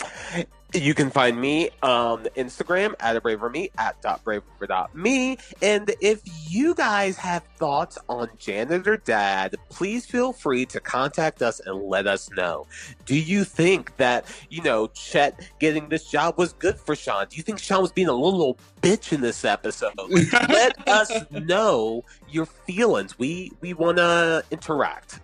You 0.75 0.93
can 0.93 1.09
find 1.09 1.39
me 1.39 1.69
on 1.81 2.23
Instagram 2.35 2.95
at 2.99 3.15
a 3.15 3.21
braver 3.21 3.49
me 3.49 3.69
at 3.77 4.01
dot 4.01 4.21
braver 4.25 4.43
dot 4.67 4.93
me. 4.93 5.37
And 5.61 5.89
if 6.01 6.21
you 6.49 6.75
guys 6.75 7.15
have 7.17 7.43
thoughts 7.55 7.97
on 8.09 8.27
Janitor 8.37 8.97
Dad, 8.97 9.55
please 9.69 10.05
feel 10.05 10.33
free 10.33 10.65
to 10.65 10.81
contact 10.81 11.41
us 11.41 11.61
and 11.61 11.81
let 11.83 12.07
us 12.07 12.29
know. 12.31 12.67
Do 13.05 13.15
you 13.17 13.45
think 13.45 13.95
that, 13.97 14.25
you 14.49 14.61
know, 14.63 14.87
Chet 14.87 15.49
getting 15.59 15.87
this 15.87 16.09
job 16.09 16.37
was 16.37 16.51
good 16.51 16.77
for 16.77 16.93
Sean? 16.93 17.27
Do 17.29 17.37
you 17.37 17.43
think 17.43 17.59
Sean 17.59 17.81
was 17.81 17.93
being 17.93 18.09
a 18.09 18.13
little 18.13 18.57
bitch 18.81 19.13
in 19.13 19.21
this 19.21 19.45
episode? 19.45 19.93
let 20.49 20.87
us 20.89 21.11
know 21.31 22.03
your 22.27 22.47
feelings. 22.47 23.17
We 23.17 23.53
we 23.61 23.73
wanna 23.73 24.43
interact. 24.51 25.21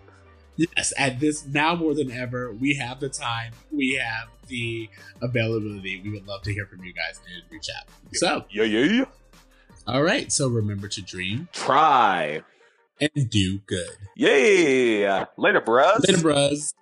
Yes, 0.56 0.92
at 0.98 1.18
this 1.18 1.46
now 1.46 1.74
more 1.74 1.94
than 1.94 2.10
ever, 2.10 2.52
we 2.52 2.74
have 2.74 3.00
the 3.00 3.08
time, 3.08 3.52
we 3.70 3.94
have 4.02 4.28
the 4.48 4.88
availability. 5.22 6.00
We 6.04 6.10
would 6.10 6.26
love 6.26 6.42
to 6.42 6.52
hear 6.52 6.66
from 6.66 6.84
you 6.84 6.92
guys 6.92 7.20
and 7.34 7.42
reach 7.50 7.68
out. 7.78 7.86
So, 8.12 8.44
Yeah, 8.50 8.64
yeah. 8.64 8.84
Yeah. 8.84 9.04
All 9.86 10.02
right. 10.02 10.30
So 10.30 10.48
remember 10.48 10.88
to 10.88 11.02
dream 11.02 11.48
Try. 11.52 12.42
and 13.00 13.30
do 13.30 13.58
good. 13.66 13.96
Yeah. 14.14 15.24
Later, 15.36 15.60
bros. 15.60 16.06
Later, 16.06 16.20
bros. 16.22 16.74